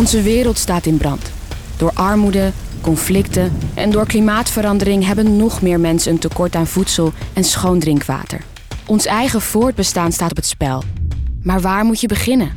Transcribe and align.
Onze 0.00 0.22
wereld 0.22 0.58
staat 0.58 0.86
in 0.86 0.96
brand. 0.96 1.30
Door 1.76 1.90
armoede, 1.94 2.52
conflicten 2.80 3.52
en 3.74 3.90
door 3.90 4.06
klimaatverandering 4.06 5.06
hebben 5.06 5.36
nog 5.36 5.62
meer 5.62 5.80
mensen 5.80 6.12
een 6.12 6.18
tekort 6.18 6.54
aan 6.54 6.66
voedsel 6.66 7.12
en 7.32 7.44
schoon 7.44 7.78
drinkwater. 7.78 8.40
Ons 8.86 9.06
eigen 9.06 9.40
voortbestaan 9.40 10.12
staat 10.12 10.30
op 10.30 10.36
het 10.36 10.46
spel. 10.46 10.82
Maar 11.42 11.60
waar 11.60 11.84
moet 11.84 12.00
je 12.00 12.06
beginnen? 12.06 12.52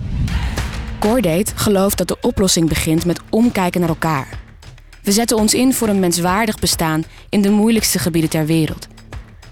Cordate 0.99 1.51
gelooft 1.55 1.97
dat 1.97 2.07
de 2.07 2.17
oplossing 2.21 2.69
begint 2.69 3.05
met 3.05 3.19
omkijken 3.29 3.79
naar 3.79 3.89
elkaar. 3.89 4.27
We 5.01 5.11
zetten 5.11 5.37
ons 5.37 5.53
in 5.53 5.73
voor 5.73 5.87
een 5.87 5.99
menswaardig 5.99 6.59
bestaan 6.59 7.03
in 7.29 7.41
de 7.41 7.49
moeilijkste 7.49 7.99
gebieden 7.99 8.29
ter 8.29 8.45
wereld. 8.45 8.87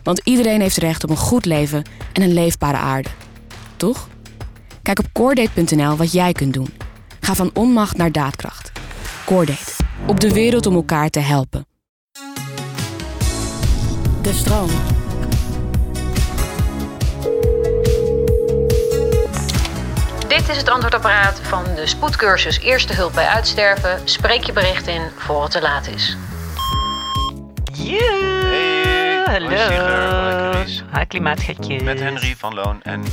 Want 0.04 0.22
iedereen 0.24 0.62
heeft 0.62 0.78
recht 0.78 1.04
op 1.04 1.10
een 1.10 1.18
goed 1.18 1.46
leven 1.46 1.84
en 2.14 2.22
een 2.22 2.34
leefbare 2.34 2.78
aarde. 2.78 3.10
Toch? 3.78 4.08
Kijk 4.82 5.00
op 5.00 5.06
Cordate.nl 5.14 5.96
wat 5.96 6.12
jij 6.12 6.32
kunt 6.32 6.54
doen. 6.54 6.70
Ga 7.22 7.36
van 7.36 7.52
onmacht 7.54 7.98
naar 7.98 8.12
daadkracht. 8.12 8.72
Cordate. 9.26 9.72
Op 10.06 10.20
de 10.20 10.34
wereld 10.34 10.66
om 10.66 10.76
elkaar 10.76 11.10
te 11.10 11.20
helpen. 11.20 11.66
De 14.22 14.34
stroom. 14.34 14.70
Dit 20.28 20.50
is 20.50 20.58
het 20.58 20.70
antwoordapparaat 20.70 21.40
van 21.40 21.64
de 21.76 21.88
spoedcursus 21.88 22.60
Eerste 22.60 22.94
Hulp 22.94 23.14
bij 23.14 23.28
Uitsterven. 23.28 24.00
Spreek 24.04 24.44
je 24.44 24.54
bericht 24.54 24.88
in 24.88 25.02
voor 25.18 25.44
het 25.44 25.52
te 25.52 25.62
laat 25.62 25.88
is. 25.88 26.18
Joe, 27.74 28.40
Hey, 28.44 29.24
hallo. 29.26 30.52
Hi, 30.94 31.06
klimaatgetjes. 31.08 31.84
Met 31.84 32.00
Henry 32.00 32.36
van 32.38 32.54
Loon 32.54 32.82
en 32.82 33.04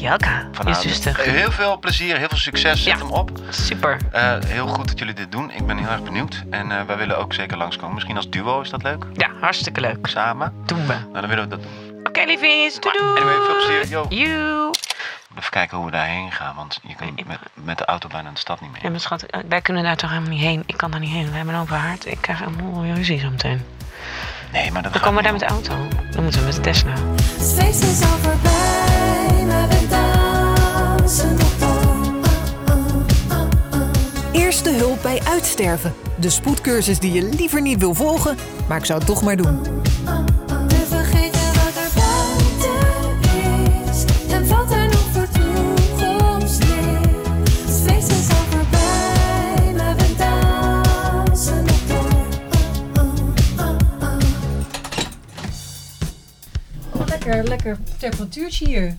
Jelka, 0.00 0.48
Van 0.52 0.66
je 0.66 0.74
zuster. 0.74 1.16
Heel 1.20 1.50
veel 1.50 1.78
plezier, 1.78 2.16
heel 2.16 2.28
veel 2.28 2.38
succes. 2.38 2.82
Zet 2.82 2.92
Ja. 2.92 2.98
hem 2.98 3.10
op. 3.10 3.30
Super. 3.50 3.96
Eh, 4.12 4.32
heel 4.46 4.66
goed 4.66 4.88
dat 4.88 4.98
jullie 4.98 5.14
dit 5.14 5.32
doen. 5.32 5.50
Ik 5.50 5.66
ben 5.66 5.76
heel 5.78 5.88
erg 5.88 6.02
benieuwd. 6.02 6.42
En 6.50 6.70
eh, 6.72 6.82
wij 6.86 6.96
willen 6.96 7.18
ook 7.18 7.32
zeker 7.34 7.56
langskomen. 7.56 7.94
Misschien 7.94 8.16
als 8.16 8.28
duo 8.30 8.60
is 8.60 8.70
dat 8.70 8.82
leuk? 8.82 9.04
Ja, 9.12 9.28
hartstikke 9.40 9.80
leuk. 9.80 10.06
Samen? 10.06 10.52
Doen 10.66 10.86
we. 10.86 10.92
Nou, 10.92 11.12
dan 11.12 11.28
willen 11.28 11.48
we 11.48 11.56
dat 11.56 11.62
doen. 11.62 12.00
Oké, 12.04 12.24
liefjes. 12.24 12.80
Doei 12.80 12.94
Maar 12.98 13.14
doei. 13.14 13.20
anyway, 13.30 13.46
veel 13.46 13.54
plezier. 13.66 13.88
Yo. 13.88 14.06
Joe. 14.08 14.70
Even 15.38 15.50
kijken 15.50 15.76
hoe 15.76 15.86
we 15.86 15.92
daarheen 15.92 16.32
gaan. 16.32 16.54
Want 16.56 16.78
je 16.82 16.94
kan 16.94 17.14
met, 17.26 17.38
met 17.54 17.78
de 17.78 17.84
auto 17.84 18.08
bijna 18.08 18.30
de 18.30 18.38
stad 18.38 18.60
niet 18.60 18.72
meer. 18.72 18.82
Ja, 18.82 18.88
mijn 18.88 19.00
schat, 19.00 19.22
eh, 19.22 19.40
wij 19.48 19.60
kunnen 19.60 19.82
daar 19.82 19.96
toch 19.96 20.10
helemaal 20.10 20.30
niet 20.30 20.40
heen. 20.40 20.62
Ik 20.66 20.76
kan 20.76 20.90
daar 20.90 21.00
niet 21.00 21.10
heen. 21.10 21.30
We 21.30 21.36
hebben 21.36 21.54
een 21.54 21.60
open 21.60 21.76
haard. 21.76 22.06
Ik 22.06 22.18
krijg 22.20 22.38
helemaal 22.38 22.82
weer 22.82 22.94
ruzie 22.94 23.18
zo 23.18 23.30
meteen. 23.30 23.62
Nee, 24.52 24.70
maar 24.72 24.82
dat 24.82 24.92
Dan 24.92 25.00
gaat 25.02 25.10
komen 25.10 25.16
we 25.16 25.22
daar 25.22 25.32
met 25.38 25.40
de 25.40 25.46
auto. 25.74 25.88
Dan 26.10 26.22
moeten 26.22 26.40
we 26.40 26.46
met 26.46 26.54
de 26.54 26.60
Tesla. 26.60 26.92
Feest 27.38 27.82
is 27.82 28.00
nog 31.28 31.58
dan. 31.58 32.24
Eerste 34.32 34.70
hulp 34.70 35.02
bij 35.02 35.20
uitsterven. 35.24 35.94
De 36.18 36.30
spoedcursus 36.30 36.98
die 36.98 37.12
je 37.12 37.22
liever 37.22 37.60
niet 37.62 37.78
wil 37.78 37.94
volgen, 37.94 38.36
maar 38.68 38.78
ik 38.78 38.84
zou 38.84 38.98
het 38.98 39.08
toch 39.08 39.22
maar 39.22 39.36
doen. 39.36 39.62
We 40.68 40.84
vergeten 40.88 41.40
wat 41.40 41.74
er 41.76 41.90
buiten 41.94 42.70
is. 43.90 44.04
En 44.32 44.48
wat 44.48 44.72
er 44.72 44.84
nog 44.84 45.06
voor 45.12 45.28
toekomst 45.28 46.58
ligt. 46.58 47.04
Het 47.66 47.80
feest 47.84 48.08
is 48.08 48.28
al 48.28 48.44
voorbij, 48.50 49.72
maar 49.76 49.96
we 49.96 50.14
dansen 50.16 51.64
nog 51.64 51.80
door. 51.86 52.08
Lekker, 57.06 57.44
lekker 57.44 57.78
temperatuurtje 57.98 58.66
hier. 58.66 58.96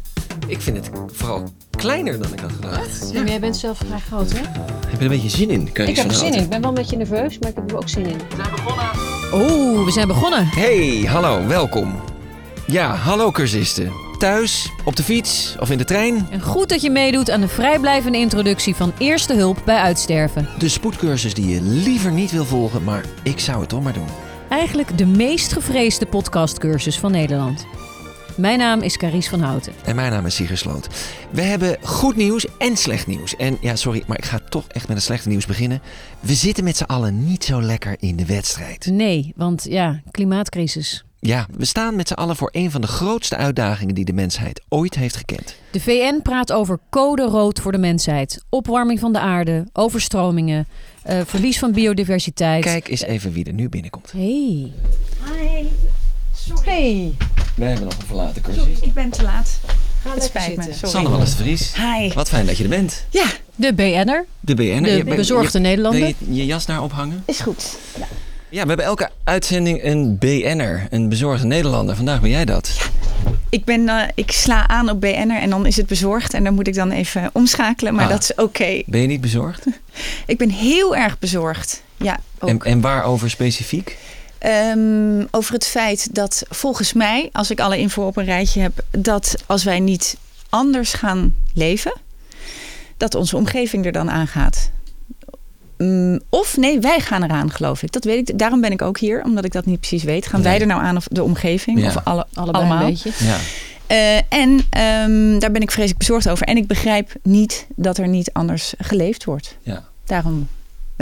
Ik 0.47 0.61
vind 0.61 0.77
het 0.77 0.89
vooral 1.11 1.43
kleiner 1.77 2.21
dan 2.21 2.33
ik 2.33 2.39
had 2.39 2.51
gedacht. 2.51 3.09
Ja, 3.11 3.19
maar 3.19 3.29
jij 3.29 3.39
bent 3.39 3.57
zelf 3.57 3.77
vrij 3.77 3.99
groot, 3.99 4.31
hè? 4.31 4.39
Heb 4.39 4.91
je 4.91 4.97
er 4.97 5.01
een 5.01 5.07
beetje 5.09 5.29
zin 5.29 5.49
in? 5.49 5.71
Kan 5.71 5.87
Ik 5.87 5.95
heb 5.95 6.07
er 6.07 6.13
zin 6.13 6.33
in. 6.33 6.41
Ik 6.41 6.49
ben 6.49 6.61
wel 6.61 6.69
een 6.69 6.75
beetje 6.75 6.97
nerveus, 6.97 7.39
maar 7.39 7.49
ik 7.49 7.55
heb 7.55 7.71
er 7.71 7.77
ook 7.77 7.89
zin 7.89 8.05
in. 8.05 8.17
We 8.17 8.35
zijn 8.35 8.51
begonnen. 8.51 8.85
Oh, 9.31 9.85
we 9.85 9.91
zijn 9.91 10.07
begonnen. 10.07 10.47
Hey, 10.47 11.03
hallo, 11.07 11.47
welkom. 11.47 11.95
Ja, 12.67 12.95
hallo 12.95 13.31
cursisten. 13.31 13.91
Thuis, 14.17 14.71
op 14.85 14.95
de 14.95 15.03
fiets 15.03 15.55
of 15.59 15.69
in 15.69 15.77
de 15.77 15.83
trein. 15.83 16.27
En 16.31 16.41
goed 16.41 16.69
dat 16.69 16.81
je 16.81 16.89
meedoet 16.89 17.29
aan 17.29 17.41
de 17.41 17.47
vrijblijvende 17.47 18.17
introductie 18.17 18.75
van 18.75 18.93
Eerste 18.97 19.33
Hulp 19.33 19.61
bij 19.65 19.77
Uitsterven. 19.77 20.47
De 20.59 20.69
spoedcursus 20.69 21.33
die 21.33 21.47
je 21.47 21.61
liever 21.61 22.11
niet 22.11 22.31
wil 22.31 22.45
volgen, 22.45 22.83
maar 22.83 23.05
ik 23.23 23.39
zou 23.39 23.59
het 23.59 23.69
toch 23.69 23.83
maar 23.83 23.93
doen. 23.93 24.07
Eigenlijk 24.49 24.97
de 24.97 25.05
meest 25.05 25.53
gevreesde 25.53 26.05
podcastcursus 26.05 26.99
van 26.99 27.11
Nederland. 27.11 27.65
Mijn 28.41 28.57
naam 28.57 28.81
is 28.81 28.97
Carice 28.97 29.29
van 29.29 29.39
Houten. 29.39 29.73
En 29.85 29.95
mijn 29.95 30.11
naam 30.11 30.25
is 30.25 30.35
Sigrid 30.35 30.57
Sloot. 30.57 30.87
We 31.29 31.41
hebben 31.41 31.77
goed 31.81 32.15
nieuws 32.15 32.45
en 32.57 32.77
slecht 32.77 33.07
nieuws. 33.07 33.35
En 33.35 33.57
ja, 33.59 33.75
sorry, 33.75 34.03
maar 34.07 34.17
ik 34.17 34.25
ga 34.25 34.39
toch 34.49 34.67
echt 34.67 34.87
met 34.87 34.97
het 34.97 35.05
slechte 35.05 35.29
nieuws 35.29 35.45
beginnen. 35.45 35.81
We 36.19 36.33
zitten 36.33 36.63
met 36.63 36.77
z'n 36.77 36.83
allen 36.83 37.25
niet 37.25 37.43
zo 37.43 37.61
lekker 37.61 37.95
in 37.99 38.15
de 38.15 38.25
wedstrijd. 38.25 38.85
Nee, 38.85 39.33
want 39.35 39.65
ja, 39.69 40.01
klimaatcrisis. 40.11 41.03
Ja, 41.19 41.47
we 41.57 41.65
staan 41.65 41.95
met 41.95 42.07
z'n 42.07 42.13
allen 42.13 42.35
voor 42.35 42.49
een 42.51 42.71
van 42.71 42.81
de 42.81 42.87
grootste 42.87 43.35
uitdagingen 43.35 43.95
die 43.95 44.05
de 44.05 44.13
mensheid 44.13 44.61
ooit 44.69 44.95
heeft 44.95 45.15
gekend. 45.15 45.55
De 45.71 45.79
VN 45.79 46.19
praat 46.23 46.51
over 46.51 46.79
code 46.89 47.23
rood 47.23 47.59
voor 47.59 47.71
de 47.71 47.77
mensheid. 47.77 48.43
Opwarming 48.49 48.99
van 48.99 49.13
de 49.13 49.19
aarde, 49.19 49.67
overstromingen, 49.73 50.67
eh, 51.03 51.19
verlies 51.25 51.59
van 51.59 51.71
biodiversiteit. 51.71 52.63
Kijk 52.63 52.87
eens 52.87 53.01
even 53.01 53.31
wie 53.31 53.45
er 53.45 53.53
nu 53.53 53.69
binnenkomt. 53.69 54.11
Hey. 54.11 54.71
Hey, 56.63 57.13
We 57.55 57.65
hebben 57.65 57.83
nog 57.85 57.93
een 57.99 58.05
verlaten 58.05 58.41
sorry, 58.45 58.57
cursist. 58.59 58.83
ik 58.83 58.93
ben 58.93 59.09
te 59.09 59.21
laat. 59.23 59.59
Het 60.09 60.23
spijt 60.23 60.55
me, 60.57 60.63
sorry. 60.63 60.77
Sanne 60.89 61.09
Wallis 61.09 61.35
de 61.35 61.43
Vries. 61.43 61.73
Hi. 61.75 62.13
Wat 62.13 62.29
fijn 62.29 62.45
dat 62.45 62.57
je 62.57 62.63
er 62.63 62.69
bent. 62.69 63.05
Ja, 63.09 63.25
De 63.55 63.73
BN'er, 63.73 64.25
De 64.39 64.55
BN. 64.55 64.81
de 64.83 65.03
bezorgde 65.03 65.59
Nederlander. 65.59 66.01
Wil 66.01 66.13
je 66.27 66.35
je 66.35 66.45
jas 66.45 66.65
daar 66.65 66.81
ophangen? 66.83 67.23
is 67.25 67.39
goed. 67.39 67.77
Ja, 68.49 68.61
we 68.61 68.67
hebben 68.67 68.85
elke 68.85 69.09
uitzending 69.23 69.83
een 69.83 70.17
BN'er, 70.17 70.87
een 70.89 71.09
bezorgde 71.09 71.45
Nederlander. 71.47 71.95
Vandaag 71.95 72.21
ben 72.21 72.29
jij 72.29 72.45
dat. 72.45 72.89
Ik, 73.49 73.65
ben, 73.65 73.89
eh, 73.89 74.07
ik 74.15 74.31
sla 74.31 74.67
aan 74.67 74.89
op 74.89 75.01
BN'er 75.01 75.41
en 75.41 75.49
dan 75.49 75.65
is 75.65 75.75
het 75.77 75.85
bezorgd. 75.87 76.33
En 76.33 76.43
dan 76.43 76.53
moet 76.53 76.67
ik 76.67 76.73
dan 76.73 76.91
even 76.91 77.29
omschakelen, 77.33 77.93
maar 77.95 78.03
Ah. 78.05 78.09
dat 78.11 78.21
is 78.23 78.33
oké. 78.35 78.81
Ben 78.85 79.01
je 79.01 79.07
niet 79.07 79.21
bezorgd? 79.21 79.65
Ik 80.25 80.37
ben 80.37 80.49
heel 80.49 80.95
erg 80.95 81.19
bezorgd. 81.19 81.83
Ja, 81.97 82.19
ook. 82.39 82.49
En, 82.49 82.59
en 82.61 82.81
waarover 82.81 83.29
specifiek? 83.29 83.97
Ehm, 84.41 85.25
over 85.31 85.53
het 85.53 85.65
feit 85.65 86.15
dat 86.15 86.43
volgens 86.49 86.93
mij, 86.93 87.29
als 87.31 87.51
ik 87.51 87.59
alle 87.59 87.77
info 87.77 88.05
op 88.07 88.17
een 88.17 88.25
rijtje 88.25 88.61
heb, 88.61 88.83
dat 88.91 89.35
als 89.45 89.63
wij 89.63 89.79
niet 89.79 90.17
anders 90.49 90.93
gaan 90.93 91.35
leven, 91.53 91.93
dat 92.97 93.15
onze 93.15 93.37
omgeving 93.37 93.85
er 93.85 93.91
dan 93.91 94.11
aan 94.11 94.27
gaat. 94.27 94.71
Mm, 95.77 96.19
of 96.29 96.57
nee, 96.57 96.79
wij 96.79 96.99
gaan 96.99 97.23
eraan, 97.23 97.51
geloof 97.51 97.83
ik. 97.83 97.91
Dat 97.91 98.03
weet 98.03 98.29
ik. 98.29 98.37
Daarom 98.37 98.61
ben 98.61 98.71
ik 98.71 98.81
ook 98.81 98.99
hier, 98.99 99.23
omdat 99.23 99.45
ik 99.45 99.51
dat 99.51 99.65
niet 99.65 99.79
precies 99.79 100.03
weet. 100.03 100.27
Gaan 100.27 100.43
wij 100.43 100.59
er 100.59 100.67
nou 100.67 100.81
aan 100.81 100.97
of 100.97 101.07
de 101.07 101.23
omgeving? 101.23 101.79
Ja. 101.79 101.87
Of 101.87 101.95
alle, 102.03 102.25
Allebei 102.33 102.65
allemaal? 102.65 102.83
een 102.83 102.89
beetje. 102.89 103.11
Ja. 103.17 103.37
Eh, 103.87 104.15
en 104.29 104.59
ehm, 104.69 105.39
daar 105.39 105.51
ben 105.51 105.61
ik 105.61 105.71
vreselijk 105.71 105.99
bezorgd 105.99 106.29
over. 106.29 106.47
En 106.47 106.57
ik 106.57 106.67
begrijp 106.67 107.13
niet 107.23 107.67
dat 107.75 107.97
er 107.97 108.07
niet 108.07 108.33
anders 108.33 108.73
geleefd 108.77 109.23
wordt. 109.23 109.57
Ja. 109.61 109.83
Daarom 110.05 110.47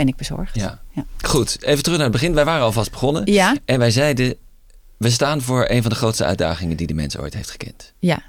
ben 0.00 0.08
ik 0.08 0.16
bezorgd. 0.16 0.54
Ja. 0.54 0.80
Ja. 0.94 1.04
Goed, 1.22 1.62
even 1.62 1.82
terug 1.82 1.98
naar 1.98 2.06
het 2.08 2.16
begin. 2.16 2.34
Wij 2.34 2.44
waren 2.44 2.62
alvast 2.64 2.90
begonnen. 2.90 3.32
Ja, 3.32 3.56
En 3.64 3.78
wij 3.78 3.90
zeiden, 3.90 4.34
we 4.96 5.10
staan 5.10 5.40
voor 5.40 5.66
een 5.68 5.80
van 5.82 5.90
de 5.90 5.96
grootste 5.96 6.24
uitdagingen 6.24 6.76
die 6.76 6.86
de 6.86 6.94
mens 6.94 7.18
ooit 7.18 7.34
heeft 7.34 7.50
gekend. 7.50 7.92
ja. 7.98 8.22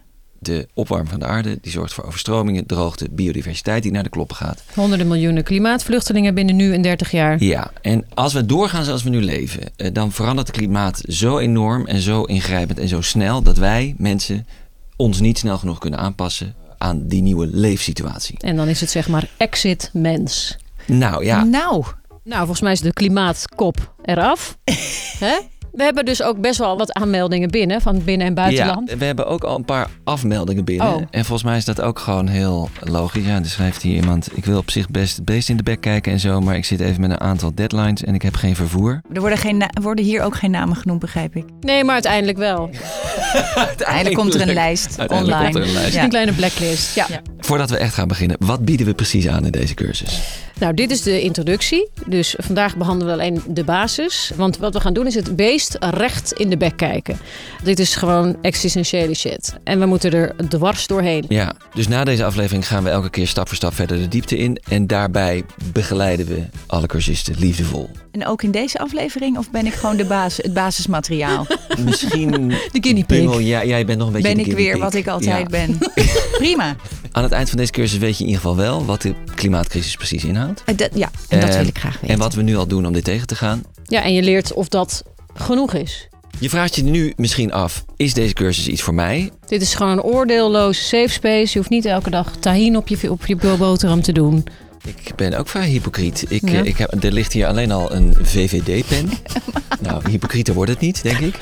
De 0.44 0.68
opwarming 0.74 1.10
van 1.10 1.20
de 1.20 1.26
aarde, 1.26 1.58
die 1.62 1.72
zorgt 1.72 1.94
voor 1.94 2.04
overstromingen, 2.04 2.66
droogte, 2.66 3.08
biodiversiteit 3.12 3.84
die 3.84 3.92
naar 3.92 4.04
de 4.04 4.10
kloppen 4.10 4.36
gaat. 4.36 4.64
Honderden 4.74 5.08
miljoenen 5.08 5.44
klimaatvluchtelingen 5.44 6.34
binnen 6.34 6.56
nu 6.56 6.74
en 6.74 6.82
30 6.82 7.12
jaar. 7.12 7.44
Ja, 7.44 7.72
en 7.82 8.06
als 8.14 8.34
we 8.34 8.46
doorgaan 8.46 8.84
zoals 8.86 9.04
we 9.04 9.10
nu 9.10 9.22
leven, 9.22 9.62
eh, 9.76 9.94
dan 9.94 10.12
verandert 10.12 10.48
het 10.48 10.58
klimaat 10.58 11.02
zo 11.08 11.38
enorm 11.40 11.86
en 11.88 12.00
zo 12.00 12.24
ingrijpend 12.24 12.80
en 12.80 12.88
zo 12.88 13.02
snel 13.02 13.42
dat 13.42 13.58
wij 13.58 13.96
mensen 13.98 14.48
ons 14.96 15.20
niet 15.20 15.38
snel 15.38 15.58
genoeg 15.58 15.78
kunnen 15.80 16.00
aanpassen 16.00 16.56
aan 16.78 17.08
die 17.08 17.22
nieuwe 17.22 17.48
leefsituatie. 17.48 18.36
En 18.40 18.56
dan 18.56 18.68
is 18.68 18.82
het 18.82 18.90
zeg 18.90 19.08
maar 19.08 19.30
exit 19.38 19.90
mens. 19.94 20.58
Nou 20.88 21.26
ja, 21.26 21.44
Nou, 21.44 21.84
Nou, 22.24 22.38
volgens 22.40 22.62
mij 22.62 22.72
is 22.72 22.80
de 22.82 22.94
klimaatkop 22.94 23.94
eraf. 24.02 24.58
Hè? 25.26 25.38
We 25.72 25.84
hebben 25.84 26.06
dus 26.06 26.24
ook 26.24 26.42
best 26.42 26.60
wel 26.60 26.78
wat 26.78 26.94
aanmeldingen 26.94 27.50
binnen, 27.50 27.82
van 27.82 28.04
binnen- 28.04 28.28
en 28.28 28.34
buitenland. 28.34 28.90
Ja, 28.90 28.98
we 28.98 29.06
hebben 29.06 29.28
ook 29.28 29.44
al 29.44 29.56
een 29.56 29.66
paar 29.66 29.88
afmeldingen 30.04 30.66
binnen. 30.66 30.88
Oh. 30.88 31.02
En 31.12 31.26
volgens 31.26 31.44
mij 31.44 31.58
is 31.58 31.66
dat 31.66 31.82
ook 31.82 32.00
gewoon 32.00 32.28
heel 32.28 32.70
logisch. 32.80 33.26
Ja, 33.26 33.36
er 33.36 33.46
schrijft 33.46 33.82
hier 33.82 33.96
iemand, 33.96 34.28
ik 34.38 34.46
wil 34.46 34.58
op 34.58 34.72
zich 34.72 34.90
best 34.90 35.16
het 35.16 35.26
beest 35.26 35.50
in 35.50 35.58
de 35.58 35.64
bek 35.64 35.82
kijken 35.82 36.12
en 36.12 36.20
zo, 36.20 36.42
maar 36.42 36.56
ik 36.56 36.66
zit 36.66 36.80
even 36.80 37.02
met 37.02 37.10
een 37.12 37.20
aantal 37.22 37.52
deadlines 37.56 38.04
en 38.04 38.14
ik 38.14 38.22
heb 38.22 38.36
geen 38.36 38.56
vervoer. 38.56 39.02
er 39.14 39.20
worden, 39.20 39.38
geen 39.38 39.64
worden 39.82 40.06
hier 40.06 40.22
ook 40.22 40.36
geen 40.36 40.52
namen 40.52 40.76
genoemd, 40.76 41.00
begrijp 41.00 41.36
ik. 41.36 41.46
Nee, 41.62 41.84
maar 41.84 41.94
uiteindelijk 41.94 42.38
wel. 42.38 42.70
Uiteindelijk 43.56 44.16
komt 44.16 44.34
er 44.34 44.42
een 44.42 44.54
lijst 44.54 45.00
Uiteindelijk 45.00 45.38
online. 45.38 45.54
komt 45.54 45.66
er 45.66 45.76
een 45.76 45.82
lijst. 45.82 45.96
Ja. 45.96 46.04
Een 46.04 46.10
kleine 46.10 46.34
blacklist. 46.34 46.96
Ja. 46.96 47.06
Voor 47.06 47.60
voordat 47.60 47.70
we 47.70 47.86
echt 47.86 47.94
gaan 47.94 48.08
beginnen, 48.08 48.38
wat 48.40 48.66
bieden 48.66 48.86
we 48.86 48.94
precies 48.94 49.28
aan 49.28 49.46
in 49.46 49.52
deze 49.52 49.74
cursus? 49.74 50.22
Nou, 50.60 50.74
dit 50.74 50.92
is 50.92 51.02
de 51.02 51.22
introductie. 51.22 51.90
Dus 52.06 52.36
vandaag 52.38 52.78
behandelen 52.78 53.16
we 53.16 53.22
alleen 53.22 53.42
de 53.48 53.64
basis. 53.64 54.32
Want 54.36 54.58
wat 54.58 54.74
we 54.74 54.80
gaan 54.80 54.94
doen 54.94 55.08
is 55.08 55.16
het 55.16 55.36
beest 55.36 55.61
recht 55.80 56.32
in 56.32 56.50
de 56.50 56.58
bek 56.58 56.78
kijken. 56.78 57.18
Dit 57.64 57.80
is 57.80 57.96
gewoon 57.96 58.36
existentiële 58.42 59.14
shit. 59.16 59.54
En 59.64 59.80
we 59.80 59.86
moeten 59.86 60.12
er 60.14 60.36
dwars 60.50 60.88
doorheen. 60.88 61.26
Ja, 61.28 61.54
dus 61.74 61.88
na 61.88 62.04
deze 62.04 62.24
aflevering 62.26 62.68
gaan 62.68 62.84
we 62.84 62.90
elke 62.90 63.10
keer 63.10 63.28
stap 63.28 63.48
voor 63.48 63.58
stap 63.58 63.74
verder 63.74 63.98
de 63.98 64.08
diepte 64.08 64.38
in. 64.38 64.58
En 64.70 64.88
daarbij 64.88 65.44
begeleiden 65.74 66.26
we 66.28 66.42
alle 66.68 66.88
cursisten 66.88 67.36
liefdevol. 67.38 67.90
En 68.12 68.26
ook 68.28 68.44
in 68.44 68.52
deze 68.52 68.80
aflevering? 68.80 69.38
Of 69.38 69.52
ben 69.52 69.66
ik 69.66 69.74
gewoon 69.74 69.98
de 69.98 70.06
basis, 70.06 70.44
het 70.46 70.54
basismateriaal? 70.54 71.46
Misschien. 71.86 72.32
De 72.50 72.78
guinea 72.82 73.04
pig. 73.04 73.18
Bungel, 73.20 73.40
ja, 73.40 73.66
jij 73.66 73.86
bent 73.86 73.98
nog 73.98 74.08
een 74.08 74.14
beetje 74.14 74.36
Ben 74.36 74.44
de 74.44 74.50
ik 74.50 74.56
weer 74.58 74.72
pig. 74.74 74.82
wat 74.82 74.94
ik 74.94 75.08
altijd 75.08 75.38
Ja. 75.42 75.46
ben? 75.46 75.78
Prima. 76.38 76.76
Aan 77.12 77.24
het 77.24 77.32
eind 77.32 77.50
van 77.50 77.58
deze 77.58 77.72
cursus 77.72 77.98
weet 78.00 78.18
je 78.18 78.24
in 78.24 78.30
ieder 78.30 78.42
geval 78.42 78.58
wel 78.58 78.86
wat 78.86 79.02
de 79.02 79.14
klimaatcrisis 79.36 79.96
precies 79.96 80.24
inhoudt. 80.26 80.62
Eh, 80.66 80.78
dat- 80.78 80.90
ja, 80.94 81.10
en 81.30 81.40
dat 81.40 81.50
Eh, 81.50 81.56
wil 81.58 81.68
ik 81.68 81.78
graag 81.78 81.94
weten. 81.94 82.10
En 82.10 82.18
wat 82.18 82.34
we 82.34 82.42
nu 82.42 82.56
al 82.58 82.68
doen 82.68 82.86
om 82.86 82.94
dit 82.94 83.04
tegen 83.04 83.28
te 83.28 83.36
gaan. 83.36 83.64
Ja, 83.84 84.04
en 84.04 84.14
je 84.14 84.22
leert 84.24 84.54
of 84.54 84.68
dat 84.68 85.04
genoeg 85.34 85.74
is. 85.74 86.08
Je 86.40 86.50
vraagt 86.50 86.76
je 86.76 86.84
nu 86.84 87.14
misschien 87.16 87.52
af, 87.52 87.86
is 87.96 88.14
deze 88.14 88.34
cursus 88.34 88.68
iets 88.68 88.82
voor 88.82 88.94
mij? 88.94 89.32
Dit 89.48 89.62
is 89.62 89.74
gewoon 89.76 89.92
een 89.92 90.02
oordeelloze 90.02 90.82
safe 90.84 91.08
space. 91.10 91.52
Je 91.52 91.58
hoeft 91.58 91.70
niet 91.70 91.86
elke 91.86 92.10
dag 92.10 92.36
tahin 92.40 92.78
op 92.78 92.88
je, 92.88 93.12
op 93.12 93.26
je 93.26 93.36
boterham 93.36 94.02
te 94.02 94.12
doen. 94.12 94.44
Ik 94.86 95.16
ben 95.16 95.34
ook 95.38 95.48
vrij 95.48 95.68
hypocriet. 95.68 96.26
Ik, 96.30 96.50
Ja. 96.50 96.60
eh, 96.60 96.66
ik 96.66 96.78
heb, 96.78 97.04
er 97.04 97.12
ligt 97.12 97.34
hier 97.34 97.48
alleen 97.48 97.72
al 97.72 97.92
een 97.94 98.16
VVD-pen. 98.22 99.10
nou, 99.88 100.10
hypocrieter 100.10 100.54
wordt 100.54 100.72
het 100.72 100.80
niet, 100.80 101.04
denk 101.04 101.20
ik. 101.20 101.38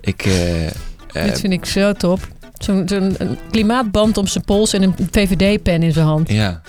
Ik, 0.00 0.24
eh, 0.24 0.66
eh, 0.66 0.72
Dit 1.12 1.40
vind 1.40 1.52
ik 1.52 1.64
zo 1.64 1.92
top. 1.92 2.28
Zo'n 2.58 3.16
klimaatband 3.50 4.16
om 4.16 4.26
zijn 4.26 4.44
pols 4.44 4.72
en 4.72 4.82
een 4.82 4.94
VVD-pen 5.10 5.82
in 5.82 5.92
zijn 5.92 6.06
hand. 6.06 6.30
ja, 6.30 6.60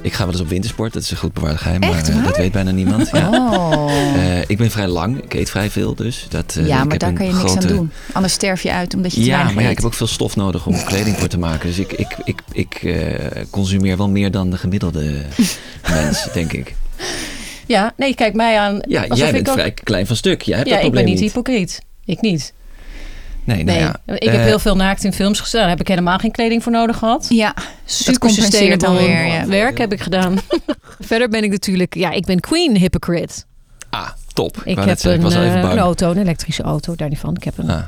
ik 0.00 0.12
ga 0.12 0.24
wel 0.24 0.32
eens 0.32 0.42
op 0.42 0.48
wintersport. 0.48 0.92
Dat 0.92 1.02
is 1.02 1.10
een 1.10 1.16
goed 1.16 1.32
bewaard 1.32 1.56
geheim, 1.60 1.80
maar 1.80 1.90
Echt 1.90 2.08
eh, 2.08 2.24
dat 2.24 2.36
weet 2.36 2.52
bijna 2.52 2.70
niemand. 2.70 3.08
Ja. 3.12 3.28
Oh. 3.30 3.92
Eh, 4.14 4.38
ik 4.46 4.58
ben 4.58 4.70
vrij 4.70 4.86
lang. 4.86 5.22
Ik 5.22 5.34
eet 5.34 5.50
vrij 5.50 5.70
veel, 5.70 5.94
dus 5.94 6.26
dat. 6.28 6.56
eh, 6.58 6.66
ja, 6.66 6.84
maar 6.84 6.98
daar 6.98 7.12
kan 7.12 7.26
je 7.26 7.32
niks 7.32 7.56
aan 7.56 7.66
doen. 7.66 7.90
Anders 8.12 8.32
sterf 8.32 8.62
je 8.62 8.72
uit 8.72 8.94
omdat 8.94 9.14
je 9.14 9.20
te 9.20 9.26
Ja, 9.26 9.50
maar 9.50 9.62
ja, 9.62 9.68
ik 9.70 9.76
heb 9.76 9.86
ook 9.86 9.94
veel 9.94 10.06
stof 10.06 10.36
nodig 10.36 10.66
om 10.66 10.84
kleding 10.84 11.16
voor 11.16 11.28
te 11.28 11.38
maken. 11.38 11.66
Dus 11.68 11.78
ik, 11.78 11.92
ik, 11.92 12.16
ik, 12.24 12.40
ik 12.52 12.74
eh, 12.74 13.42
consumeer 13.50 13.96
wel 13.96 14.08
meer 14.08 14.30
dan 14.30 14.50
de 14.50 14.56
gemiddelde 14.56 15.14
mens, 15.90 16.28
denk 16.32 16.52
ik. 16.52 16.74
Ja, 17.66 17.92
nee, 17.96 18.14
kijk 18.14 18.34
mij 18.34 18.58
aan. 18.58 18.78
Ja, 18.88 19.04
jij 19.08 19.26
ik 19.26 19.32
bent 19.32 19.48
ook- 19.48 19.54
vrij 19.54 19.70
klein 19.70 20.06
van 20.06 20.16
stuk. 20.16 20.42
Jij 20.42 20.56
hebt 20.56 20.68
Ja, 20.68 20.74
dat 20.76 20.84
ik 20.84 20.90
ben 20.92 21.00
probleem 21.02 21.20
niet 21.22 21.32
hypocriet. 21.32 21.80
Ik 22.04 22.20
niet. 22.20 22.52
Nee, 23.44 23.64
nou 23.64 23.78
Nee, 23.78 23.86
ja. 23.86 24.00
ik 24.06 24.22
heb 24.28 24.34
eh, 24.34 24.42
heel 24.42 24.58
veel 24.58 24.76
naakt 24.76 25.04
in 25.04 25.12
films 25.12 25.40
gestaan. 25.40 25.60
Daar 25.60 25.70
heb 25.70 25.80
ik 25.80 25.88
helemaal 25.88 26.18
geen 26.18 26.30
kleding 26.30 26.62
voor 26.62 26.72
nodig 26.72 26.96
gehad. 26.98 27.26
Ja, 27.28 27.54
Super 27.84 28.18
compenseert 28.18 28.80
dan 28.80 28.96
sustainable 28.96 29.22
weer, 29.22 29.26
ja. 29.26 29.46
werk 29.46 29.78
heb 29.78 29.92
ik 29.92 30.00
gedaan. 30.00 30.38
Verder 31.00 31.28
ben 31.28 31.44
ik 31.44 31.50
natuurlijk, 31.50 31.94
ja, 31.94 32.10
ik 32.10 32.24
ben 32.24 32.40
queen 32.40 32.76
hypocrite. 32.76 33.42
Ah, 33.90 34.08
top. 34.32 34.62
Ik 34.64 34.78
heb 34.78 35.02
een, 35.04 35.32
eh, 35.32 35.54
een 35.54 35.78
auto, 35.78 36.10
een 36.10 36.18
elektrische 36.18 36.62
auto, 36.62 36.94
daar 36.96 37.08
niet 37.08 37.18
van. 37.18 37.36
Ik 37.36 37.44
heb 37.44 37.58
een 37.58 37.70
Ah. 37.70 37.82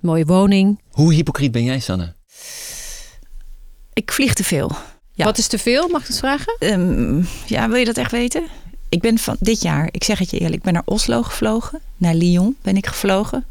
mooie 0.00 0.24
woning. 0.24 0.80
Hoe 0.90 1.14
hypocriet 1.14 1.52
ben 1.52 1.64
jij, 1.64 1.78
Sanne? 1.80 2.14
ik 3.92 4.12
vlieg 4.12 4.34
te 4.34 4.44
veel. 4.44 4.70
Ja. 5.12 5.24
Wat 5.24 5.38
is 5.38 5.46
te 5.46 5.58
veel, 5.58 5.88
mag 5.88 6.00
ik 6.00 6.06
het 6.06 6.18
vragen? 6.18 6.56
Ehm, 6.58 7.22
ja, 7.46 7.68
wil 7.68 7.76
je 7.78 7.84
dat 7.84 7.96
echt 7.96 8.10
weten? 8.10 8.42
Ik 8.88 9.00
ben 9.00 9.18
van 9.18 9.36
dit 9.40 9.62
jaar, 9.62 9.88
ik 9.90 10.04
zeg 10.04 10.18
het 10.18 10.30
je 10.30 10.36
eerlijk, 10.38 10.56
ik 10.56 10.62
ben 10.62 10.72
naar 10.72 10.82
Oslo 10.84 11.22
gevlogen. 11.22 11.80
Naar 11.96 12.14
Lyon 12.14 12.56
ben 12.62 12.76
ik 12.76 12.86
gevlogen. 12.86 13.44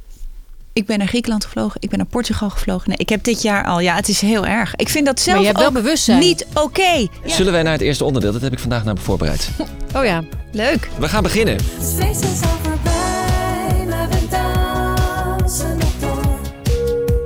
Ik 0.80 0.86
ben 0.86 0.98
naar 0.98 1.08
Griekenland 1.08 1.46
gevlogen. 1.46 1.82
Ik 1.82 1.90
ben 1.90 1.98
naar 1.98 2.08
Portugal 2.08 2.50
gevlogen. 2.50 2.90
Nee, 2.90 2.98
ik 2.98 3.10
heb 3.10 3.24
dit 3.24 3.42
jaar 3.42 3.66
al, 3.66 3.80
ja, 3.80 3.96
het 3.96 4.10
is 4.10 4.22
heel 4.22 4.46
erg. 4.46 4.76
Ik 4.76 4.90
vind 4.90 5.06
dat 5.06 5.20
zelf 5.20 5.36
maar 5.36 5.46
je 5.46 5.52
hebt 5.52 5.60
wel 5.62 5.72
bewustzijn. 5.82 6.20
niet 6.20 6.48
oké. 6.54 6.82
Ja, 6.82 7.08
Zullen 7.26 7.52
wij 7.52 7.64
naar 7.64 7.72
het 7.72 7.82
eerste 7.82 8.04
onderdeel? 8.04 8.32
Dat 8.32 8.42
heb 8.42 8.52
ik 8.54 8.60
vandaag 8.60 8.84
naar 8.84 8.94
me 8.94 9.00
voorbereid. 9.00 9.50
Oh 9.96 10.06
ja. 10.06 10.24
leuk. 10.52 10.90
We 11.00 11.10
gaan 11.10 11.24
beginnen. 11.24 11.54
Het 11.56 11.94
feest 11.98 12.24
is 12.24 12.42
al 12.42 12.58
voorbij, 12.64 13.86
maar 13.88 14.10
we 14.10 14.28
dansen 14.30 15.78
nog 15.78 15.92
door. 16.00 16.40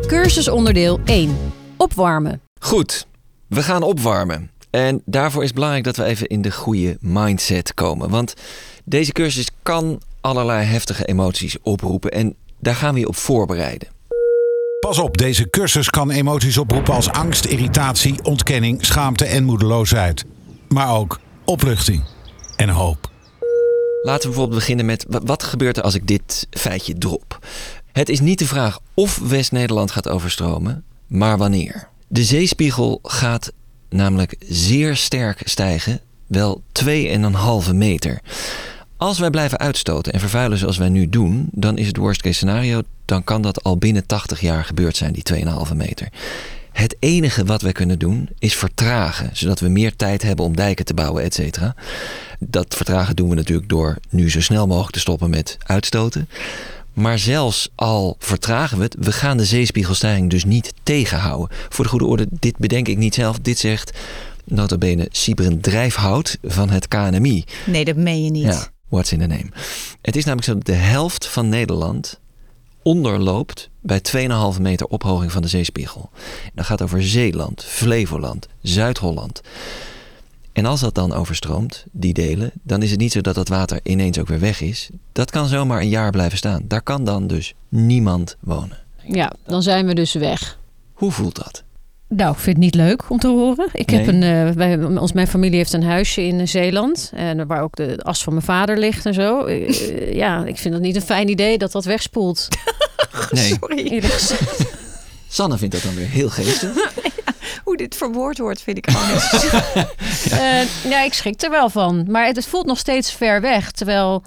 Cursus 0.08 0.48
onderdeel 0.48 1.00
1. 1.06 1.38
Opwarmen. 1.78 2.42
Goed, 2.60 3.08
we 3.48 3.64
gaan 3.64 3.84
opwarmen. 3.84 4.52
En 4.70 5.02
daarvoor 5.06 5.40
is 5.42 5.46
het 5.48 5.56
belangrijk 5.56 5.86
dat 5.86 5.96
we 5.96 6.04
even 6.04 6.28
in 6.28 6.42
de 6.42 6.52
goede 6.52 6.98
mindset 7.00 7.74
komen. 7.74 8.10
Want 8.10 8.34
deze 8.84 9.12
cursus 9.12 9.48
kan 9.64 10.02
allerlei 10.22 10.66
heftige 10.66 11.06
emoties 11.06 11.58
oproepen. 11.62 12.12
En 12.12 12.36
daar 12.64 12.76
gaan 12.76 12.94
we 12.94 13.00
je 13.00 13.08
op 13.08 13.16
voorbereiden. 13.16 13.88
Pas 14.80 15.00
op, 15.00 15.18
deze 15.18 15.50
cursus 15.50 15.90
kan 15.90 16.12
emoties 16.12 16.58
oproepen 16.58 16.94
als 16.94 17.10
angst, 17.10 17.46
irritatie, 17.46 18.24
ontkenning, 18.24 18.86
schaamte 18.86 19.26
en 19.26 19.44
moedeloosheid. 19.44 20.26
Maar 20.68 20.96
ook 20.96 21.20
opluchting 21.46 22.04
en 22.56 22.70
hoop. 22.70 23.12
Laten 24.02 24.22
we 24.22 24.28
bijvoorbeeld 24.28 24.60
beginnen 24.60 24.86
met 24.86 25.06
wa- 25.10 25.22
wat 25.24 25.44
gebeurt 25.44 25.78
er 25.78 25.84
als 25.84 25.96
ik 25.96 26.08
dit 26.08 26.48
feitje 26.50 26.98
drop? 26.98 27.40
Het 27.92 28.10
is 28.10 28.20
niet 28.20 28.40
de 28.40 28.48
vraag 28.48 28.80
of 28.94 29.18
West-Nederland 29.18 29.92
gaat 29.92 30.10
overstromen, 30.10 30.84
maar 31.08 31.38
wanneer. 31.38 31.88
De 32.08 32.24
zeespiegel 32.24 33.00
gaat 33.04 33.52
namelijk 33.90 34.36
zeer 34.48 34.96
sterk 34.96 35.42
stijgen, 35.44 36.00
wel 36.28 36.62
2,5 36.72 37.74
meter. 37.74 38.20
Als 38.98 39.20
wij 39.20 39.30
blijven 39.30 39.58
uitstoten 39.58 40.14
en 40.14 40.20
vervuilen 40.20 40.58
zoals 40.58 40.78
wij 40.78 40.90
nu 40.90 41.10
doen, 41.10 41.48
dan 41.52 41.78
is 41.78 41.88
het 41.88 41.98
worst 41.98 42.22
case 42.22 42.36
scenario, 42.36 42.82
dan 43.06 43.24
kan 43.24 43.42
dat 43.42 43.64
al 43.64 43.78
binnen 43.78 44.06
80 44.06 44.40
jaar 44.42 44.66
gebeurd 44.66 44.98
zijn, 44.98 45.14
die 45.14 45.46
2,5 45.70 45.76
meter. 45.76 46.08
Het 46.72 46.96
enige 47.00 47.46
wat 47.46 47.62
wij 47.62 47.72
kunnen 47.72 48.00
doen 48.00 48.30
is 48.40 48.56
vertragen, 48.56 49.30
zodat 49.34 49.60
we 49.60 49.68
meer 49.68 49.96
tijd 49.96 50.22
hebben 50.22 50.46
om 50.46 50.56
dijken 50.56 50.86
te 50.86 50.94
bouwen, 50.94 51.24
et 51.24 51.34
cetera. 51.34 51.76
Dat 52.40 52.76
vertragen 52.76 53.16
doen 53.16 53.30
we 53.30 53.36
natuurlijk 53.36 53.70
door 53.70 53.98
nu 54.10 54.30
zo 54.30 54.42
snel 54.42 54.68
mogelijk 54.68 54.94
te 54.94 55.00
stoppen 55.00 55.30
met 55.30 55.58
uitstoten. 55.64 56.30
Maar 56.94 57.20
zelfs 57.20 57.70
al 57.76 58.16
vertragen 58.20 58.78
we 58.78 58.84
het, 58.84 58.96
we 59.00 59.12
gaan 59.12 59.38
de 59.38 59.46
zeespiegelstijging 59.46 60.30
dus 60.30 60.46
niet 60.46 60.74
tegenhouden. 60.84 61.58
Voor 61.70 61.84
de 61.84 61.90
goede 61.90 62.06
orde, 62.06 62.28
dit 62.30 62.58
bedenk 62.58 62.88
ik 62.88 62.98
niet 62.98 63.14
zelf. 63.14 63.40
Dit 63.40 63.58
zegt 63.58 63.92
nota 64.46 64.78
bene 64.78 65.08
Sybren 65.12 65.62
Drijfhout 65.62 66.38
van 66.44 66.70
het 66.70 66.88
KNMI. 66.88 67.44
Nee, 67.66 67.86
dat 67.86 67.96
meen 67.96 68.24
je 68.24 68.32
niet. 68.32 68.44
Ja, 68.44 68.68
what's 68.94 69.12
in 69.12 69.20
the 69.20 69.28
name. 69.28 69.50
Het 70.02 70.16
is 70.16 70.26
namelijk 70.26 70.48
zo 70.48 70.54
dat 70.54 70.66
de 70.66 70.74
helft 70.74 71.28
van 71.28 71.50
Nederland 71.50 72.20
onderloopt 72.84 73.70
bij 73.82 74.02
2,5 74.56 74.62
meter 74.62 74.88
ophoging 74.88 75.32
van 75.32 75.42
de 75.42 75.48
zeespiegel. 75.48 76.10
Dat 76.54 76.66
gaat 76.66 76.82
over 76.82 77.04
Zeeland, 77.04 77.64
Flevoland, 77.64 78.48
Zuid-Holland. 78.62 79.42
En 80.52 80.66
als 80.66 80.80
dat 80.80 80.96
dan 80.96 81.14
overstroomt, 81.14 81.86
die 81.92 82.14
delen, 82.14 82.52
dan 82.64 82.82
is 82.82 82.92
het 82.92 83.00
niet 83.00 83.12
zo 83.12 83.22
dat 83.22 83.36
dat 83.36 83.48
water 83.48 83.80
ineens 83.84 84.20
ook 84.20 84.28
weer 84.28 84.40
weg 84.40 84.62
is. 84.62 84.90
Dat 85.12 85.32
kan 85.32 85.48
zomaar 85.48 85.82
een 85.82 85.90
jaar 85.90 86.12
blijven 86.12 86.38
staan. 86.38 86.64
Daar 86.68 86.82
kan 86.82 87.04
dan 87.04 87.28
dus 87.28 87.54
niemand 87.70 88.36
wonen. 88.40 88.78
Ja, 89.08 89.34
dan 89.46 89.64
zijn 89.64 89.86
we 89.86 89.94
dus 89.94 90.14
weg. 90.14 90.60
Hoe 90.94 91.12
voelt 91.12 91.36
dat? 91.36 91.64
Nou, 92.16 92.32
ik 92.32 92.40
vind 92.40 92.56
het 92.56 92.66
niet 92.66 92.76
leuk 92.76 93.10
om 93.10 93.20
te 93.20 93.28
horen. 93.28 93.68
Ik 93.72 93.90
heb 93.90 94.08
een, 94.08 94.24
eh, 94.24 94.50
wij, 94.50 94.84
ons, 94.84 95.12
mijn 95.12 95.28
familie 95.28 95.58
heeft 95.58 95.74
een 95.74 95.84
huisje 95.84 96.22
in 96.22 96.40
eh, 96.40 96.48
Zeeland. 96.48 97.12
En 97.16 97.48
waar 97.48 97.62
ook 97.62 97.76
de 97.76 98.00
as 98.02 98.24
van 98.24 98.34
mijn 98.34 98.46
vader 98.46 98.78
ligt 98.78 99.06
en 99.06 99.14
zo. 99.14 99.46
Eh, 99.46 100.14
ja, 100.14 100.46
ik 100.46 100.58
vind 100.58 100.74
het 100.74 100.84
niet 100.84 100.96
een 100.96 101.02
fijn 101.02 101.30
idee 101.30 101.58
dat 101.58 101.72
dat 101.72 101.86
wegspoelt. 101.86 102.48
Nee, 103.32 103.58
Sorry. 103.60 104.04
Sanne 105.28 105.58
vindt 105.58 105.74
dat 105.74 105.84
dan 105.84 105.96
weer 105.96 106.08
heel 106.08 106.30
geestig. 106.30 106.72
Hoe 107.64 107.78
dit 107.78 107.96
verwoord 107.96 108.38
wordt, 108.38 108.62
vind 108.62 108.78
ik 108.78 108.90
gewoon. 108.90 109.20
Eh, 110.32 110.90
ja, 110.90 111.04
ik 111.04 111.14
schrik 111.14 111.42
er 111.42 111.50
wel 111.50 111.70
van. 111.70 112.06
Maar 112.08 112.26
het, 112.26 112.36
het 112.36 112.46
voelt 112.46 112.66
nog 112.66 112.78
steeds 112.78 113.12
ver 113.12 113.42
weg. 113.42 113.72
Terwijl 113.72 114.24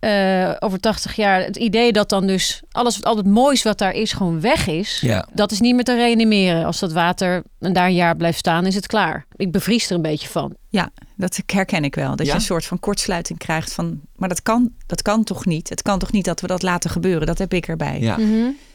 eh, 0.00 0.54
over 0.58 0.80
80 0.80 1.16
jaar 1.16 1.44
het 1.44 1.56
idee 1.56 1.92
dat 1.92 2.08
dan 2.08 2.26
dus 2.26 2.62
alles, 2.70 3.02
al 3.04 3.16
het 3.16 3.26
moois 3.26 3.62
wat 3.62 3.78
daar 3.78 3.92
is, 3.92 4.12
gewoon 4.12 4.40
weg 4.40 4.66
is. 4.66 5.00
Ja. 5.00 5.28
Dat 5.32 5.50
is 5.50 5.60
niet 5.60 5.74
meer 5.74 5.84
te 5.84 5.94
reanimeren. 5.94 6.64
Als 6.64 6.78
dat 6.78 6.92
water 6.92 7.42
en 7.58 7.72
daar 7.72 7.86
een 7.86 7.94
jaar 7.94 8.16
blijft 8.16 8.38
staan, 8.38 8.66
is 8.66 8.74
het 8.74 8.86
klaar. 8.86 9.26
Ik 9.36 9.52
bevries 9.52 9.88
er 9.90 9.96
een 9.96 10.02
beetje 10.02 10.28
van. 10.28 10.54
Ja, 10.68 10.90
dat 11.16 11.40
herken 11.46 11.84
ik 11.84 11.94
wel. 11.94 12.16
Dat 12.16 12.26
Ja? 12.26 12.32
je 12.32 12.38
een 12.38 12.44
soort 12.44 12.64
van 12.64 12.80
kortsluiting 12.80 13.38
krijgt 13.38 13.72
van... 13.72 14.00
Maar 14.16 14.28
dat 14.28 14.42
kan, 14.42 14.70
dat 14.86 15.02
kan 15.02 15.24
toch 15.24 15.46
niet? 15.46 15.68
Het 15.68 15.82
kan 15.82 15.98
toch 15.98 16.12
niet 16.12 16.24
dat 16.24 16.40
we 16.40 16.46
dat 16.46 16.62
laten 16.62 16.90
gebeuren? 16.90 17.26
Dat 17.26 17.38
heb 17.38 17.54
ik 17.54 17.68
erbij. 17.68 18.00
Ja. 18.00 18.18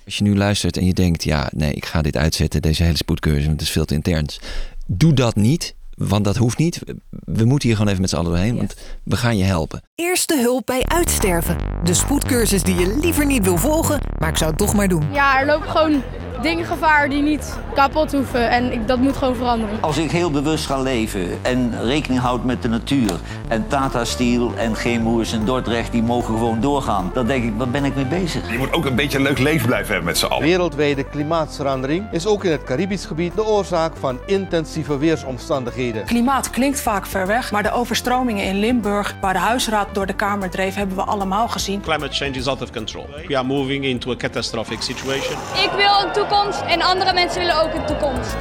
Als 0.06 0.18
je 0.18 0.24
nu 0.24 0.36
luistert 0.36 0.78
en 0.78 0.86
je 0.86 0.94
denkt, 0.94 1.24
ja, 1.24 1.50
nee, 1.54 1.74
ik 1.74 1.86
ga 1.86 2.02
dit 2.02 2.18
uitzetten, 2.18 2.62
deze 2.62 2.84
hele 2.84 2.98
spoedcursus, 2.98 3.46
want 3.46 3.60
het 3.60 3.68
is 3.68 3.74
veel 3.74 3.86
te 3.86 3.94
interns. 3.94 4.40
Doe 4.88 5.14
dat 5.14 5.36
niet, 5.36 5.76
want 5.96 6.24
dat 6.24 6.36
hoeft 6.38 6.58
niet. 6.58 6.82
We 7.10 7.46
moeten 7.46 7.68
hier 7.68 7.78
gewoon 7.78 7.92
even 7.92 8.02
met 8.02 8.10
z'n 8.10 8.16
allen 8.16 8.32
doorheen, 8.32 8.58
want 8.58 8.76
we 9.04 9.18
gaan 9.18 9.38
je 9.38 9.44
helpen. 9.44 9.82
Eerste 9.96 10.38
hulp 10.40 10.66
bij 10.66 10.84
uitsterven. 10.88 11.58
De 11.84 11.94
spoedcursus 11.94 12.64
die 12.64 12.76
je 12.76 12.98
liever 13.02 13.26
niet 13.26 13.44
wil 13.44 13.58
volgen, 13.58 14.00
maar 14.20 14.30
ik 14.30 14.38
zou 14.38 14.50
het 14.50 14.60
toch 14.60 14.74
maar 14.74 14.88
doen. 14.88 15.04
Ja, 15.12 15.40
er 15.40 15.46
lopen 15.46 15.70
gewoon 15.70 16.02
dingengevaar 16.44 17.10
die 17.10 17.22
niet 17.22 17.58
kapot 17.74 18.12
hoeven. 18.12 18.50
En 18.50 18.72
ik, 18.72 18.88
dat 18.88 19.00
moet 19.00 19.18
gewoon 19.18 19.36
veranderen. 19.36 19.78
Als 19.82 19.98
ik 19.98 20.12
heel 20.12 20.32
bewust 20.32 20.66
ga 20.66 20.82
leven 20.82 21.40
en 21.42 21.84
rekening 21.84 22.22
houd 22.22 22.44
met 22.44 22.62
de 22.62 22.70
natuur... 22.70 23.12
en 23.48 23.68
Tata 23.68 24.06
Steel 24.06 24.54
en 24.58 24.76
Gemoers 24.76 25.34
en 25.34 25.46
Dordrecht, 25.46 25.92
die 25.92 26.04
mogen 26.04 26.34
gewoon 26.34 26.62
doorgaan... 26.62 27.12
dan 27.14 27.26
denk 27.26 27.44
ik, 27.44 27.54
waar 27.58 27.70
ben 27.70 27.86
ik 27.86 27.96
mee 27.96 28.06
bezig? 28.06 28.52
Je 28.52 28.58
moet 28.58 28.74
ook 28.74 28.86
een 28.86 28.96
beetje 28.96 29.18
een 29.18 29.24
leuk 29.24 29.40
leven 29.40 29.68
blijven 29.68 29.88
hebben 29.88 30.06
met 30.06 30.18
z'n 30.18 30.26
allen. 30.26 30.44
Wereldwijde 30.44 31.04
klimaatverandering 31.04 32.12
is 32.12 32.26
ook 32.26 32.44
in 32.44 32.52
het 32.52 32.64
Caribisch 32.64 33.06
gebied 33.06 33.36
de 33.36 33.46
oorzaak 33.46 33.94
van 34.00 34.20
intensieve 34.26 34.98
weersomstandigheden. 34.98 36.06
Klimaat 36.06 36.50
klinkt 36.50 36.82
vaak 36.82 37.06
ver 37.06 37.28
weg, 37.28 37.52
maar 37.52 37.64
de 37.64 37.72
overstromingen 37.72 38.46
in 38.46 38.60
Limburg, 38.60 39.16
waar 39.22 39.34
de 39.34 39.40
huisraad 39.40 39.88
door 39.92 40.06
de 40.06 40.14
Kamer 40.14 40.50
dreef, 40.50 40.76
hebben 40.76 40.96
we 40.96 41.04
allemaal 41.04 41.48
gezien. 41.48 41.82
Climate 41.82 42.14
change 42.14 42.32
is 42.32 42.48
out 42.48 42.62
of 42.62 42.72
control. 42.72 43.06
We 43.28 43.38
are 43.38 43.48
moving 43.48 43.86
into 43.86 44.12
a 44.12 44.16
catastrophic 44.16 44.82
situation. 44.82 45.38
Ik 45.64 45.72
wil 45.76 46.06
een 46.06 46.12
toekomst 46.12 46.33
en 46.68 46.82
andere 46.82 47.14
mensen 47.14 47.40
willen 47.40 47.62
ook 47.62 47.74
een 47.74 47.86
toekomst. 47.86 48.36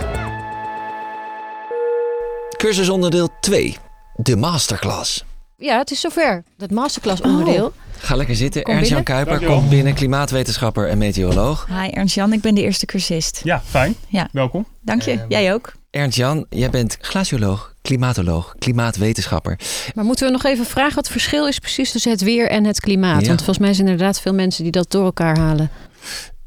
Cursusonderdeel 2.57 3.29
2. 3.41 3.77
De 4.15 4.37
masterclass. 4.37 5.25
Ja, 5.57 5.79
het 5.79 5.91
is 5.91 6.01
zover. 6.01 6.45
Dat 6.57 6.71
masterclass 6.71 7.21
onderdeel. 7.21 7.73
Ga 7.99 8.17
lekker 8.17 8.37
zitten. 8.37 8.63
Ernst-Jan. 8.63 9.03
Kuiper 9.03 9.45
komt 9.45 9.69
binnen, 9.69 9.95
klimaatwetenschapper 9.95 10.89
en 10.89 10.99
meteoroloog. 10.99 11.67
Hi 11.67 11.89
Ernst-Jan, 11.91 12.33
ik 12.33 12.41
ben 12.41 12.55
de 12.55 12.63
eerste 12.63 12.87
cursist. 12.87 13.41
Ja, 13.45 13.63
fijn. 13.65 13.95
Ja. 14.09 14.29
Welkom. 14.33 14.67
Dank 14.81 15.03
je, 15.03 15.25
jij 15.29 15.53
ook. 15.53 15.73
Ernst-Jan, 15.91 16.47
jij 16.51 16.71
bent 16.71 16.99
glacioloog, 17.01 17.75
klimatoloog, 17.83 18.55
klimaatwetenschapper. 18.59 19.59
Maar 19.95 20.05
moeten 20.05 20.27
we 20.27 20.33
nog 20.33 20.45
even 20.45 20.67
vragen 20.67 20.95
wat 20.95 21.05
het 21.05 21.13
verschil 21.13 21.47
is 21.47 21.59
precies 21.59 21.91
tussen 21.91 22.11
het 22.11 22.23
weer 22.23 22.51
en 22.51 22.65
het 22.65 22.81
klimaat? 22.81 23.21
Ja. 23.21 23.27
Want 23.27 23.39
volgens 23.39 23.59
mij 23.59 23.75
zijn 23.75 23.87
er 23.87 23.93
inderdaad 23.93 24.21
veel 24.21 24.35
mensen 24.35 24.63
die 24.63 24.73
dat 24.73 24.91
door 24.91 25.05
elkaar 25.05 25.39
halen. 25.39 25.71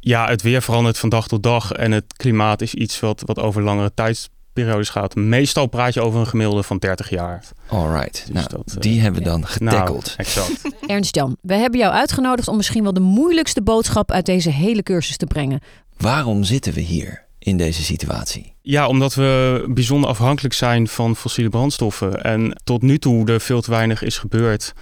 Ja, 0.05 0.27
het 0.27 0.41
weer 0.41 0.62
verandert 0.62 0.97
van 0.97 1.09
dag 1.09 1.27
tot 1.27 1.43
dag 1.43 1.71
en 1.71 1.91
het 1.91 2.13
klimaat 2.17 2.62
is 2.62 2.74
iets 2.74 3.00
wat, 3.00 3.21
wat 3.25 3.39
over 3.39 3.62
langere 3.62 3.91
tijdsperiodes 3.93 4.89
gaat. 4.89 5.15
Meestal 5.15 5.67
praat 5.67 5.93
je 5.93 6.01
over 6.01 6.19
een 6.19 6.27
gemiddelde 6.27 6.63
van 6.63 6.77
30 6.77 7.09
jaar. 7.09 7.43
Alright, 7.67 8.27
nou, 8.31 8.47
dat, 8.50 8.74
eh, 8.75 8.79
die 8.79 9.01
hebben 9.01 9.24
we 9.24 9.29
dan 9.29 9.47
getackeld. 9.47 10.05
Nou, 10.05 10.17
exact. 10.17 10.62
Ernst-Jan, 10.88 11.38
we 11.41 11.53
hebben 11.53 11.79
jou 11.79 11.93
uitgenodigd 11.93 12.47
om 12.47 12.55
misschien 12.55 12.83
wel 12.83 12.93
de 12.93 13.00
moeilijkste 13.00 13.62
boodschap 13.62 14.12
uit 14.12 14.25
deze 14.25 14.50
hele 14.50 14.83
cursus 14.83 15.17
te 15.17 15.25
brengen. 15.25 15.59
Waarom 15.97 16.43
zitten 16.43 16.74
we 16.74 16.81
hier 16.81 17.25
in 17.39 17.57
deze 17.57 17.83
situatie? 17.83 18.53
Ja, 18.62 18.88
omdat 18.88 19.13
we 19.13 19.63
bijzonder 19.69 20.09
afhankelijk 20.09 20.53
zijn 20.53 20.88
van 20.88 21.15
fossiele 21.15 21.50
brandstoffen. 21.50 22.24
En 22.24 22.62
tot 22.63 22.81
nu 22.81 23.00
toe 23.00 23.27
er 23.27 23.41
veel 23.41 23.62
te 23.62 23.71
weinig 23.71 24.01
is 24.01 24.17
gebeurd 24.17 24.74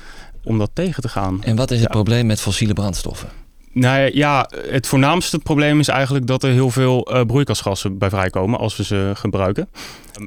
om 0.44 0.58
dat 0.58 0.70
tegen 0.74 1.02
te 1.02 1.10
gaan. 1.10 1.44
En 1.44 1.56
wat 1.56 1.72
is 1.72 1.80
het 1.80 1.90
probleem 1.90 2.26
met 2.26 2.42
fossiele 2.42 2.74
brandstoffen? 2.74 3.43
Nou 3.74 4.10
ja, 4.14 4.50
het 4.68 4.88
voornaamste 4.88 5.40
probleem 5.40 5.80
is 5.80 5.88
eigenlijk 5.88 6.28
dat 6.28 6.44
er 6.44 6.52
heel 6.52 6.70
veel 6.70 7.06
eh, 7.06 7.22
broeikasgassen 7.26 7.98
bij 7.98 8.10
vrijkomen 8.10 8.60
als 8.60 8.78
we 8.78 8.84
ze 8.84 9.12
gebruiken. 9.14 9.70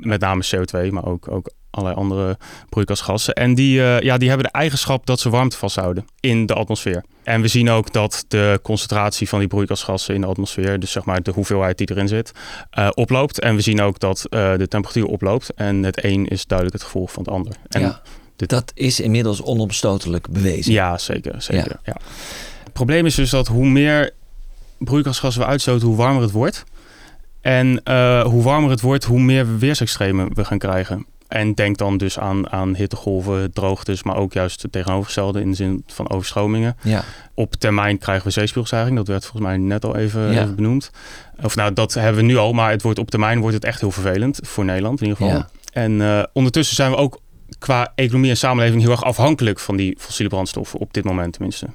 Met 0.00 0.20
name 0.20 0.44
CO2, 0.54 0.90
maar 0.90 1.04
ook, 1.04 1.30
ook 1.30 1.50
allerlei 1.70 2.00
andere 2.00 2.38
broeikasgassen. 2.68 3.34
En 3.34 3.54
die, 3.54 3.82
eh, 3.82 4.00
ja, 4.00 4.18
die 4.18 4.28
hebben 4.28 4.46
de 4.46 4.52
eigenschap 4.52 5.06
dat 5.06 5.20
ze 5.20 5.30
warmte 5.30 5.56
vasthouden 5.56 6.04
in 6.20 6.46
de 6.46 6.54
atmosfeer. 6.54 7.04
En 7.24 7.40
we 7.40 7.48
zien 7.48 7.70
ook 7.70 7.92
dat 7.92 8.24
de 8.28 8.60
concentratie 8.62 9.28
van 9.28 9.38
die 9.38 9.48
broeikasgassen 9.48 10.14
in 10.14 10.20
de 10.20 10.26
atmosfeer, 10.26 10.78
dus 10.78 10.90
zeg 10.92 11.04
maar 11.04 11.22
de 11.22 11.30
hoeveelheid 11.30 11.78
die 11.78 11.90
erin 11.90 12.08
zit, 12.08 12.32
eh, 12.70 12.88
oploopt. 12.94 13.40
En 13.40 13.54
we 13.54 13.60
zien 13.60 13.80
ook 13.80 13.98
dat 13.98 14.26
de 14.30 14.66
temperatuur 14.68 15.06
oploopt. 15.06 15.54
En 15.54 15.82
het 15.82 16.04
een 16.04 16.26
is 16.26 16.46
duidelijk 16.46 16.78
het 16.78 16.86
gevolg 16.86 17.12
van 17.12 17.22
het 17.22 17.32
ander. 17.32 17.52
En 17.68 17.80
ja, 17.80 18.02
dat 18.36 18.72
is 18.74 19.00
inmiddels 19.00 19.42
onomstotelijk 19.42 20.28
bewezen. 20.28 20.72
Ja, 20.72 20.98
zeker. 20.98 21.42
zeker 21.42 21.76
ja. 21.84 21.96
Probleem 22.76 23.06
is 23.06 23.14
dus 23.14 23.30
dat 23.30 23.47
hoe 23.47 23.66
meer 23.68 24.11
broeikasgassen 24.78 25.42
we 25.42 25.49
uitstoten, 25.49 25.87
hoe 25.87 25.97
warmer 25.97 26.23
het 26.23 26.30
wordt. 26.30 26.64
En 27.40 27.80
eh, 27.85 28.23
hoe 28.25 28.42
warmer 28.42 28.71
het 28.71 28.80
wordt, 28.80 29.04
hoe 29.04 29.21
meer 29.21 29.59
weersextremen 29.59 30.35
we 30.35 30.45
gaan 30.45 30.59
krijgen. 30.59 31.06
En 31.28 31.54
denk 31.54 31.76
dan 31.78 31.97
dus 31.97 32.18
aan, 32.18 32.50
aan 32.50 32.75
hittegolven, 32.75 33.52
droogtes, 33.52 34.02
maar 34.02 34.16
ook 34.16 34.33
juist 34.33 34.62
het 34.62 34.73
tegenovergestelde 34.73 35.40
in 35.40 35.50
de 35.50 35.56
zin 35.56 35.83
van 35.87 36.11
overstromingen. 36.11 36.76
Ja. 36.83 37.04
Op 37.35 37.54
termijn 37.54 37.99
krijgen 37.99 38.25
we 38.26 38.30
zeespiegelstijging. 38.30 38.97
Dat 38.97 39.06
werd 39.09 39.23
volgens 39.23 39.42
mij 39.42 39.56
net 39.56 39.85
al 39.85 39.97
even, 39.97 40.33
Ja. 40.33 40.42
even 40.42 40.54
benoemd. 40.56 40.90
Of 41.42 41.56
nou, 41.56 41.73
dat 41.73 41.95
hebben 41.95 42.21
we 42.21 42.26
nu 42.26 42.37
al, 42.37 42.52
maar 42.52 42.71
het 42.71 42.83
wordt 42.83 42.99
op 42.99 43.11
termijn 43.11 43.40
wordt 43.40 43.54
het 43.54 43.64
echt 43.64 43.80
heel 43.80 43.90
vervelend 43.90 44.38
voor 44.42 44.64
Nederland 44.64 45.00
in 45.00 45.06
ieder 45.06 45.23
geval. 45.23 45.38
Ja. 45.38 45.49
En 45.73 46.00
eh, 46.00 46.23
ondertussen 46.33 46.76
zijn 46.76 46.90
we 46.90 46.97
ook 46.97 47.21
qua 47.59 47.92
economie 47.95 48.30
en 48.30 48.37
samenleving 48.37 48.83
heel 48.83 48.90
erg 48.90 49.04
afhankelijk 49.04 49.59
van 49.59 49.76
die 49.76 49.97
fossiele 49.99 50.30
brandstoffen 50.30 50.80
op 50.80 50.92
dit 50.95 51.04
moment 51.04 51.33
tenminste. 51.33 51.66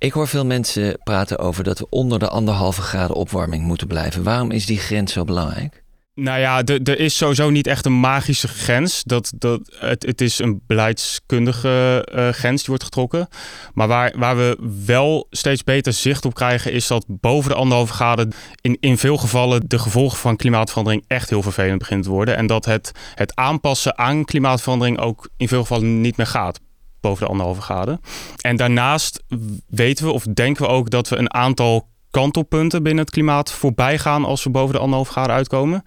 Ik 0.00 0.12
hoor 0.12 0.28
veel 0.28 0.46
mensen 0.46 0.98
praten 1.02 1.38
over 1.38 1.64
dat 1.64 1.78
we 1.78 1.86
onder 1.88 2.18
de 2.18 2.28
anderhalve 2.28 2.82
graden 2.82 3.16
opwarming 3.16 3.64
moeten 3.64 3.86
blijven. 3.86 4.22
Waarom 4.22 4.50
is 4.50 4.66
die 4.66 4.78
grens 4.78 5.12
zo 5.12 5.24
belangrijk? 5.24 5.82
Nou 6.14 6.40
ja, 6.40 6.62
er 6.64 6.98
is 6.98 7.16
sowieso 7.16 7.50
niet 7.50 7.66
echt 7.66 7.86
een 7.86 8.00
magische 8.00 8.48
grens. 8.48 9.02
Dat, 9.04 9.32
dat, 9.38 9.60
het, 9.78 10.20
is 10.20 10.38
een 10.38 10.62
beleidskundige 10.66 12.06
eh, 12.12 12.28
grens 12.28 12.58
die 12.58 12.66
wordt 12.68 12.84
getrokken. 12.84 13.28
Maar 13.74 13.88
waar, 13.88 14.12
waar 14.16 14.36
we 14.36 14.58
wel 14.86 15.26
steeds 15.30 15.64
beter 15.64 15.92
zicht 15.92 16.24
op 16.24 16.34
krijgen... 16.34 16.72
is 16.72 16.86
dat 16.86 17.04
boven 17.08 17.50
de 17.50 17.56
anderhalve 17.56 17.92
graden 17.92 18.32
in, 18.60 18.76
in 18.80 18.98
veel 18.98 19.16
gevallen... 19.16 19.62
de 19.66 19.78
gevolgen 19.78 20.18
van 20.18 20.36
klimaatverandering 20.36 21.04
echt 21.06 21.30
heel 21.30 21.42
vervelend 21.42 21.78
beginnen 21.78 22.04
te 22.04 22.12
worden. 22.12 22.36
En 22.36 22.46
dat 22.46 22.64
het, 22.64 22.92
het 23.14 23.36
aanpassen 23.36 23.98
aan 23.98 24.24
klimaatverandering 24.24 24.98
ook 24.98 25.28
in 25.36 25.48
veel 25.48 25.60
gevallen 25.60 26.00
niet 26.00 26.16
meer 26.16 26.26
gaat 26.26 26.60
boven 27.00 27.24
de 27.24 27.30
anderhalve 27.30 27.60
graden. 27.60 28.00
En 28.40 28.56
daarnaast 28.56 29.22
weten 29.66 30.04
we 30.04 30.12
of 30.12 30.24
denken 30.24 30.62
we 30.62 30.68
ook 30.68 30.90
dat 30.90 31.08
we 31.08 31.16
een 31.16 31.34
aantal 31.34 31.88
kantelpunten 32.10 32.82
binnen 32.82 33.04
het 33.04 33.12
klimaat 33.12 33.52
voorbij 33.52 33.98
gaan 33.98 34.24
als 34.24 34.44
we 34.44 34.50
boven 34.50 34.74
de 34.74 34.80
anderhalve 34.80 35.12
graden 35.12 35.36
uitkomen. 35.36 35.84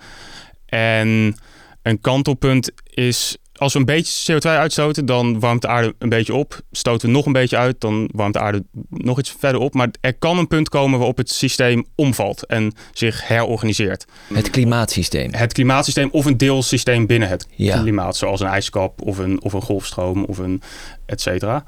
En 0.66 1.36
een 1.82 2.02
kantelpunt 2.02 2.72
is 2.84 3.38
als 3.54 3.74
we 3.74 3.80
een 3.80 3.86
beetje 3.86 4.34
CO2 4.34 4.38
uitstoten, 4.50 5.06
dan 5.06 5.40
warmt 5.40 5.62
de 5.62 5.68
aarde 5.68 5.96
een 6.00 6.10
beetje 6.10 6.34
op. 6.34 6.60
Stoten 6.72 7.08
we 7.08 7.14
nog 7.14 7.26
een 7.26 7.32
beetje 7.32 7.58
uit, 7.58 7.82
dan 7.82 8.10
warmt 8.14 8.34
de 8.34 8.40
aarde 8.40 8.64
nog 8.90 9.20
iets 9.20 9.36
verder 9.40 9.62
op. 9.62 9.74
Maar 9.74 9.90
er 10.02 10.14
kan 10.14 10.38
een 10.38 10.48
punt 10.48 10.70
komen 10.70 10.98
waarop 10.98 11.18
het 11.18 11.32
systeem 11.32 11.86
omvalt 11.96 12.46
en 12.46 12.74
zich 12.94 13.28
herorganiseert. 13.28 14.06
Het 14.34 14.50
klimaatsysteem. 14.50 15.34
Het 15.34 15.54
klimaatsysteem 15.54 16.10
of 16.12 16.26
een 16.26 16.38
deelsysteem 16.38 17.06
binnen 17.08 17.30
het 17.30 17.48
Ja. 17.56 17.82
klimaat, 17.82 18.18
zoals 18.18 18.40
een 18.40 18.48
ijskap 18.48 19.02
of 19.02 19.18
een, 19.18 19.42
of 19.44 19.54
een 19.54 19.62
golfstroom 19.62 20.24
of 20.24 20.38
een 20.38 20.62
et 21.06 21.22
cetera. 21.22 21.64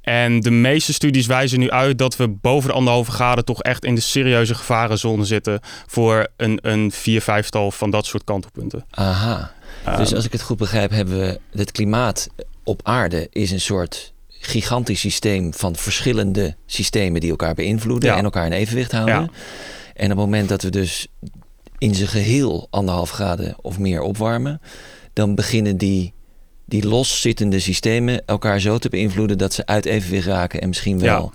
En 0.00 0.40
de 0.40 0.50
meeste 0.50 0.92
studies 0.92 1.26
wijzen 1.26 1.58
nu 1.58 1.70
uit 1.70 1.98
dat 1.98 2.16
we 2.16 2.28
boven 2.28 2.68
de 2.68 2.74
anderhalve 2.74 3.10
graden 3.10 3.44
toch 3.44 3.62
echt 3.62 3.84
in 3.84 3.94
de 3.94 4.00
serieuze 4.00 4.54
gevarenzone 4.54 5.24
zitten 5.24 5.60
voor 5.86 6.26
een, 6.36 6.58
een 6.62 6.90
vier, 6.90 7.20
vijftal 7.22 7.70
van 7.70 7.90
dat 7.90 8.06
soort 8.06 8.24
kantelpunten. 8.24 8.84
Aha. 8.90 9.52
Dus 9.84 10.06
Ehm. 10.06 10.14
als 10.14 10.24
ik 10.24 10.32
het 10.32 10.42
goed 10.42 10.56
begrijp, 10.56 10.90
hebben 10.90 11.18
we 11.18 11.40
het 11.58 11.72
klimaat 11.72 12.28
op 12.64 12.80
aarde 12.84 13.26
is 13.30 13.50
een 13.50 13.60
soort 13.60 14.12
gigantisch 14.28 15.00
systeem 15.00 15.54
van 15.54 15.76
verschillende 15.76 16.56
systemen 16.66 17.20
die 17.20 17.30
elkaar 17.30 17.54
beïnvloeden 17.54 18.08
Ja. 18.10 18.16
en 18.16 18.24
elkaar 18.24 18.46
in 18.46 18.52
evenwicht 18.52 18.92
houden. 18.92 19.14
Ja. 19.14 19.28
En 19.94 20.04
op 20.04 20.08
het 20.10 20.16
moment 20.16 20.48
dat 20.48 20.62
we 20.62 20.70
dus 20.70 21.06
in 21.78 21.94
zijn 21.94 22.08
geheel 22.08 22.66
anderhalf 22.70 23.10
graden 23.10 23.56
of 23.60 23.78
meer 23.78 24.00
opwarmen, 24.00 24.60
dan 25.12 25.34
beginnen 25.34 25.76
die, 25.76 26.12
die 26.66 26.86
loszittende 26.88 27.58
systemen 27.60 28.22
elkaar 28.26 28.60
zo 28.60 28.78
te 28.78 28.88
beïnvloeden 28.88 29.38
dat 29.38 29.52
ze 29.52 29.66
uit 29.66 29.84
evenwicht 29.84 30.26
raken 30.26 30.60
en 30.60 30.68
misschien 30.68 30.98
wel 30.98 31.32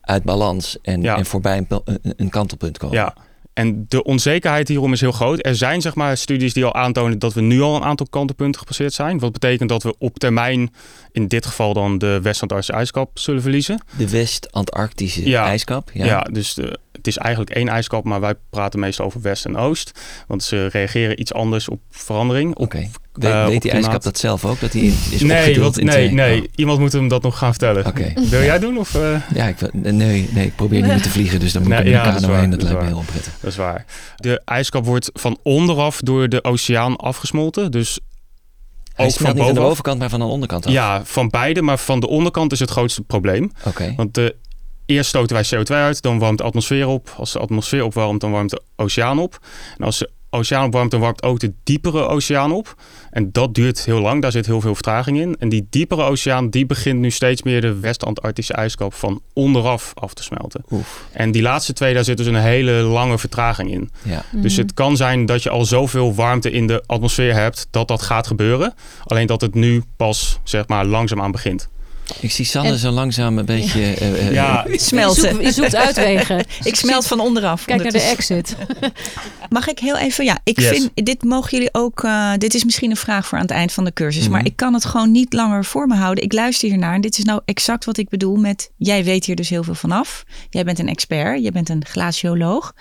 uit 0.00 0.22
balans 0.22 0.78
en, 0.82 1.04
en 1.04 1.26
voorbij 1.26 1.66
een, 1.68 1.82
een 2.16 2.28
kantelpunt 2.30 2.78
komen. 2.78 2.96
Ja. 2.96 3.14
En 3.60 3.84
de 3.88 4.02
onzekerheid 4.04 4.68
hierom 4.68 4.92
is 4.92 5.00
heel 5.00 5.12
groot. 5.12 5.46
Er 5.46 5.54
zijn 5.56 5.80
zeg 5.80 5.94
maar 5.94 6.16
studies 6.16 6.52
die 6.52 6.64
al 6.64 6.74
aantonen 6.74 7.18
dat 7.18 7.34
we 7.34 7.40
nu 7.40 7.60
al 7.60 7.76
een 7.76 7.82
aantal 7.82 8.06
kantelpunten 8.10 8.60
gepasseerd 8.60 8.92
zijn. 8.92 9.18
Wat 9.18 9.32
betekent 9.32 9.68
dat 9.68 9.82
we 9.82 9.94
op 9.98 10.18
termijn, 10.18 10.74
in 11.12 11.28
dit 11.28 11.46
geval 11.46 11.74
dan 11.74 11.98
de 11.98 12.20
West-Antarctische 12.22 12.76
ijskap, 12.78 13.18
zullen 13.18 13.42
verliezen. 13.42 13.82
De 13.96 14.10
West-Antarctische 14.10 15.28
Ja. 15.28 15.44
ijskap. 15.46 15.90
Ja. 15.92 16.04
Ja, 16.04 16.20
dus 16.20 16.54
de, 16.54 16.78
het 16.92 17.06
is 17.06 17.16
eigenlijk 17.16 17.54
één 17.54 17.68
ijskap, 17.68 18.04
maar 18.04 18.20
wij 18.20 18.34
praten 18.50 18.80
meestal 18.80 19.06
over 19.06 19.20
West 19.20 19.44
en 19.44 19.56
Oost. 19.56 20.00
Want 20.26 20.42
ze 20.42 20.66
reageren 20.66 21.20
iets 21.20 21.32
anders 21.32 21.68
op 21.68 21.80
verandering. 21.90 22.54
Op. 22.56 22.74
eh, 23.12 23.22
Weet, 23.22 23.32
weet 23.32 23.44
op 23.44 23.50
die 23.50 23.58
klimaat. 23.60 23.74
ijskap 23.82 24.02
dat 24.02 24.18
zelf 24.18 24.44
ook? 24.44 24.60
Dat 24.60 24.72
die 24.72 24.82
in- 24.82 24.88
is 25.10 25.20
nee, 25.22 25.52
in 25.52 25.60
nee, 25.60 25.70
twee? 25.70 26.10
nee. 26.12 26.40
Oh. 26.40 26.46
Iemand 26.54 26.78
moet 26.78 26.92
hem 26.92 27.08
dat 27.08 27.22
nog 27.22 27.38
gaan 27.38 27.50
vertellen. 27.50 27.86
Oké. 27.86 28.12
Wil 28.30 28.42
jij 28.42 28.58
doen? 28.58 28.78
Of, 28.78 28.94
eh? 28.94 29.16
Ja, 29.34 29.46
ik, 29.46 29.58
wil- 29.58 29.70
nee, 29.72 30.28
nee, 30.32 30.46
ik 30.46 30.54
probeer 30.56 30.80
niet 30.80 30.90
meer 30.90 31.02
te 31.02 31.10
vliegen, 31.10 31.40
dus 31.40 31.52
dan 31.52 31.62
moet 31.62 31.70
ik 31.72 31.76
Nee, 31.78 31.86
de 31.86 31.90
ja, 31.90 32.04
dat 32.04 32.14
is 32.14 32.20
kano 32.20 32.32
waar, 32.32 32.40
heen. 32.40 32.50
Dat 32.50 32.60
dat 32.60 32.68
is 32.68 32.74
lijkt 32.74 32.88
me 32.88 32.94
heel 32.94 33.04
onprettig. 33.06 33.32
Dat 33.40 33.50
is 33.50 33.56
waar. 33.56 33.84
De 34.16 34.42
ijskap 34.44 34.84
wordt 34.84 35.10
van 35.12 35.38
onderaf 35.42 36.00
door 36.00 36.28
de 36.28 36.44
oceaan 36.44 36.96
afgesmolten. 36.96 37.70
Dus 37.70 37.98
Hij 38.94 39.06
ook 39.06 39.12
van 39.12 39.34
niet 39.34 39.44
aan 39.44 39.54
de 39.54 39.60
bovenkant, 39.60 39.98
maar 39.98 40.08
van 40.10 40.18
de 40.20 40.24
onderkant 40.26 40.66
af. 40.66 40.72
Ja, 40.72 41.04
van 41.04 41.28
beide, 41.28 41.62
maar 41.62 41.78
van 41.78 42.00
de 42.00 42.08
onderkant 42.08 42.52
is 42.52 42.60
het 42.60 42.70
grootste 42.70 43.02
probleem. 43.02 43.52
Oké. 43.66 43.92
Want 43.96 44.14
de, 44.14 44.36
eerst 44.86 45.08
stoten 45.08 45.36
wij 45.36 45.44
CO2 45.60 45.74
uit, 45.74 46.02
dan 46.02 46.18
warmt 46.18 46.38
de 46.38 46.44
atmosfeer 46.44 46.86
op. 46.86 47.14
Als 47.16 47.32
de 47.32 47.38
atmosfeer 47.38 47.84
opwarmt, 47.84 48.20
dan 48.20 48.30
warmt 48.30 48.50
de 48.50 48.62
oceaan 48.76 49.18
op. 49.18 49.38
En 49.78 49.84
als 49.84 49.98
de 49.98 50.10
oceaan 50.30 50.66
opwarmt, 50.66 50.90
dan 50.90 51.00
warmt 51.00 51.22
ook 51.22 51.38
de 51.40 51.52
diepere 51.64 52.06
oceaan 52.06 52.52
op. 52.52 52.74
En 53.10 53.32
dat 53.32 53.54
duurt 53.54 53.84
heel 53.84 54.00
lang, 54.00 54.22
daar 54.22 54.32
zit 54.32 54.46
heel 54.46 54.60
veel 54.60 54.74
vertraging 54.74 55.20
in. 55.20 55.36
En 55.38 55.48
die 55.48 55.66
diepere 55.70 56.02
oceaan, 56.02 56.50
die 56.50 56.66
begint 56.66 57.00
nu 57.00 57.10
steeds 57.10 57.42
meer 57.42 57.60
de 57.60 57.78
West-Antarctische 57.78 58.52
ijskap 58.52 58.94
van 58.94 59.22
onderaf 59.32 59.92
af 59.94 60.14
te 60.14 60.22
smelten. 60.22 60.64
En 61.12 61.30
die 61.32 61.42
laatste 61.42 61.72
twee, 61.72 61.94
daar 61.94 62.04
zit 62.04 62.16
dus 62.16 62.26
een 62.26 62.34
hele 62.34 62.72
lange 62.72 63.18
vertraging 63.18 63.70
in. 63.70 63.90
Ja. 64.02 64.24
Dus 64.32 64.56
het 64.56 64.74
kan 64.74 64.96
zijn 64.96 65.26
dat 65.26 65.42
je 65.42 65.50
al 65.50 65.64
zoveel 65.64 66.14
warmte 66.14 66.50
in 66.50 66.66
de 66.66 66.82
atmosfeer 66.86 67.34
hebt 67.34 67.66
dat 67.70 67.88
dat 67.88 68.02
gaat 68.02 68.26
gebeuren. 68.26 68.74
Alleen 69.04 69.26
dat 69.26 69.40
het 69.40 69.54
nu 69.54 69.82
pas, 69.96 70.40
zeg 70.44 70.68
maar, 70.68 70.84
langzaamaan 70.84 71.30
begint. 71.30 71.68
Ik 72.20 72.30
zie 72.30 72.44
Sanne 72.44 72.70
En- 72.70 72.78
zo 72.78 72.90
langzaam 72.90 73.38
een 73.38 73.44
beetje... 73.44 73.80
eh, 73.94 74.26
eh, 74.26 74.32
Ja. 74.32 74.66
Smelten. 74.70 75.22
Je 75.22 75.30
zoekt- 75.30 75.44
je 75.44 75.52
zoekt 75.62 75.74
uitwegen. 75.74 76.44
ik 76.62 76.76
smelt 76.76 77.06
van 77.06 77.20
onderaf. 77.20 77.64
Kijk 77.64 77.82
naar 77.82 77.92
de 77.92 78.00
exit. 78.00 78.56
Mag 79.48 79.68
ik 79.68 79.78
heel 79.78 79.96
even? 79.98 80.24
Ja, 80.24 80.38
ik 80.44 80.60
Yes. 80.60 80.68
vind 80.68 80.90
dit 80.94 81.22
mogen 81.24 81.50
jullie 81.50 81.68
ook. 81.74 82.04
eh, 82.04 82.32
dit 82.38 82.54
is 82.54 82.64
misschien 82.64 82.90
een 82.90 82.96
vraag 82.96 83.26
voor 83.26 83.38
aan 83.38 83.44
het 83.44 83.52
eind 83.54 83.72
van 83.72 83.84
de 83.84 83.92
cursus, 83.92 84.22
Mhm. 84.22 84.30
maar 84.32 84.44
ik 84.44 84.56
kan 84.56 84.74
het 84.74 84.84
gewoon 84.84 85.10
niet 85.10 85.32
langer 85.32 85.64
voor 85.64 85.86
me 85.86 85.94
houden. 85.94 86.24
Ik 86.24 86.32
luister 86.32 86.68
hiernaar 86.68 86.94
en 86.94 87.00
dit 87.00 87.18
is 87.18 87.24
nou 87.24 87.40
exact 87.44 87.84
wat 87.84 87.96
ik 87.96 88.08
bedoel 88.08 88.36
met. 88.36 88.70
Jij 88.76 89.04
weet 89.04 89.24
hier 89.24 89.36
dus 89.36 89.48
heel 89.48 89.62
veel 89.62 89.74
vanaf. 89.74 90.24
Jij 90.50 90.64
bent 90.64 90.78
een 90.78 90.88
expert, 90.88 91.42
je 91.44 91.52
bent 91.52 91.68
een 91.68 91.84
glacioloog 91.86 92.72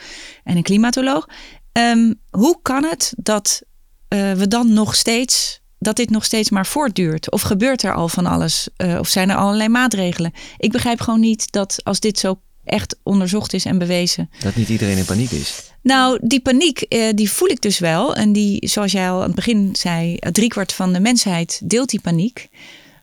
en 0.44 0.58
een 0.58 0.64
klimatoloog. 0.64 1.28
Ehm, 1.72 2.14
hoe 2.30 2.60
kan 2.62 2.84
het 2.84 3.14
dat 3.18 3.62
eh, 4.08 4.32
we 4.32 4.48
dan 4.48 4.74
nog 4.74 4.96
steeds 4.96 5.59
dat 5.80 5.96
dit 5.96 6.10
nog 6.10 6.26
steeds 6.26 6.50
maar 6.50 6.66
voortduurt? 6.66 7.32
Of 7.32 7.42
gebeurt 7.42 7.84
er 7.84 7.94
al 7.94 8.10
van 8.10 8.26
alles? 8.26 8.68
Eh, 8.76 9.00
of 9.00 9.08
zijn 9.08 9.30
er 9.30 9.36
allerlei 9.36 9.70
maatregelen? 9.70 10.32
Ik 10.58 10.72
begrijp 10.72 11.02
gewoon 11.02 11.20
niet 11.20 11.52
dat 11.52 11.80
als 11.84 12.00
dit 12.00 12.20
zo 12.20 12.40
echt 12.64 12.96
onderzocht 13.04 13.54
is 13.54 13.66
en 13.66 13.78
bewezen, 13.78 14.30
Dat 14.44 14.56
niet 14.56 14.70
iedereen 14.70 14.98
in 14.98 15.06
paniek 15.06 15.32
is. 15.32 15.72
nou, 15.82 16.20
die 16.22 16.42
paniek, 16.42 16.82
eh, 16.82 17.10
die 17.16 17.32
voel 17.32 17.48
ik 17.48 17.62
dus 17.62 17.80
wel. 17.80 18.16
En 18.16 18.34
die, 18.34 18.68
zoals 18.68 18.92
jij 18.92 19.10
al 19.10 19.20
aan 19.20 19.26
het 19.26 19.36
begin 19.36 19.70
zei, 19.76 20.16
eh, 20.16 20.32
driekwart 20.32 20.74
van 20.74 20.94
de 20.94 21.00
mensheid 21.00 21.62
deelt 21.64 21.90
die 21.90 22.02
paniek. 22.02 22.50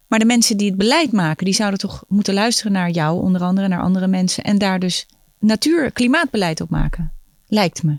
Maar 0.07 0.19
de 0.19 0.25
mensen 0.25 0.57
die 0.57 0.69
het 0.69 0.79
beleid 0.79 1.13
maken, 1.13 1.45
die 1.45 1.55
zouden 1.55 1.79
toch 1.79 2.05
moeten 2.09 2.35
luisteren 2.35 2.73
naar 2.73 2.91
jou, 2.91 3.23
onder 3.23 3.41
andere, 3.43 3.69
naar 3.69 3.81
andere 3.81 4.07
mensen. 4.07 4.45
En 4.45 4.59
daar 4.59 4.79
dus 4.79 5.07
natuur, 5.39 5.91
klimaatbeleid 5.93 6.61
op 6.61 6.71
maken. 6.71 7.13
Lijkt 7.47 7.83
me. 7.83 7.99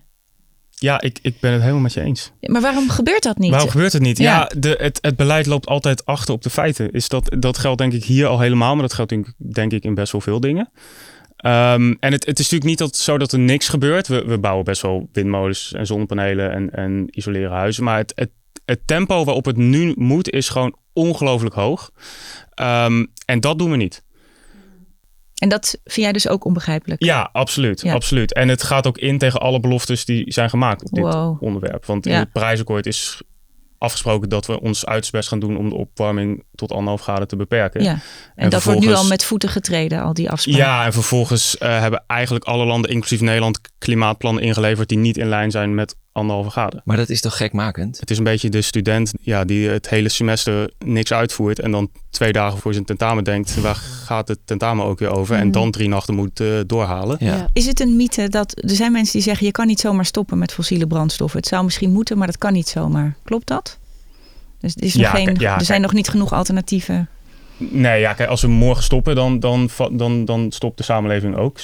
Ja, 0.79 1.01
ik, 1.01 1.19
ik 1.21 1.39
ben 1.39 1.51
het 1.51 1.61
helemaal 1.61 1.81
met 1.81 1.93
je 1.93 2.01
eens. 2.01 2.31
Maar 2.41 2.61
waarom 2.61 2.89
gebeurt 2.89 3.23
dat 3.23 3.37
niet? 3.37 3.51
Waarom 3.51 3.69
gebeurt 3.69 3.93
het 3.93 4.01
niet? 4.01 4.17
Ja. 4.17 4.37
Ja, 4.39 4.51
de, 4.59 4.77
het, 4.81 4.97
het 5.01 5.15
beleid 5.15 5.45
loopt 5.45 5.67
altijd 5.67 6.05
achter 6.05 6.33
op 6.33 6.41
de 6.41 6.49
feiten. 6.49 6.91
Is 6.91 7.09
dat, 7.09 7.35
dat 7.39 7.57
geldt 7.57 7.77
denk 7.77 7.93
ik 7.93 8.03
hier 8.03 8.27
al 8.27 8.39
helemaal, 8.39 8.73
maar 8.73 8.81
dat 8.81 8.93
geldt 8.93 9.09
denk, 9.09 9.33
denk 9.37 9.71
ik 9.71 9.83
in 9.83 9.93
best 9.93 10.11
wel 10.11 10.21
veel 10.21 10.39
dingen. 10.39 10.69
Ehm, 11.37 11.93
en 11.99 12.11
het, 12.11 12.25
het 12.25 12.39
is 12.39 12.49
natuurlijk 12.49 12.63
niet 12.63 12.77
dat, 12.77 12.95
zo 12.95 13.17
dat 13.17 13.31
er 13.31 13.39
niks 13.39 13.69
gebeurt. 13.69 14.07
We, 14.07 14.25
we 14.25 14.37
bouwen 14.37 14.65
best 14.65 14.81
wel 14.81 15.09
windmolens 15.11 15.73
en 15.73 15.85
zonnepanelen 15.85 16.51
en, 16.51 16.73
en 16.73 17.07
isoleren 17.09 17.51
huizen. 17.51 17.83
Maar 17.83 17.97
het, 17.97 18.11
het, 18.15 18.29
het 18.65 18.79
tempo 18.85 19.23
waarop 19.23 19.45
het 19.45 19.57
nu 19.57 19.93
moet 19.95 20.29
is 20.29 20.49
gewoon 20.49 20.75
ongelooflijk 20.93 21.55
hoog. 21.55 21.91
Ehm, 22.53 23.05
en 23.25 23.39
dat 23.39 23.57
doen 23.59 23.71
we 23.71 23.77
niet. 23.77 24.03
En 25.37 25.49
dat 25.49 25.77
vind 25.83 26.05
jij 26.05 26.11
dus 26.11 26.27
ook 26.27 26.45
onbegrijpelijk? 26.45 27.03
Ja, 27.03 27.29
absoluut, 27.31 27.81
Ja. 27.81 27.93
absoluut. 27.93 28.33
En 28.33 28.47
het 28.47 28.63
gaat 28.63 28.87
ook 28.87 28.97
in 28.97 29.17
tegen 29.17 29.39
alle 29.39 29.59
beloftes 29.59 30.05
die 30.05 30.33
zijn 30.33 30.49
gemaakt 30.49 30.83
op 30.83 30.91
dit 30.91 31.03
Wow. 31.03 31.43
onderwerp. 31.43 31.85
Want 31.85 32.05
in 32.05 32.11
Ja. 32.11 32.19
het 32.19 32.31
Parijsakkoord 32.31 32.85
is 32.85 33.21
afgesproken 33.77 34.29
dat 34.29 34.45
we 34.45 34.61
ons 34.61 34.85
uiterst 34.85 35.11
best 35.11 35.29
gaan 35.29 35.39
doen 35.39 35.57
om 35.57 35.69
de 35.69 35.75
opwarming 35.75 36.43
tot 36.55 36.71
anderhalf 36.71 37.01
graden 37.01 37.27
te 37.27 37.35
beperken. 37.35 37.83
Ja. 37.83 37.99
En, 38.35 38.49
dat 38.49 38.63
wordt 38.63 38.79
nu 38.79 38.93
al 38.93 39.05
met 39.07 39.23
voeten 39.23 39.49
getreden, 39.49 40.01
al 40.01 40.13
die 40.13 40.29
afspraken. 40.29 40.61
Ja, 40.61 40.85
en 40.85 40.93
vervolgens 40.93 41.57
eh, 41.57 41.79
hebben 41.79 42.03
eigenlijk 42.07 42.45
alle 42.45 42.65
landen, 42.65 42.91
inclusief 42.91 43.21
Nederland, 43.21 43.59
klimaatplannen 43.77 44.43
ingeleverd 44.43 44.89
die 44.89 44.97
niet 44.97 45.17
in 45.17 45.27
lijn 45.29 45.51
zijn 45.51 45.75
met 45.75 45.95
anderhalve 46.17 46.49
graden. 46.49 46.81
Maar 46.85 46.97
dat 46.97 47.09
is 47.09 47.21
toch 47.21 47.37
gekmakend? 47.37 47.99
Het 47.99 48.11
is 48.11 48.17
een 48.17 48.23
beetje 48.23 48.49
de 48.49 48.61
student 48.61 49.13
ja, 49.21 49.45
die 49.45 49.69
het 49.69 49.89
hele 49.89 50.09
semester 50.09 50.71
niks 50.85 51.13
uitvoert 51.13 51.59
en 51.59 51.71
dan 51.71 51.89
twee 52.09 52.31
dagen 52.31 52.59
voor 52.59 52.73
zijn 52.73 52.85
tentamen 52.85 53.23
denkt, 53.23 53.61
waar 53.61 53.75
gaat 53.75 54.27
het 54.27 54.39
tentamen 54.45 54.85
ook 54.85 54.99
weer 54.99 55.11
over? 55.11 55.35
En 55.35 55.41
Mhm. 55.43 55.51
dan 55.51 55.71
drie 55.71 55.87
nachten 55.89 56.15
moet 56.15 56.39
eh, 56.39 56.47
doorhalen. 56.65 57.47
Is 57.53 57.65
het 57.65 57.79
een 57.79 57.95
mythe 57.95 58.29
dat 58.29 58.51
er 58.63 58.75
zijn 58.75 58.91
mensen 58.91 59.13
die 59.13 59.21
zeggen 59.21 59.45
je 59.45 59.51
kan 59.51 59.67
niet 59.67 59.79
zomaar 59.79 60.05
stoppen 60.05 60.37
met 60.37 60.53
fossiele 60.53 60.87
brandstoffen? 60.87 61.39
Het 61.39 61.47
zou 61.47 61.63
misschien 61.63 61.91
moeten, 61.91 62.17
maar 62.17 62.27
dat 62.27 62.37
kan 62.37 62.53
niet 62.53 62.67
zomaar. 62.67 63.15
Klopt 63.23 63.47
dat? 63.47 63.77
Dus 64.59 64.75
er, 64.75 64.83
is 64.83 64.93
nog 64.95 65.03
Ja, 65.03 65.09
geen, 65.11 65.25
ja, 65.25 65.31
er 65.31 65.37
kijk. 65.55 65.61
zijn 65.61 65.81
nog 65.81 65.93
niet 65.93 66.09
genoeg 66.09 66.33
alternatieven. 66.33 67.09
Nee, 67.57 67.99
ja, 67.99 68.13
kijk, 68.13 68.29
als 68.29 68.41
we 68.41 68.47
morgen 68.47 68.83
stoppen, 68.83 69.15
dan, 69.15 69.39
dan, 69.39 69.69
dan, 69.91 70.25
dan 70.25 70.51
stopt 70.51 70.77
de 70.77 70.83
samenleving 70.83 71.35
ook. 71.35 71.59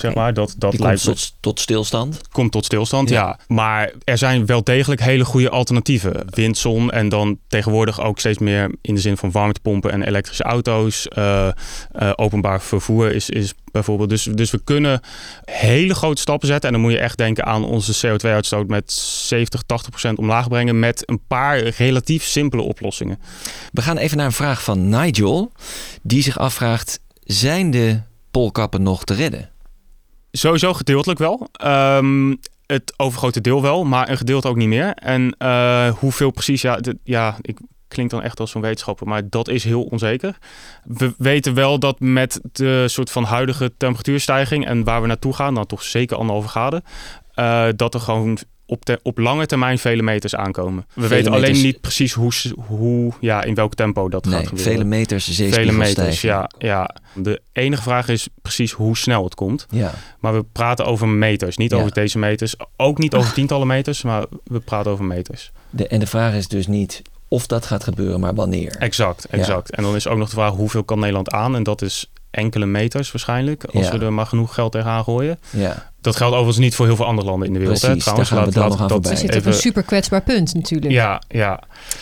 Zeg 0.00 0.14
maar. 0.14 0.34
Dat, 0.34 0.54
dat 0.58 0.70
Die 0.70 0.80
lijkt 0.82 1.04
komt 1.04 1.16
tot, 1.16 1.32
tot 1.40 1.60
stilstand. 1.60 2.20
komt 2.32 2.52
tot 2.52 2.64
stilstand, 2.64 3.08
Ja. 3.08 3.16
ja. 3.20 3.38
Maar 3.46 3.92
er 4.04 4.18
zijn 4.18 4.46
wel 4.46 4.64
degelijk 4.64 5.00
hele 5.00 5.24
goede 5.24 5.50
alternatieven. 5.50 6.24
Wind, 6.30 6.58
zon 6.58 6.90
en 6.90 7.08
dan 7.08 7.38
tegenwoordig 7.48 8.00
ook 8.00 8.18
steeds 8.18 8.38
meer 8.38 8.74
in 8.80 8.94
de 8.94 9.00
zin 9.00 9.16
van 9.16 9.30
warmtepompen 9.30 9.90
en 9.92 10.02
elektrische 10.02 10.42
auto's. 10.44 11.08
Eh, 11.08 11.48
eh, 11.92 12.10
openbaar 12.16 12.60
vervoer 12.62 13.12
is, 13.12 13.30
is 13.30 13.54
bijvoorbeeld. 13.72 14.08
Dus, 14.08 14.22
dus 14.22 14.50
we 14.50 14.60
kunnen 14.64 15.00
hele 15.44 15.94
grote 15.94 16.20
stappen 16.20 16.48
zetten. 16.48 16.66
En 16.68 16.74
dan 16.74 16.82
moet 16.84 16.92
je 16.92 16.98
echt 16.98 17.16
denken 17.18 17.44
aan 17.46 17.64
onze 17.64 18.06
CO2-uitstoot 18.06 18.66
met 18.68 18.92
70, 18.92 19.62
80 19.66 19.90
procent 19.90 20.18
omlaag 20.18 20.48
brengen. 20.48 20.78
Met 20.78 21.02
een 21.06 21.20
paar 21.26 21.58
relatief 21.58 22.24
simpele 22.24 22.62
oplossingen. 22.62 23.18
We 23.72 23.82
gaan 23.82 23.96
even 23.96 24.16
naar 24.16 24.26
een 24.26 24.32
vraag 24.32 24.62
van 24.62 24.88
Nigel. 24.88 25.52
Die 26.02 26.22
zich 26.22 26.38
afvraagt, 26.38 27.00
zijn 27.24 27.70
de 27.70 28.00
polkappen 28.30 28.82
nog 28.82 29.04
te 29.04 29.14
redden? 29.14 29.50
Sowieso 30.30 30.74
gedeeltelijk 30.74 31.18
wel. 31.18 31.48
Ehm, 31.52 32.34
het 32.66 32.94
overgrote 32.96 33.40
deel 33.40 33.62
wel, 33.62 33.84
maar 33.84 34.08
een 34.08 34.16
gedeelte 34.16 34.48
ook 34.48 34.56
niet 34.56 34.68
meer. 34.68 34.94
En 34.94 35.34
eh, 35.38 35.88
hoeveel 35.88 36.30
precies, 36.30 36.62
ja, 36.62 36.78
ja, 37.04 37.36
ik 37.40 37.58
klinkt 37.88 38.12
dan 38.12 38.22
echt 38.22 38.40
als 38.40 38.50
zo'n 38.50 38.62
wetenschapper, 38.62 39.06
maar 39.06 39.28
dat 39.28 39.48
is 39.48 39.64
heel 39.64 39.82
onzeker. 39.82 40.38
We 40.84 41.14
weten 41.18 41.54
wel 41.54 41.78
dat 41.78 42.00
met 42.00 42.40
de 42.52 42.84
soort 42.88 43.10
van 43.10 43.24
huidige 43.24 43.72
temperatuurstijging 43.76 44.66
en 44.66 44.84
waar 44.84 45.00
we 45.00 45.06
naartoe 45.06 45.34
gaan, 45.34 45.54
nou 45.54 45.66
toch 45.66 45.82
zeker 45.82 46.16
anderhalve 46.16 46.48
graden, 46.48 46.82
eh, 47.34 47.66
dat 47.76 47.94
er 47.94 48.00
gewoon 48.00 48.38
op, 48.70 48.84
te- 48.84 49.00
op 49.02 49.18
lange 49.18 49.46
termijn 49.46 49.78
vele 49.78 50.02
meters 50.02 50.34
aankomen. 50.34 50.86
We 50.94 51.00
Vele 51.02 51.08
weten 51.14 51.30
alleen 51.32 51.42
meters. 51.42 51.62
niet 51.62 51.80
precies 51.80 52.12
hoe, 52.12 52.32
hoe, 52.66 53.12
ja, 53.20 53.42
in 53.42 53.54
welk 53.54 53.74
tempo 53.74 54.08
dat 54.08 54.24
Nee, 54.24 54.34
gaat 54.34 54.46
gebeuren. 54.48 54.72
vele 54.72 54.84
meters 54.84 55.24
Vele 55.24 55.36
zeespiegelstijging. 55.36 55.96
meters, 55.98 56.20
ja, 56.20 56.50
ja. 56.58 56.90
De 57.14 57.40
enige 57.52 57.82
vraag 57.82 58.08
is 58.08 58.28
precies 58.42 58.72
hoe 58.72 58.96
snel 58.96 59.24
het 59.24 59.34
komt. 59.34 59.66
Ja. 59.70 59.94
Maar 60.20 60.34
we 60.34 60.44
praten 60.52 60.84
over 60.86 61.08
meters, 61.08 61.56
niet 61.56 61.70
Ja. 61.70 61.76
over 61.76 61.92
deze 61.92 62.18
meters. 62.18 62.54
Ook 62.76 62.98
niet 62.98 63.14
over 63.14 63.32
tientallen 63.32 63.66
meters, 63.66 64.02
maar 64.02 64.24
we 64.44 64.58
praten 64.60 64.90
over 64.92 65.04
meters. 65.04 65.50
De, 65.70 65.86
en 65.88 66.00
de 66.00 66.06
vraag 66.06 66.34
is 66.34 66.48
dus 66.48 66.66
niet 66.66 67.02
of 67.28 67.46
dat 67.46 67.66
gaat 67.66 67.84
gebeuren, 67.84 68.20
maar 68.20 68.34
wanneer. 68.34 68.76
Exact, 68.78 69.24
exact. 69.24 69.70
En 69.70 69.82
dan 69.82 69.94
is 69.94 70.06
ook 70.06 70.18
nog 70.18 70.28
de 70.28 70.34
vraag 70.34 70.52
hoeveel 70.52 70.84
kan 70.84 70.98
Nederland 70.98 71.30
aan? 71.30 71.54
En 71.56 71.62
dat 71.62 71.82
is 71.82 72.10
enkele 72.30 72.66
meters 72.66 73.12
waarschijnlijk, 73.12 73.64
als 73.64 73.86
Ja. 73.86 73.98
we 73.98 74.04
er 74.04 74.12
maar 74.12 74.26
genoeg 74.26 74.54
geld 74.54 74.72
tegenaan 74.72 75.04
gooien. 75.04 75.38
Ja. 75.50 75.87
Dat 76.00 76.16
geldt 76.16 76.32
overigens 76.34 76.64
niet 76.64 76.74
voor 76.74 76.86
heel 76.86 76.96
veel 76.96 77.04
andere 77.06 77.28
landen 77.28 77.46
in 77.46 77.52
de 77.52 77.58
wereld. 77.58 77.78
Precies, 77.80 77.96
hè, 77.96 78.02
trouwens. 78.02 78.30
daar 78.30 78.38
gaan 78.38 78.48
we 78.48 78.54
dan 78.54 78.68
nog 78.68 78.72
aan 78.80 78.82
dat 78.82 78.90
voorbij. 78.92 79.10
We 79.10 79.16
zitten 79.18 79.38
op 79.40 79.46
een 79.46 79.54
super 79.54 79.82
kwetsbaar 79.82 80.22
punt 80.22 80.54
natuurlijk. 80.54 80.92
Ja, 80.92 81.22
ja. 81.28 81.60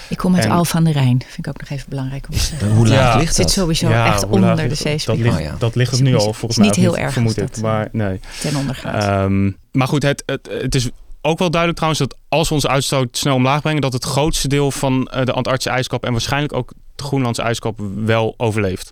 Ik 0.09 0.17
kom 0.17 0.35
uit 0.35 0.45
En- 0.45 0.51
Alphen 0.51 0.77
aan 0.79 0.85
de 0.85 0.93
Rijn. 0.93 1.19
Vind 1.27 1.39
ik 1.39 1.49
ook 1.49 1.61
nog 1.61 1.69
even 1.69 1.89
belangrijk 1.89 2.27
om 2.29 2.35
te 2.35 2.41
zeggen. 2.43 2.71
Hoe 2.75 2.87
laag 2.89 2.99
Ja. 2.99 3.17
ligt 3.19 3.37
Het 3.37 3.37
zit 3.37 3.51
sowieso 3.51 3.89
Ja, 3.89 4.07
echt 4.07 4.27
onder 4.27 4.57
de 4.57 4.69
dat? 4.69 4.79
zeespiegel. 4.79 5.15
Dat 5.15 5.23
ligt, 5.25 5.37
Oh 5.37 5.43
ja. 5.43 5.55
dat 5.59 5.75
ligt 5.75 5.91
het 5.91 6.01
Is 6.01 6.07
nu 6.07 6.13
niet- 6.13 6.21
al 6.23 6.33
volgens 6.33 6.59
niet 6.61 6.75
mij. 6.75 6.85
heel 6.85 6.93
of 6.93 6.99
erg 6.99 7.13
Vermoed 7.13 7.37
ik. 7.41 7.61
Maar 7.61 7.89
nee. 7.93 8.21
Ten 8.41 8.57
onder 8.57 8.75
gaat. 8.75 9.05
Ehm, 9.05 9.51
maar 9.73 9.89
goed, 9.89 10.03
het, 10.03 10.23
het, 10.27 10.49
het 10.61 10.75
is 10.75 10.89
ook 11.23 11.39
wel 11.39 11.51
duidelijk 11.51 11.81
trouwens 11.81 12.09
dat 12.09 12.19
als 12.29 12.49
we 12.49 12.55
onze 12.55 12.69
uitstoot 12.69 13.17
snel 13.17 13.35
omlaag 13.35 13.61
brengen, 13.63 13.81
dat 13.81 13.93
het 13.93 14.05
grootste 14.05 14.49
deel 14.49 14.71
van 14.71 15.07
eh, 15.07 15.25
de 15.25 15.33
Antarctische 15.33 15.71
ijskap 15.71 16.05
en 16.05 16.13
waarschijnlijk 16.13 16.53
ook 16.53 16.73
de 16.97 17.03
Groenlandse 17.05 17.43
ijskap 17.43 17.79
wel 18.05 18.35
overleeft. 18.37 18.91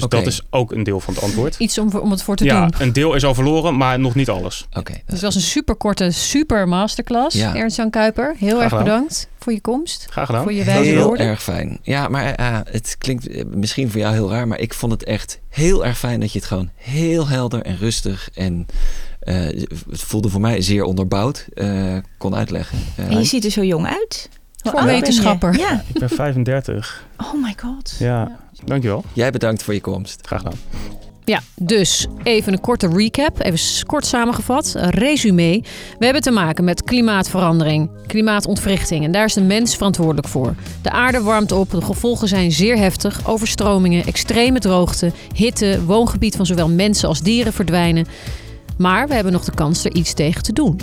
Dus 0.00 0.08
dat 0.08 0.26
is 0.26 0.42
ook 0.50 0.72
een 0.72 0.82
deel 0.82 1.00
van 1.00 1.14
het 1.14 1.22
antwoord. 1.22 1.54
Iets 1.58 1.78
om, 1.78 1.90
om 1.96 2.10
het 2.10 2.22
voor 2.22 2.36
te 2.36 2.44
ja, 2.44 2.66
doen. 2.66 2.82
een 2.82 2.92
deel 2.92 3.14
is 3.14 3.24
al 3.24 3.34
verloren, 3.34 3.76
maar 3.76 3.98
nog 3.98 4.14
niet 4.14 4.28
alles. 4.28 4.66
Oké. 4.72 4.92
Het 5.06 5.20
was 5.20 5.34
een 5.34 5.40
superkorte, 5.40 6.10
super 6.10 6.68
masterclass. 6.68 7.36
Ja. 7.36 7.54
Ernst-Jan 7.56 7.90
Kuiper, 7.90 8.34
heel 8.38 8.48
Graag 8.48 8.60
erg 8.62 8.70
gedaan. 8.70 8.84
bedankt 8.84 9.28
voor 9.38 9.52
je 9.52 9.60
komst. 9.60 10.06
Graag 10.10 10.26
gedaan. 10.26 10.42
Voor 10.42 10.52
je 10.52 10.64
wijze 10.64 10.90
Heel 10.90 11.04
woorden. 11.06 11.26
erg 11.26 11.42
fijn. 11.42 11.78
Ja, 11.82 12.08
maar 12.08 12.34
eh, 12.34 12.58
het 12.64 12.96
klinkt 12.98 13.28
eh, 13.28 13.44
misschien 13.44 13.90
voor 13.90 14.00
jou 14.00 14.14
heel 14.14 14.30
raar, 14.30 14.48
maar 14.48 14.58
ik 14.58 14.74
vond 14.74 14.92
het 14.92 15.04
echt 15.04 15.40
heel 15.48 15.84
erg 15.84 15.98
fijn 15.98 16.20
dat 16.20 16.32
je 16.32 16.38
het 16.38 16.48
gewoon 16.48 16.70
heel 16.76 17.28
helder 17.28 17.62
en 17.62 17.76
rustig 17.76 18.28
en 18.34 18.66
eh, 19.20 19.34
het 19.90 20.02
voelde 20.02 20.28
voor 20.28 20.40
mij 20.40 20.60
zeer 20.60 20.82
onderbouwd 20.84 21.46
eh, 21.54 21.96
kon 22.18 22.34
uitleggen. 22.34 22.78
En 22.96 23.18
je 23.18 23.24
ziet 23.24 23.44
er 23.44 23.50
zo 23.50 23.62
jong 23.64 23.86
uit. 23.86 24.28
Hoe 24.62 24.72
Voor 24.72 24.84
wetenschapper. 24.84 25.58
Ja. 25.58 25.84
Ik 25.92 25.98
ben 26.00 26.08
35. 26.10 27.04
Oh 27.16 27.42
my 27.42 27.54
god. 27.60 27.94
Ja, 27.98 28.38
dankjewel. 28.64 29.04
Jij 29.12 29.30
bedankt 29.30 29.62
voor 29.62 29.74
je 29.74 29.80
komst. 29.80 30.26
Graag 30.26 30.40
gedaan. 30.40 30.58
Ja, 31.28 31.40
dus 31.56 32.06
even 32.22 32.52
een 32.52 32.60
korte 32.60 32.88
recap, 32.88 33.40
even 33.40 33.86
kort 33.86 34.06
samengevat, 34.06 34.72
een 34.76 34.90
resume. 34.90 35.62
We 35.98 36.04
hebben 36.04 36.22
te 36.22 36.30
maken 36.30 36.64
met 36.64 36.82
klimaatverandering, 36.82 37.90
klimaatontwrichting 38.06 39.04
en 39.04 39.12
daar 39.12 39.24
is 39.24 39.34
de 39.34 39.40
mens 39.40 39.76
verantwoordelijk 39.76 40.28
voor. 40.28 40.54
De 40.82 40.90
aarde 40.90 41.20
warmt 41.20 41.52
op, 41.52 41.70
de 41.70 41.82
gevolgen 41.82 42.28
zijn 42.28 42.52
zeer 42.52 42.76
heftig, 42.76 43.28
overstromingen, 43.28 44.06
extreme 44.06 44.58
droogte, 44.58 45.12
hitte, 45.34 45.84
woongebied 45.84 46.36
van 46.36 46.46
zowel 46.46 46.68
mensen 46.68 47.08
als 47.08 47.22
dieren 47.22 47.52
verdwijnen. 47.52 48.06
Maar 48.78 49.08
we 49.08 49.14
hebben 49.14 49.32
nog 49.32 49.44
de 49.44 49.54
kans 49.54 49.84
er 49.84 49.94
iets 49.94 50.14
tegen 50.14 50.42
te 50.42 50.52
doen. 50.52 50.80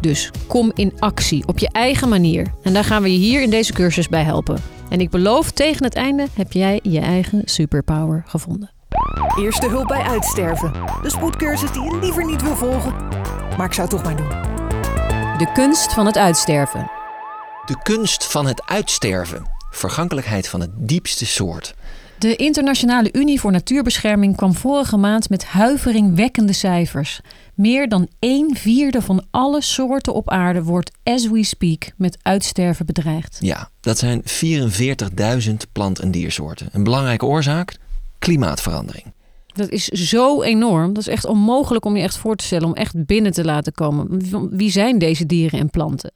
Dus 0.00 0.30
kom 0.46 0.70
in 0.74 0.92
actie 0.98 1.46
op 1.46 1.58
je 1.58 1.68
eigen 1.68 2.08
manier. 2.08 2.46
En 2.62 2.72
daar 2.72 2.84
gaan 2.84 3.02
we 3.02 3.12
je 3.12 3.18
hier 3.18 3.42
in 3.42 3.50
deze 3.50 3.72
cursus 3.72 4.08
bij 4.08 4.22
helpen. 4.22 4.58
En 4.88 5.00
ik 5.00 5.10
beloof, 5.10 5.50
tegen 5.50 5.84
het 5.84 5.94
einde 5.94 6.26
heb 6.34 6.52
jij 6.52 6.80
je 6.82 7.00
eigen 7.00 7.42
superpower 7.44 8.22
gevonden. 8.26 8.70
Eerste 9.38 9.68
hulp 9.68 9.86
bij 9.86 10.02
uitsterven. 10.02 10.72
De 11.02 11.10
spoedcursus 11.10 11.72
die 11.72 11.82
je 11.82 11.98
liever 12.00 12.24
niet 12.24 12.42
wil 12.42 12.56
volgen. 12.56 12.94
Maar 13.56 13.66
ik 13.66 13.72
zou 13.72 13.88
het 13.88 13.90
toch 13.90 14.02
maar 14.02 14.16
doen. 14.16 14.28
De 15.38 15.52
kunst 15.54 15.92
van 15.92 16.06
het 16.06 16.16
uitsterven. 16.16 16.90
De 17.66 17.82
kunst 17.82 18.24
van 18.30 18.46
het 18.46 18.62
uitsterven. 18.66 19.42
Vergankelijkheid 19.70 20.48
van 20.48 20.60
het 20.60 20.70
diepste 20.74 21.26
soort. 21.26 21.74
De 22.18 22.36
Internationale 22.36 23.12
Unie 23.12 23.40
voor 23.40 23.50
Natuurbescherming 23.50 24.36
kwam 24.36 24.54
vorige 24.54 24.96
maand 24.96 25.28
met 25.28 25.44
huiveringwekkende 25.44 26.52
cijfers. 26.52 27.20
Meer 27.54 27.88
dan 27.88 28.08
een 28.18 28.56
vierde 28.56 29.02
van 29.02 29.26
alle 29.30 29.62
soorten 29.62 30.14
op 30.14 30.30
aarde 30.30 30.62
wordt 30.62 30.90
as 31.02 31.28
we 31.28 31.44
speak 31.44 31.90
met 31.96 32.18
uitsterven 32.22 32.86
bedreigd. 32.86 33.38
Ja, 33.40 33.70
dat 33.80 33.98
zijn 33.98 34.22
44.000 34.24 35.54
plant- 35.72 35.98
en 35.98 36.10
diersoorten. 36.10 36.68
Een 36.72 36.84
belangrijke 36.84 37.26
oorzaak? 37.26 37.76
Klimaatverandering. 38.18 39.07
Dat 39.58 39.68
is 39.70 39.84
zo 39.84 40.42
enorm. 40.42 40.92
Dat 40.92 41.02
is 41.02 41.08
echt 41.08 41.24
onmogelijk 41.26 41.84
om 41.84 41.96
je 41.96 42.02
echt 42.02 42.16
voor 42.16 42.36
te 42.36 42.44
stellen, 42.44 42.66
om 42.66 42.74
echt 42.74 43.06
binnen 43.06 43.32
te 43.32 43.44
laten 43.44 43.72
komen. 43.72 44.20
Wie 44.50 44.70
zijn 44.70 44.98
deze 44.98 45.26
dieren 45.26 45.58
en 45.60 45.70
planten? 45.70 46.12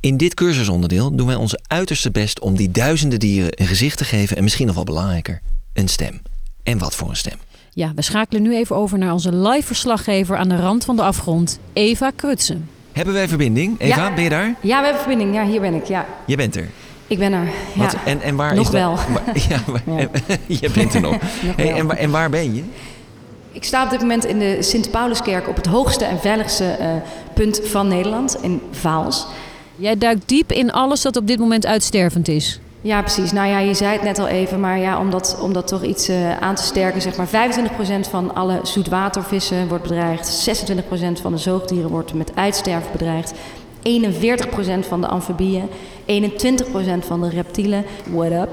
In 0.00 0.16
dit 0.16 0.34
cursusonderdeel 0.34 1.16
doen 1.16 1.26
wij 1.26 1.36
onze 1.36 1.60
uiterste 1.66 2.10
best 2.10 2.40
om 2.40 2.56
die 2.56 2.70
duizenden 2.70 3.18
dieren 3.18 3.60
een 3.60 3.66
gezicht 3.66 3.98
te 3.98 4.04
geven 4.04 4.36
en 4.36 4.42
misschien 4.42 4.66
nog 4.66 4.74
wel 4.74 4.84
belangrijker, 4.84 5.40
een 5.72 5.88
stem. 5.88 6.20
En 6.62 6.78
wat 6.78 6.94
voor 6.94 7.08
een 7.08 7.16
stem? 7.16 7.38
Ja, 7.70 7.92
we 7.94 8.02
schakelen 8.02 8.42
nu 8.42 8.56
even 8.56 8.76
over 8.76 8.98
naar 8.98 9.12
onze 9.12 9.34
live 9.36 9.66
verslaggever 9.66 10.36
aan 10.36 10.48
de 10.48 10.56
rand 10.56 10.84
van 10.84 10.96
de 10.96 11.02
afgrond, 11.02 11.58
Eva 11.72 12.10
Krutsen. 12.16 12.68
Hebben 12.92 13.14
wij 13.14 13.28
verbinding? 13.28 13.80
Eva, 13.80 13.96
Ja. 14.08 14.14
ben 14.14 14.24
je 14.24 14.30
daar? 14.30 14.54
Ja, 14.62 14.78
we 14.78 14.84
hebben 14.84 15.02
verbinding. 15.02 15.34
Ja, 15.34 15.46
hier 15.46 15.60
ben 15.60 15.74
ik. 15.74 15.84
Ja, 15.84 16.06
Je 16.26 16.36
bent 16.36 16.56
er. 16.56 16.68
Ik 17.06 17.18
ben 17.18 17.32
er. 17.32 17.44
Ja. 17.72 17.82
Wat, 17.82 17.96
en, 18.04 18.20
en 18.22 18.36
waar 18.36 18.54
Nog 18.54 18.64
is 18.64 18.70
dat- 18.70 18.80
wel. 18.80 18.94
waar- 18.94 19.36
ja, 19.48 19.58
je 20.60 20.70
bent 20.70 20.94
er 20.94 21.00
nog. 21.00 21.16
Hey, 21.56 21.66
wel. 21.66 21.76
en, 21.76 21.86
waar, 21.86 21.96
en 21.96 22.10
waar 22.10 22.30
ben 22.30 22.54
je? 22.54 22.62
Ik 23.52 23.64
sta 23.64 23.84
op 23.84 23.90
dit 23.90 24.00
moment 24.00 24.24
in 24.24 24.38
de 24.38 24.56
Sint-Pauluskerk 24.60 25.48
op 25.48 25.56
het 25.56 25.66
hoogste 25.66 26.04
en 26.04 26.18
veiligste 26.20 26.64
eh, 26.64 26.88
punt 27.34 27.60
van 27.64 27.88
Nederland, 27.88 28.36
in 28.42 28.60
Vaals. 28.70 29.26
Jij 29.76 29.98
duikt 29.98 30.28
diep 30.28 30.52
in 30.52 30.72
alles 30.72 31.02
dat 31.02 31.16
op 31.16 31.26
dit 31.26 31.38
moment 31.38 31.66
uitstervend 31.66 32.28
is. 32.28 32.60
Ja, 32.80 33.00
precies. 33.00 33.32
Nou 33.32 33.48
ja, 33.48 33.58
je 33.58 33.74
zei 33.74 33.92
het 33.92 34.02
net 34.02 34.18
al 34.18 34.26
even, 34.26 34.60
maar 34.60 34.78
ja, 34.78 34.98
om, 34.98 35.10
dat, 35.10 35.38
om 35.40 35.52
dat 35.52 35.66
toch 35.66 35.82
iets 35.82 36.08
eh, 36.08 36.36
aan 36.38 36.54
te 36.54 36.62
sterken, 36.62 37.02
zeg 37.02 37.16
maar 37.16 37.28
25% 38.06 38.10
van 38.10 38.34
alle 38.34 38.60
zoetwatervissen 38.62 39.68
wordt 39.68 39.82
bedreigd, 39.82 40.48
26% 41.18 41.20
van 41.22 41.32
de 41.32 41.38
zoogdieren 41.38 41.90
wordt 41.90 42.14
met 42.14 42.30
uitsterven 42.34 42.92
bedreigd, 42.92 43.32
41% 43.86 44.86
van 44.88 45.00
de 45.00 45.06
amfibieën, 45.06 45.68
21% 46.06 47.06
van 47.06 47.20
de 47.20 47.28
reptielen. 47.28 47.84
What 48.10 48.30
up? 48.32 48.48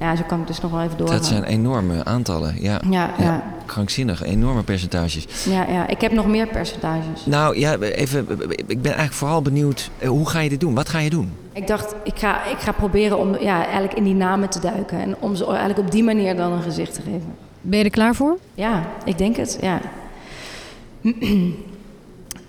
Ja, 0.00 0.16
zo 0.16 0.22
kan 0.26 0.40
ik 0.40 0.46
dus 0.46 0.60
nog 0.60 0.70
wel 0.70 0.80
even 0.82 0.96
doorgaan. 0.96 1.16
Dat 1.16 1.26
zijn 1.26 1.44
enorme 1.44 2.04
aantallen. 2.04 2.54
Ja, 2.60 2.80
Ja, 2.90 3.10
ja. 3.18 3.42
krankzinnig. 3.66 4.22
Enorme 4.22 4.62
percentages. 4.62 5.26
Ja, 5.44 5.66
ja, 5.68 5.86
ik 5.88 6.00
heb 6.00 6.12
nog 6.12 6.26
meer 6.26 6.46
percentages. 6.46 7.26
Nou 7.26 7.58
ja, 7.58 7.76
even. 7.78 8.26
Ik 8.66 8.66
ben 8.82 8.84
eigenlijk 8.84 9.12
vooral 9.12 9.42
benieuwd. 9.42 9.90
eh, 9.98 10.08
Hoe 10.08 10.28
ga 10.28 10.40
je 10.40 10.48
dit 10.48 10.60
doen? 10.60 10.74
Wat 10.74 10.88
ga 10.88 10.98
je 10.98 11.10
doen? 11.10 11.32
Ik 11.52 11.66
dacht, 11.66 11.94
ik 12.04 12.18
ga, 12.18 12.44
ik 12.46 12.58
ga 12.58 12.72
proberen 12.72 13.18
om 13.18 13.36
ja, 13.40 13.62
eigenlijk 13.62 13.94
in 13.94 14.04
die 14.04 14.14
namen 14.14 14.48
te 14.50 14.60
duiken. 14.60 15.00
En 15.00 15.16
om 15.20 15.34
ze 15.34 15.46
eigenlijk 15.46 15.78
op 15.78 15.90
die 15.90 16.02
manier 16.04 16.36
dan 16.36 16.52
een 16.52 16.62
gezicht 16.62 16.94
te 16.94 17.00
geven. 17.02 17.34
Ben 17.60 17.78
je 17.78 17.84
er 17.84 17.90
klaar 17.90 18.14
voor? 18.14 18.38
Ja, 18.54 18.82
ik 19.04 19.18
denk 19.18 19.36
het, 19.36 19.58
ja. 19.60 19.80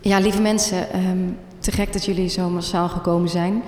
ja, 0.01 0.19
lieve 0.19 0.41
mensen, 0.41 0.91
ehm, 0.91 1.17
te 1.65 1.71
gek 1.71 1.93
dat 1.93 2.05
jullie 2.05 2.29
zo 2.29 2.49
massaal 2.49 2.89
gekomen 2.89 3.29
zijn. 3.29 3.63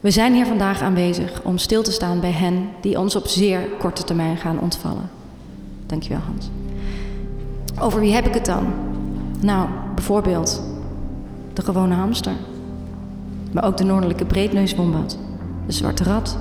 We 0.00 0.10
zijn 0.10 0.34
hier 0.34 0.46
vandaag 0.46 0.80
aanwezig 0.80 1.42
om 1.42 1.58
stil 1.58 1.82
te 1.82 1.92
staan 1.92 2.20
bij 2.20 2.30
hen 2.30 2.68
die 2.80 2.98
ons 2.98 3.16
op 3.16 3.26
zeer 3.26 3.60
korte 3.78 4.04
termijn 4.04 4.36
gaan 4.36 4.60
ontvallen. 4.60 5.10
Dankjewel, 5.86 6.20
Hans. 6.26 6.50
Over 7.80 8.00
wie 8.00 8.12
heb 8.12 8.26
ik 8.26 8.34
het 8.34 8.44
dan? 8.46 8.66
Nou, 9.40 9.68
bijvoorbeeld 9.94 10.62
de 11.52 11.62
gewone 11.62 11.94
hamster. 11.94 12.32
Maar 13.52 13.64
ook 13.64 13.76
de 13.76 13.84
noordelijke 13.84 14.24
breedneuswombat, 14.24 15.18
de 15.66 15.72
zwarte 15.72 16.04
rat, 16.04 16.38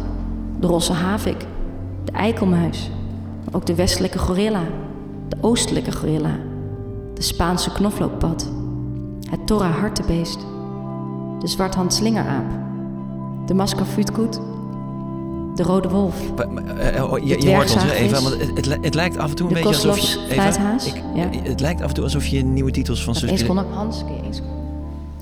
de 0.60 0.68
rosse 0.68 0.94
havik, 0.94 1.46
de 2.04 2.12
eikelmuis, 2.12 2.90
maar 3.46 3.54
ook 3.54 3.66
de 3.66 3.76
westelijke 3.76 4.20
gorilla, 4.20 4.64
de 5.28 5.38
oostelijke 5.42 5.92
gorilla, 5.92 6.36
de 7.14 7.22
Spaanse 7.22 7.72
knoflookpad, 7.72 8.52
het 9.30 9.48
torra 9.48 9.70
hartebeest, 9.70 10.40
de 11.44 11.50
zwarthand 11.50 11.94
slingeraap, 11.94 12.46
de 13.46 13.54
mascafuutkoet, 13.54 14.34
de 15.56 15.64
rode 15.64 15.90
wolf, 15.90 16.16
Eh, 16.78 16.98
eh, 16.98 17.12
oh, 17.12 17.20
je, 17.26 17.54
hoort 17.56 17.74
ons. 17.74 17.84
Eva, 17.92 18.22
want 18.22 18.40
het, 18.40 18.52
het, 18.56 18.66
li- 18.66 18.78
het 18.82 18.94
lijkt 18.94 19.18
af 19.18 19.30
en 19.30 19.36
toe 19.36 19.48
een 19.48 19.54
De 19.54 19.62
beetje 19.62 19.90
alsof 19.90 19.98
je. 20.14 20.26
Eva, 20.30 20.76
ik- 20.86 21.04
ja. 21.16 21.30
Het 21.50 21.60
lijkt 21.60 21.82
af 21.82 21.88
en 21.88 21.94
toe 21.94 22.04
alsof 22.04 22.26
je 22.26 22.44
nieuwe 22.44 22.72
titels 22.72 23.04
van 23.04 23.16
Suske. 23.16 23.38
seconde, 23.38 23.64
Hans? 23.74 24.04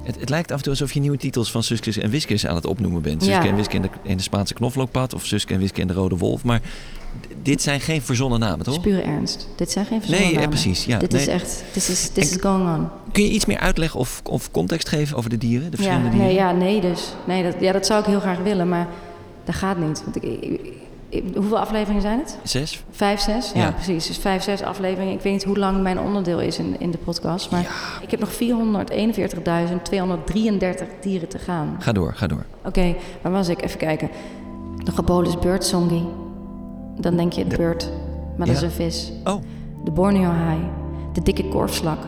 Het, 0.03 0.19
het 0.19 0.29
lijkt 0.29 0.51
af 0.51 0.57
en 0.57 0.63
toe 0.63 0.71
alsof 0.71 0.91
je 0.93 0.99
nieuwe 0.99 1.17
titels 1.17 1.51
van 1.51 1.63
Suske 1.63 2.01
en 2.01 2.10
Wiskes 2.10 2.47
aan 2.47 2.55
het 2.55 2.65
opnoemen 2.65 3.01
bent. 3.01 3.25
Ja. 3.25 3.34
Suske 3.34 3.47
en 3.49 3.55
Wiske 3.55 3.79
in 4.03 4.17
de, 4.17 4.23
Spaanse 4.23 4.53
knoflookpad 4.53 5.13
of 5.13 5.25
Suske 5.25 5.53
en 5.53 5.60
Wiske 5.60 5.81
in 5.81 5.88
de 5.88 5.93
Rode 5.93 6.17
Wolf. 6.17 6.43
Maar 6.43 6.62
dit 7.43 7.62
zijn 7.62 7.80
geen 7.80 8.01
verzonnen 8.01 8.39
namen, 8.39 8.65
toch? 8.65 8.82
Pure 8.82 9.01
ernst. 9.01 9.47
Dit 9.56 9.71
zijn 9.71 9.86
geen 9.86 9.99
verzonnen 9.99 10.25
Nee, 10.27 10.34
namen. 10.36 10.49
precies, 10.49 10.86
ja. 10.86 10.97
Dit 10.97 11.12
Nee. 11.12 11.21
is 11.21 11.27
echt, 11.27 11.63
this 11.71 11.89
is, 11.89 12.10
this 12.10 12.32
is 12.36 12.41
going 12.41 12.75
on. 12.77 12.89
Kun 13.12 13.23
je 13.23 13.30
iets 13.30 13.45
meer 13.45 13.60
uitleggen 13.60 13.99
of, 13.99 14.21
of 14.30 14.51
context 14.51 14.89
geven 14.89 15.17
over 15.17 15.30
de 15.30 15.38
dieren, 15.38 15.71
de 15.71 15.77
Ja, 15.77 15.84
verschillende 15.84 16.10
dieren? 16.10 16.27
nee, 16.27 16.36
ja, 16.36 16.51
nee 16.51 16.82
dus. 16.82 17.13
Nee, 17.25 17.43
dat, 17.43 17.56
ja, 17.60 17.71
dat 17.71 17.86
zou 17.86 17.99
ik 17.99 18.06
heel 18.06 18.19
graag 18.19 18.38
willen, 18.39 18.69
maar 18.69 18.88
dat 19.45 19.56
gaat 19.56 19.77
niet. 19.77 20.01
Want 20.04 20.15
ik, 20.15 20.23
ik- 20.23 20.62
ik- 21.10 21.23
hoeveel 21.36 21.60
afleveringen 21.60 22.01
zijn 22.01 22.19
het? 22.19 22.38
Zes? 22.43 22.84
Vijf, 22.91 23.19
zes? 23.19 23.51
Ja, 23.54 23.62
Ja. 23.62 23.71
precies. 23.71 24.08
Dus 24.08 24.17
vijf, 24.17 24.43
zes 24.43 24.62
afleveringen. 24.62 25.13
Ik 25.13 25.21
weet 25.21 25.34
niet 25.34 25.43
hoe 25.43 25.58
lang 25.58 25.82
mijn 25.82 25.99
onderdeel 25.99 26.39
is 26.39 26.58
in, 26.60 26.75
in 26.80 26.91
de 26.91 26.97
podcast. 26.97 27.51
Maar 27.51 27.65
ik 28.01 28.12
heb 28.12 28.19
nog 28.19 28.32
441.233 28.32 30.88
dieren 31.01 31.27
te 31.27 31.38
gaan. 31.39 31.75
Ga 31.80 31.91
door, 31.91 32.13
ga 32.15 32.27
door. 32.27 32.45
Oké, 32.65 32.95
waar 33.21 33.32
was 33.32 33.47
ik? 33.47 33.62
Even 33.63 33.77
kijken. 33.80 34.10
De 34.84 34.91
Gabolus 34.91 35.39
beurtzongi. 35.39 36.04
Dan 36.99 37.15
denk 37.17 37.34
je 37.34 37.47
de 37.47 37.56
beurt, 37.58 37.91
maar 38.38 38.47
dat 38.47 38.60
Ja? 38.60 38.62
is 38.67 38.77
een 38.77 38.84
vis. 38.86 39.12
Oh. 39.23 39.41
De 39.84 39.91
borneohaai. 39.91 40.60
De 41.13 41.21
dikke 41.21 41.47
korfslak. 41.47 41.99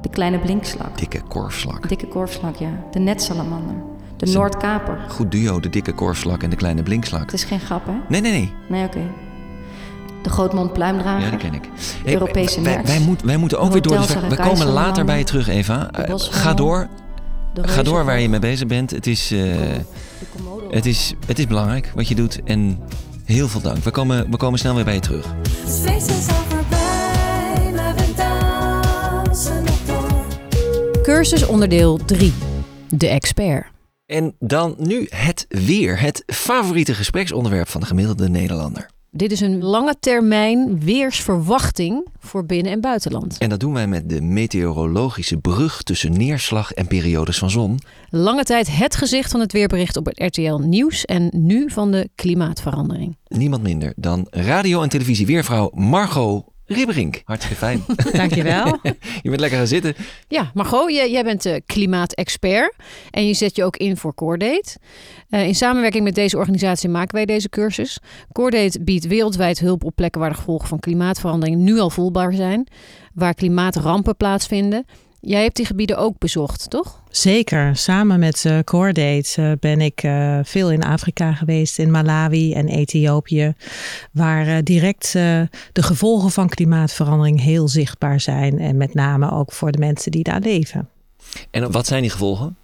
De 0.00 0.08
kleine 0.08 0.38
blinkslak. 0.38 0.98
Dikke 0.98 1.20
korfslak. 1.22 1.88
Dikke 1.88 2.06
korfslak, 2.06 2.56
ja. 2.56 2.70
De 2.90 2.98
netsalamander. 2.98 3.74
De 4.16 4.26
Noordkaper. 4.32 4.98
Goed 5.08 5.30
duo, 5.32 5.60
de 5.60 5.68
dikke 5.68 5.92
korfslak 5.92 6.42
en 6.42 6.50
de 6.50 6.56
kleine 6.56 6.82
blinkslak. 6.82 7.20
Het 7.20 7.32
is 7.32 7.44
geen 7.44 7.60
grap, 7.60 7.86
hè? 7.86 7.92
Nee, 8.08 8.20
nee, 8.20 8.32
nee. 8.32 8.52
Nee, 8.68 8.84
oké. 8.86 9.00
De 10.22 10.30
grootmond 10.30 10.72
pluimdrager. 10.72 11.24
Ja, 11.24 11.30
die 11.30 11.38
ken 11.38 11.54
ik. 11.54 11.62
De 11.62 11.68
Hey, 12.04 12.12
Europese 12.12 12.60
wij, 12.60 12.82
wij, 12.84 13.00
moet- 13.00 13.22
wij 13.22 13.36
moeten 13.36 13.60
ook 13.60 13.72
weer 13.72 13.82
door. 13.82 13.96
Dus 13.96 14.14
we, 14.28 14.36
komen 14.36 14.66
later 14.66 15.04
bij 15.04 15.18
je 15.18 15.24
terug, 15.24 15.48
Eva. 15.48 15.90
Eh, 15.90 16.14
ga 16.16 16.54
door. 16.54 16.88
Ga 17.62 17.82
door 17.82 18.04
waar 18.04 18.20
je 18.20 18.28
mee 18.28 18.40
bezig 18.40 18.66
bent. 18.66 18.90
Het 18.90 19.06
is, 19.06 19.30
eh, 19.32 19.40
het 20.70 20.86
is, 20.86 21.14
het 21.26 21.38
is 21.38 21.46
belangrijk 21.46 21.92
wat 21.94 22.08
je 22.08 22.14
doet. 22.14 22.42
En 22.44 22.78
heel 23.28 23.48
veel 23.48 23.60
dank. 23.60 23.84
We 23.84 23.90
komen, 23.90 24.30
we 24.30 24.36
komen 24.36 24.58
snel 24.58 24.74
weer 24.74 24.84
bij 24.84 24.94
je 24.94 25.00
terug. 25.00 25.34
Cursus 31.02 31.46
onderdeel 31.46 31.96
3. 32.04 32.32
De 32.88 33.08
expert. 33.08 33.66
En 34.06 34.34
dan 34.38 34.74
nu 34.78 35.06
het 35.10 35.46
weer. 35.48 36.00
Het 36.00 36.22
favoriete 36.26 36.94
gespreksonderwerp 36.94 37.68
van 37.68 37.80
de 37.80 37.86
gemiddelde 37.86 38.28
Nederlander. 38.28 38.90
Dit 39.10 39.32
is 39.32 39.40
een 39.40 39.62
lange 39.62 39.94
termijn 40.00 40.80
weersverwachting 40.80 42.06
voor 42.18 42.46
binnen- 42.46 42.72
en 42.72 42.80
buitenland. 42.80 43.38
En 43.38 43.48
dat 43.48 43.60
doen 43.60 43.72
wij 43.72 43.86
met 43.86 44.08
de 44.08 44.20
meteorologische 44.20 45.36
brug 45.36 45.82
tussen 45.82 46.12
neerslag 46.12 46.72
en 46.72 46.86
periodes 46.86 47.38
van 47.38 47.50
zon. 47.50 47.78
Lange 48.08 48.44
tijd 48.44 48.76
het 48.76 48.96
gezicht 48.96 49.30
van 49.30 49.40
het 49.40 49.52
weerbericht 49.52 49.96
op 49.96 50.06
het 50.06 50.20
RTL 50.20 50.56
Nieuws 50.56 51.04
en 51.04 51.30
nu 51.32 51.70
van 51.70 51.90
de 51.90 52.08
klimaatverandering. 52.14 53.16
Niemand 53.26 53.62
minder 53.62 53.92
dan 53.96 54.26
radio- 54.30 54.82
en 54.82 54.88
televisie-weervrouw 54.88 55.70
Margot 55.74 56.44
Ribberink. 56.68 57.22
Hartstikke 57.24 57.56
fijn. 57.56 57.84
Dankjewel. 58.12 58.78
je 59.22 59.28
bent 59.28 59.40
lekker 59.40 59.58
gaan 59.58 59.66
zitten. 59.66 59.94
Ja, 60.28 60.50
Margot, 60.54 60.92
jij, 60.92 61.10
jij 61.10 61.24
bent 61.24 61.42
de 61.42 61.62
klimaatexpert 61.66 62.74
en 63.10 63.26
je 63.26 63.34
zet 63.34 63.56
je 63.56 63.64
ook 63.64 63.76
in 63.76 63.96
voor 63.96 64.14
Coordate. 64.14 64.76
Eh, 65.28 65.46
in 65.46 65.54
samenwerking 65.54 66.04
met 66.04 66.14
deze 66.14 66.36
organisatie 66.36 66.88
maken 66.88 67.14
wij 67.14 67.26
deze 67.26 67.48
cursus. 67.48 67.98
Coordate 68.32 68.82
biedt 68.82 69.06
wereldwijd 69.06 69.58
hulp 69.58 69.84
op 69.84 69.94
plekken 69.94 70.20
waar 70.20 70.30
de 70.30 70.36
gevolgen 70.36 70.68
van 70.68 70.80
klimaatverandering 70.80 71.56
nu 71.56 71.78
al 71.78 71.90
voelbaar 71.90 72.32
zijn, 72.32 72.66
waar 73.14 73.34
klimaatrampen 73.34 74.16
plaatsvinden. 74.16 74.84
Jij 75.20 75.42
hebt 75.42 75.56
die 75.56 75.66
gebieden 75.66 75.98
ook 75.98 76.18
bezocht, 76.18 76.70
toch? 76.70 77.02
Zeker. 77.10 77.76
Samen 77.76 78.18
met 78.18 78.44
uh, 78.44 78.58
Coordate 78.64 79.42
eh, 79.42 79.52
ben 79.60 79.80
ik 79.80 80.02
eh, 80.02 80.38
veel 80.42 80.70
in 80.70 80.82
Afrika 80.82 81.32
geweest, 81.32 81.78
in 81.78 81.90
Malawi 81.90 82.52
en 82.52 82.68
Ethiopië, 82.68 83.54
waar 84.12 84.46
eh, 84.46 84.56
direct 84.62 85.14
eh, 85.14 85.40
de 85.72 85.82
gevolgen 85.82 86.30
van 86.30 86.48
klimaatverandering 86.48 87.40
heel 87.40 87.68
zichtbaar 87.68 88.20
zijn. 88.20 88.58
En 88.58 88.76
met 88.76 88.94
name 88.94 89.30
ook 89.30 89.52
voor 89.52 89.72
de 89.72 89.78
mensen 89.78 90.10
die 90.10 90.22
daar 90.22 90.40
leven. 90.40 90.88
En 91.50 91.70
wat 91.70 91.86
zijn 91.86 92.02
die 92.02 92.10
gevolgen? 92.10 92.56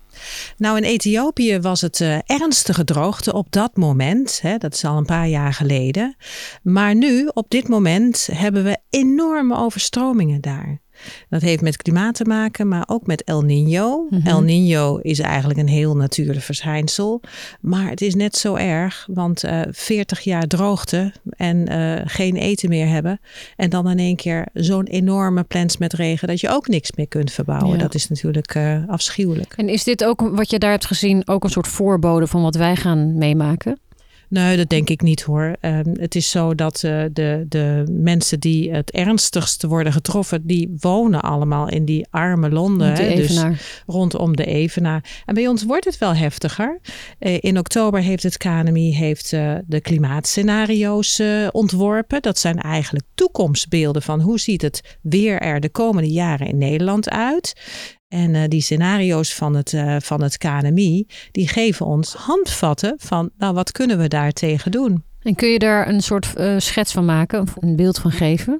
Nou, 0.56 0.76
in 0.76 0.82
Ethiopië 0.82 1.60
was 1.60 1.80
het 1.80 2.00
eh, 2.00 2.18
ernstige 2.26 2.84
droogte 2.84 3.32
op 3.32 3.46
dat 3.50 3.76
moment. 3.76 4.40
Hè, 4.42 4.56
dat 4.58 4.74
is 4.74 4.84
al 4.84 4.96
een 4.96 5.04
paar 5.04 5.28
jaar 5.28 5.52
geleden. 5.52 6.16
Maar 6.62 6.94
nu, 6.94 7.30
op 7.32 7.50
dit 7.50 7.68
moment, 7.68 8.28
hebben 8.32 8.64
we 8.64 8.78
enorme 8.90 9.56
overstromingen 9.56 10.40
daar. 10.40 10.82
Dat 11.28 11.42
heeft 11.42 11.62
met 11.62 11.76
klimaat 11.76 12.14
te 12.14 12.24
maken, 12.24 12.68
maar 12.68 12.84
ook 12.86 13.06
met 13.06 13.24
El 13.24 13.42
Nino. 13.42 14.06
Mhm. 14.10 14.26
El 14.26 14.40
Nino 14.40 14.96
is 14.96 15.18
eigenlijk 15.18 15.58
een 15.58 15.68
heel 15.68 15.96
natuurlijk 15.96 16.40
verschijnsel. 16.40 17.20
Maar 17.60 17.90
het 17.90 18.00
is 18.00 18.14
net 18.14 18.36
zo 18.36 18.54
erg, 18.54 19.08
want 19.10 19.44
eh 19.44 19.60
40 19.70 20.20
jaar 20.20 20.46
droogte 20.46 21.12
en 21.30 21.68
eh, 21.68 22.02
geen 22.04 22.36
eten 22.36 22.68
meer 22.68 22.88
hebben. 22.88 23.20
En 23.56 23.70
dan 23.70 23.90
in 23.90 23.98
één 23.98 24.16
keer 24.16 24.46
zo'n 24.52 24.84
enorme 24.84 25.42
plens 25.42 25.76
met 25.76 25.92
regen 25.92 26.28
dat 26.28 26.40
je 26.40 26.48
ook 26.48 26.68
niks 26.68 26.92
meer 26.92 27.08
kunt 27.08 27.32
verbouwen. 27.32 27.76
Ja. 27.76 27.82
Dat 27.82 27.94
is 27.94 28.08
natuurlijk 28.08 28.54
eh, 28.54 28.88
afschuwelijk. 28.88 29.54
En 29.56 29.68
is 29.68 29.84
dit 29.84 30.04
ook 30.04 30.20
wat 30.20 30.50
je 30.50 30.58
daar 30.58 30.70
hebt 30.70 30.86
gezien, 30.86 31.22
ook 31.28 31.44
een 31.44 31.50
soort 31.50 31.68
voorbode 31.68 32.26
van 32.26 32.42
wat 32.42 32.54
wij 32.54 32.76
gaan 32.76 33.18
meemaken? 33.18 33.78
Nee, 34.28 34.56
dat 34.56 34.68
denk 34.68 34.90
ik 34.90 35.02
niet 35.02 35.22
hoor. 35.22 35.56
Ehm, 35.60 35.92
het 35.98 36.14
is 36.14 36.30
zo 36.30 36.54
dat 36.54 36.82
eh, 36.82 37.02
de, 37.12 37.44
de 37.48 37.84
mensen 37.90 38.40
die 38.40 38.72
het 38.72 38.90
ernstigst 38.90 39.62
worden 39.62 39.92
getroffen, 39.92 40.46
die 40.46 40.74
wonen 40.78 41.22
allemaal 41.22 41.68
in 41.68 41.84
die 41.84 42.06
arme 42.10 42.50
Londen. 42.50 42.92
Hè, 42.92 43.14
dus 43.14 43.42
rondom 43.86 44.36
de 44.36 44.44
Evenaar. 44.44 45.22
En 45.24 45.34
bij 45.34 45.48
ons 45.48 45.62
wordt 45.62 45.84
het 45.84 45.98
wel 45.98 46.14
heftiger. 46.14 46.80
Eh, 47.18 47.36
in 47.40 47.58
oktober 47.58 48.00
heeft 48.00 48.22
het 48.22 48.36
KNMI 48.36 48.94
heeft, 48.94 49.32
eh, 49.32 49.54
de 49.66 49.80
klimaatscenario's 49.80 51.22
ontworpen. 51.50 52.22
Dat 52.22 52.38
zijn 52.38 52.60
eigenlijk 52.60 53.06
toekomstbeelden 53.14 54.02
van 54.02 54.20
hoe 54.20 54.38
ziet 54.38 54.62
het 54.62 54.98
weer 55.02 55.40
er 55.40 55.60
de 55.60 55.70
komende 55.70 56.10
jaren 56.10 56.46
in 56.46 56.58
Nederland 56.58 57.10
uit. 57.10 57.52
En 58.14 58.34
eh, 58.34 58.42
die 58.48 58.60
scenario's 58.60 59.34
van 59.34 59.54
het, 59.54 59.72
eh, 59.72 59.96
van 60.00 60.22
het 60.22 60.38
KNMI, 60.38 61.06
die 61.30 61.48
geven 61.48 61.86
ons 61.86 62.14
handvatten 62.14 62.94
van, 62.98 63.30
nou, 63.38 63.54
wat 63.54 63.72
kunnen 63.72 63.98
we 63.98 64.08
daar 64.08 64.32
tegen 64.32 64.70
doen? 64.70 65.04
En 65.22 65.34
kun 65.34 65.48
je 65.48 65.58
daar 65.58 65.88
een 65.88 66.00
soort 66.00 66.34
eh, 66.34 66.54
schets 66.58 66.92
van 66.92 67.04
maken, 67.04 67.40
of 67.40 67.54
een 67.60 67.76
beeld 67.76 67.98
van 67.98 68.10
geven? 68.10 68.52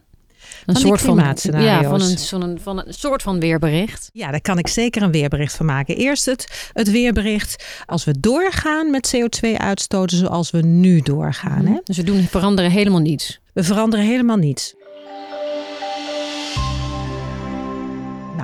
Een 0.67 0.75
Van 0.75 0.83
soort 0.83 1.01
van, 1.01 1.17
ja, 1.17 1.83
van 1.83 2.01
een, 2.01 2.19
van, 2.19 2.43
een, 2.43 2.61
van 2.61 2.79
een 2.79 2.95
soort 2.95 3.23
van 3.23 3.40
weerbericht. 3.40 4.11
Ja, 4.12 4.31
daar 4.31 4.40
kan 4.40 4.59
ik 4.59 4.69
zeker 4.69 5.03
een 5.03 5.11
weerbericht 5.11 5.57
van 5.57 5.67
maken. 5.67 5.97
Eerst 5.97 6.27
het, 6.27 6.71
het 6.73 6.90
weerbericht 6.90 7.64
als 7.87 8.05
we 8.05 8.21
doorgaan 8.21 8.90
met 8.90 9.17
CO2-uitstoten 9.17 10.17
zoals 10.17 10.51
we 10.51 10.61
nu 10.61 11.01
doorgaan. 11.01 11.67
Hè? 11.67 11.79
Dus 11.85 11.97
we 11.97 12.03
doen, 12.03 12.23
veranderen 12.23 12.71
helemaal 12.71 13.01
niets. 13.01 13.40
We 13.53 13.64
veranderen 13.64 14.05
helemaal 14.05 14.37
niets. 14.37 14.75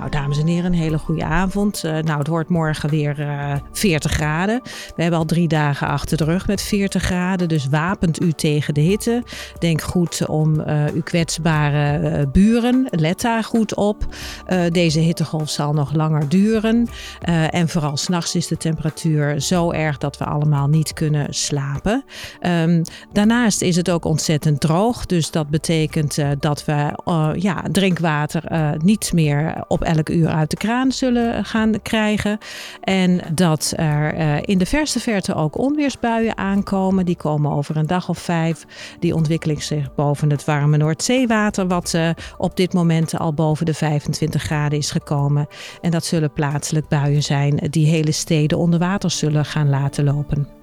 Nou, 0.00 0.12
dames 0.12 0.38
en 0.38 0.46
heren, 0.46 0.72
een 0.72 0.78
hele 0.78 0.98
goede 0.98 1.24
avond. 1.24 1.84
Eh, 1.84 1.92
nou, 1.92 2.18
het 2.18 2.26
wordt 2.26 2.48
morgen 2.48 2.90
weer 2.90 3.20
eh 3.20 3.54
40 3.72 4.12
graden. 4.12 4.60
We 4.96 5.02
hebben 5.02 5.18
al 5.18 5.24
drie 5.24 5.48
dagen 5.48 5.86
achter 5.88 6.16
de 6.16 6.24
rug 6.24 6.46
met 6.46 6.62
40 6.62 7.02
graden. 7.02 7.48
Dus 7.48 7.68
wapent 7.68 8.22
u 8.22 8.32
tegen 8.32 8.74
de 8.74 8.80
hitte. 8.80 9.22
Denk 9.58 9.82
goed 9.82 10.26
om 10.26 10.60
eh, 10.60 10.84
uw 10.94 11.02
kwetsbare 11.02 12.08
eh, 12.08 12.26
buren. 12.32 12.86
Let 12.90 13.20
daar 13.20 13.44
goed 13.44 13.74
op. 13.74 14.06
Eh, 14.46 14.60
deze 14.70 15.00
hittegolf 15.00 15.50
zal 15.50 15.72
nog 15.72 15.94
langer 15.94 16.28
duren. 16.28 16.88
Eh, 17.20 17.54
en 17.54 17.68
vooral 17.68 17.96
s'nachts 17.96 18.34
is 18.34 18.46
de 18.46 18.56
temperatuur 18.56 19.40
zo 19.40 19.70
erg 19.70 19.98
dat 19.98 20.18
we 20.18 20.24
allemaal 20.24 20.66
niet 20.66 20.92
kunnen 20.92 21.34
slapen. 21.34 22.04
Ehm, 22.40 22.82
daarnaast 23.12 23.62
is 23.62 23.76
het 23.76 23.90
ook 23.90 24.04
ontzettend 24.04 24.60
droog. 24.60 25.06
Dus 25.06 25.30
dat 25.30 25.48
betekent 25.48 26.18
eh, 26.18 26.28
dat 26.38 26.64
we 26.64 26.92
eh, 27.04 27.30
ja, 27.34 27.64
drinkwater 27.72 28.44
eh, 28.44 28.70
niet 28.82 29.12
meer 29.12 29.64
op 29.68 29.82
elk 29.96 30.09
uur 30.09 30.29
uit 30.29 30.50
de 30.50 30.57
kraan 30.57 30.92
zullen 30.92 31.44
gaan 31.44 31.83
krijgen. 31.83 32.38
En 32.81 33.20
dat 33.35 33.72
er 33.76 34.14
eh, 34.14 34.37
in 34.40 34.59
de 34.59 34.66
verste 34.66 35.00
verte 35.00 35.35
ook 35.35 35.59
onweersbuien 35.59 36.37
aankomen. 36.37 37.05
Die 37.05 37.16
komen 37.16 37.53
over 37.53 37.76
een 37.76 37.87
dag 37.87 38.09
of 38.09 38.18
vijf. 38.18 38.64
Die 38.98 39.14
ontwikkelen 39.14 39.62
zich 39.62 39.94
boven 39.94 40.31
het 40.31 40.44
warme 40.44 40.76
Noordzeewater, 40.76 41.66
wat 41.66 41.94
eh, 41.94 42.11
op 42.38 42.57
dit 42.57 42.72
moment 42.72 43.18
al 43.18 43.35
boven 43.35 43.66
de 43.66 43.74
25 43.74 44.42
graden 44.42 44.79
is 44.79 44.90
gekomen. 44.90 45.46
En 45.81 45.90
dat 45.90 46.05
zullen 46.05 46.33
plaatselijk 46.33 46.88
buien 46.88 47.22
zijn 47.22 47.57
die 47.70 47.87
hele 47.87 48.12
steden 48.12 48.59
onder 48.59 48.79
water 48.79 49.11
zullen 49.11 49.44
gaan 49.44 49.68
laten 49.68 50.05
lopen. 50.05 50.60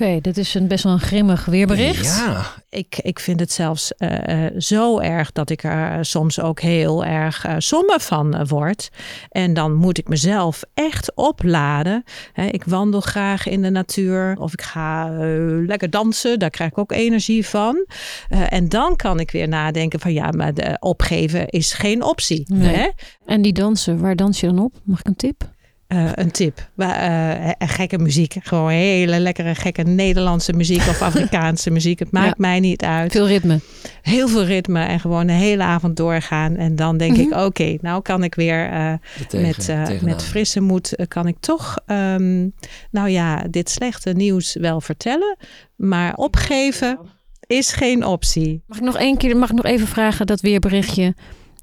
Oké, 0.00 0.20
dit 0.20 0.36
is 0.36 0.54
een 0.54 0.68
best 0.68 0.84
wel 0.84 0.92
een 0.92 1.00
grimmig 1.00 1.44
weerbericht. 1.44 2.16
Ja. 2.16 2.44
Ik, 2.68 2.98
ik 3.02 3.18
vind 3.18 3.40
het 3.40 3.52
zelfs 3.52 3.94
eh, 3.94 4.46
eh, 4.46 4.54
zo 4.58 4.98
erg 4.98 5.32
dat 5.32 5.50
ik 5.50 5.64
er 5.64 6.04
soms 6.04 6.40
ook 6.40 6.60
heel 6.60 7.04
erg 7.04 7.44
eh, 7.44 7.54
somber 7.58 8.00
van 8.00 8.34
eh, 8.34 8.48
word. 8.48 8.90
En 9.28 9.54
dan 9.54 9.74
moet 9.74 9.98
ik 9.98 10.08
mezelf 10.08 10.62
echt 10.74 11.14
opladen. 11.14 12.04
Hè, 12.32 12.46
ik 12.46 12.64
wandel 12.64 13.00
graag 13.00 13.46
in 13.46 13.62
de 13.62 13.70
natuur 13.70 14.36
of 14.38 14.52
ik 14.52 14.62
ga 14.62 15.06
eh, 15.06 15.18
lekker 15.66 15.90
dansen. 15.90 16.38
Daar 16.38 16.50
krijg 16.50 16.70
ik 16.70 16.78
ook 16.78 16.92
energie 16.92 17.46
van. 17.46 17.86
Eh, 18.28 18.52
en 18.52 18.68
dan 18.68 18.96
kan 18.96 19.20
ik 19.20 19.30
weer 19.30 19.48
nadenken 19.48 20.00
van 20.00 20.12
ja, 20.12 20.30
maar 20.30 20.54
de 20.54 20.76
opgeven 20.78 21.48
is 21.48 21.72
geen 21.72 22.02
optie. 22.02 22.44
Nee. 22.46 22.76
Hè? 22.76 22.88
En 23.26 23.42
die 23.42 23.52
dansen, 23.52 24.00
waar 24.00 24.16
dans 24.16 24.40
je 24.40 24.46
dan 24.46 24.58
op? 24.58 24.74
Mag 24.84 24.98
ik 25.00 25.06
een 25.06 25.16
tip? 25.16 25.58
Eh, 25.90 26.10
een 26.14 26.30
tip. 26.30 26.68
Wa- 26.74 26.96
eh, 26.96 27.46
eh, 27.48 27.52
gekke 27.58 27.98
muziek. 27.98 28.34
Gewoon 28.42 28.68
hele 28.70 29.18
lekkere, 29.20 29.54
gekke 29.54 29.82
Nederlandse 29.82 30.52
muziek 30.52 30.78
of 30.80 31.02
Afrikaanse 31.10 31.70
muziek. 31.70 31.98
Het 31.98 32.10
maakt 32.12 32.26
Ja. 32.26 32.34
mij 32.36 32.60
niet 32.60 32.82
uit. 32.84 33.12
Veel 33.12 33.26
ritme. 33.26 33.60
Heel 34.02 34.28
veel 34.28 34.44
ritme 34.44 34.84
en 34.84 35.00
gewoon 35.00 35.26
de 35.26 35.32
hele 35.32 35.62
avond 35.62 35.96
doorgaan. 35.96 36.56
En 36.56 36.76
dan 36.76 36.96
denk 36.96 37.16
ik, 37.16 37.28
Mhm. 37.30 37.44
oké, 37.44 37.76
nou 37.80 38.02
kan 38.02 38.24
ik 38.24 38.34
weer 38.34 38.70
eh, 38.70 38.92
tegen- 39.28 39.46
met, 39.46 39.68
eh, 39.68 40.00
met 40.02 40.22
frisse 40.24 40.60
moed... 40.60 40.94
kan 41.08 41.26
ik 41.26 41.36
toch, 41.40 41.76
ehm, 41.86 42.48
nou 42.90 43.08
ja, 43.08 43.44
dit 43.50 43.70
slechte 43.70 44.10
nieuws 44.12 44.54
wel 44.60 44.80
vertellen. 44.80 45.36
Maar 45.76 46.14
opgeven 46.14 46.98
is 47.46 47.72
geen 47.72 48.04
optie. 48.06 48.62
Mag 48.66 48.78
ik 48.78 48.84
nog 48.84 48.96
één 48.96 49.16
keer, 49.16 49.36
mag 49.36 49.50
ik 49.50 49.56
nog 49.56 49.64
even 49.66 49.86
vragen 49.86 50.26
dat 50.26 50.40
weerberichtje? 50.40 51.14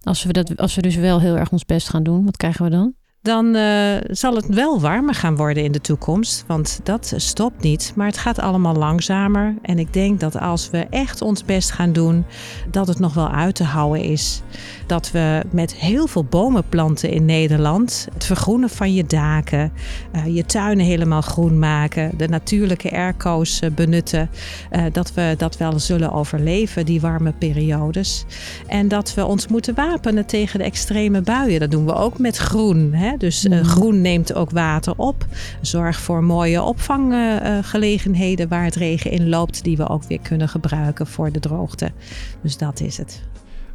Als 0.04 0.24
we, 0.24 0.34
dat, 0.34 0.58
als 0.58 0.76
we 0.76 0.82
dus 0.82 0.96
wel 0.96 1.22
heel 1.22 1.38
erg 1.38 1.52
ons 1.52 1.66
best 1.66 1.90
gaan 1.90 2.04
doen, 2.04 2.26
wat 2.26 2.38
krijgen 2.38 2.64
we 2.66 2.72
dan? 2.72 2.94
Dan 3.22 3.56
eh, 3.56 3.98
zal 4.08 4.36
het 4.36 4.48
wel 4.48 4.82
warmer 4.82 5.14
gaan 5.16 5.36
worden 5.36 5.64
in 5.64 5.72
de 5.72 5.82
toekomst. 5.82 6.44
Want 6.48 6.80
dat 6.84 7.14
stopt 7.16 7.62
niet. 7.62 7.94
Maar 7.96 8.08
het 8.08 8.18
gaat 8.18 8.40
allemaal 8.40 8.76
langzamer. 8.76 9.56
En 9.62 9.80
ik 9.80 9.94
denk 9.94 10.20
dat 10.20 10.40
als 10.40 10.70
we 10.70 10.88
echt 10.90 11.22
ons 11.22 11.46
best 11.46 11.72
gaan 11.72 11.94
doen, 11.94 12.26
dat 12.72 12.88
het 12.88 13.00
nog 13.00 13.14
wel 13.14 13.30
uit 13.30 13.56
te 13.56 13.64
houden 13.64 14.02
is. 14.02 14.42
Dat 14.88 15.12
we 15.12 15.42
met 15.52 15.76
heel 15.76 16.08
veel 16.08 16.24
bomen 16.24 16.64
planten 16.70 17.10
in 17.10 17.26
Nederland. 17.26 18.08
Het 18.14 18.26
vergroenen 18.26 18.70
van 18.70 18.94
je 18.94 19.06
daken. 19.06 19.72
eh, 20.12 20.36
je 20.36 20.46
tuinen 20.46 20.86
helemaal 20.86 21.22
groen 21.22 21.60
maken. 21.60 22.12
De 22.18 22.28
natuurlijke 22.28 22.92
airco's 22.92 23.60
eh, 23.60 23.72
benutten. 23.72 24.30
eh, 24.70 24.84
dat 24.92 25.14
we 25.14 25.36
dat 25.38 25.58
wel 25.58 25.80
zullen 25.80 26.12
overleven, 26.12 26.86
die 26.86 27.02
warme 27.02 27.32
periodes. 27.32 28.26
En 28.68 28.88
dat 28.88 29.14
we 29.14 29.26
ons 29.26 29.48
moeten 29.48 29.76
wapenen 29.76 30.26
tegen 30.26 30.60
de 30.60 30.66
extreme 30.66 31.22
buien. 31.22 31.60
Dat 31.60 31.72
doen 31.72 31.86
we 31.86 31.94
ook 31.94 32.20
met 32.20 32.38
groen. 32.38 32.94
Hè? 32.94 33.18
Dus 33.18 33.48
Mhm. 33.48 33.64
groen 33.64 34.02
neemt 34.02 34.34
ook 34.34 34.52
water 34.52 34.94
op. 34.98 35.26
Zorg 35.62 36.00
voor 36.00 36.24
mooie 36.24 36.62
opvanggelegenheden 36.62 38.48
waar 38.48 38.64
het 38.64 38.76
regen 38.76 39.12
in 39.12 39.30
loopt, 39.30 39.64
die 39.64 39.78
we 39.78 39.90
ook 39.90 40.04
weer 40.04 40.20
kunnen 40.22 40.50
gebruiken 40.50 41.08
voor 41.08 41.32
de 41.32 41.40
droogte. 41.40 41.92
Dus 42.42 42.58
dat 42.58 42.80
is 42.80 42.98
het. 42.98 43.22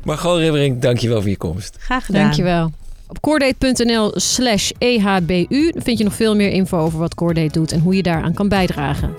Margot 0.04 0.38
Ribberink, 0.38 0.82
dankjewel 0.82 1.20
voor 1.20 1.30
je 1.30 1.36
komst. 1.36 1.76
Graag 1.78 2.06
gedaan. 2.06 2.22
Dankjewel. 2.22 2.72
Op 3.08 3.20
coordate.nl 3.20 4.12
slash 4.14 4.70
ehbu 4.78 5.46
vind 5.74 5.98
je 5.98 6.04
nog 6.04 6.14
veel 6.14 6.36
meer 6.36 6.50
info 6.50 6.78
over 6.78 6.98
wat 6.98 7.14
Coordate 7.14 7.52
doet 7.52 7.72
en 7.72 7.80
hoe 7.80 7.96
je 7.96 8.02
daaraan 8.02 8.34
kan 8.34 8.48
bijdragen. 8.48 9.14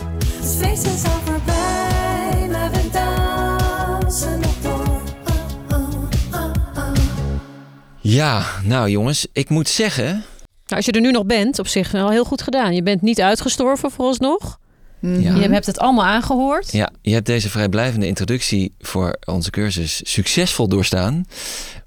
Ja, 8.00 8.46
nou 8.64 8.90
jongens, 8.90 9.28
ik 9.34 9.50
moet 9.50 9.70
zeggen... 9.70 10.06
Nou, 10.06 10.76
als 10.76 10.86
je 10.86 10.92
er 10.92 11.02
nu 11.02 11.12
nog 11.12 11.26
bent, 11.26 11.60
op 11.60 11.68
zich 11.68 11.92
wel 11.92 12.10
heel 12.10 12.26
goed 12.26 12.42
gedaan. 12.42 12.76
Je 12.76 12.84
bent 12.84 13.02
niet 13.02 13.22
uitgestorven 13.22 13.92
vooralsnog. 13.92 14.60
Je 15.04 15.50
hebt 15.52 15.66
het 15.66 15.80
allemaal 15.80 16.06
aangehoord. 16.06 16.72
Ja, 16.72 16.92
je 17.02 17.14
hebt 17.14 17.26
deze 17.26 17.50
vrijblijvende 17.50 18.08
introductie 18.08 18.76
voor 18.80 19.18
onze 19.26 19.50
cursus 19.50 20.02
succesvol 20.04 20.68
doorstaan. 20.68 21.26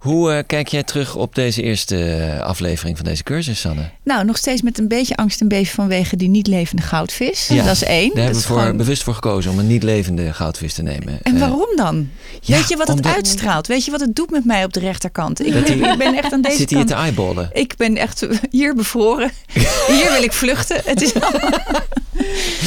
Hoe 0.07 0.33
eh, 0.33 0.43
kijk 0.47 0.69
jij 0.69 0.83
terug 0.83 1.15
op 1.17 1.35
deze 1.35 1.63
eerste 1.63 2.05
eh, 2.05 2.41
aflevering 2.41 2.97
van 2.97 3.07
deze 3.07 3.23
cursus, 3.23 3.61
Sanne? 3.61 3.91
Nou, 4.03 4.25
nog 4.25 4.37
steeds 4.37 4.63
met 4.63 4.79
een 4.79 4.89
beetje 4.89 5.17
angst 5.17 5.41
en 5.41 5.49
beven 5.49 5.75
vanwege 5.75 6.17
die 6.17 6.29
niet 6.29 6.47
levende 6.47 6.83
goudvis. 6.83 7.47
Dat 7.49 7.67
is 7.67 7.85
één. 7.85 8.07
Daar 8.15 8.15
Dat 8.15 8.25
hebben 8.25 8.41
we 8.43 8.47
voor, 8.47 8.59
gewoon- 8.61 8.77
bewust 8.77 9.03
voor 9.03 9.15
gekozen 9.15 9.51
om 9.51 9.59
een 9.59 9.67
niet 9.67 9.83
levende 9.83 10.33
goudvis 10.33 10.75
te 10.75 10.83
nemen. 10.83 11.19
En 11.23 11.35
Eh, 11.35 11.41
waarom 11.41 11.77
dan? 11.77 12.09
ja, 12.41 12.57
Weet 12.57 12.69
je 12.69 12.77
wat 12.77 12.89
het 12.89 13.07
uitstraalt? 13.07 13.67
Weet 13.67 13.85
je 13.85 13.91
wat 13.91 14.01
het 14.01 14.15
doet 14.17 14.31
met 14.31 14.45
mij 14.45 14.65
op 14.65 14.73
de 14.73 14.81
rechterkant? 14.81 15.47
Ik, 15.47 15.53
ben, 15.53 15.81
hij- 15.81 15.93
ik 15.93 15.99
ben 15.99 16.17
echt 16.17 16.33
aan 16.33 16.41
deze 16.41 16.57
Zit 16.57 16.71
je 16.71 16.77
kant. 16.77 16.89
te 16.89 16.95
eyeballen? 16.95 17.51
Ik 17.53 17.77
ben 17.77 17.97
echt 17.97 18.27
hier 18.51 18.75
bevroren. 18.75 19.31
Hier 19.97 20.13
wil 20.13 20.23
ik 20.23 20.33
vluchten. 20.33 20.81
Het 20.85 21.03
is 21.03 21.15
allemaal- 21.15 21.51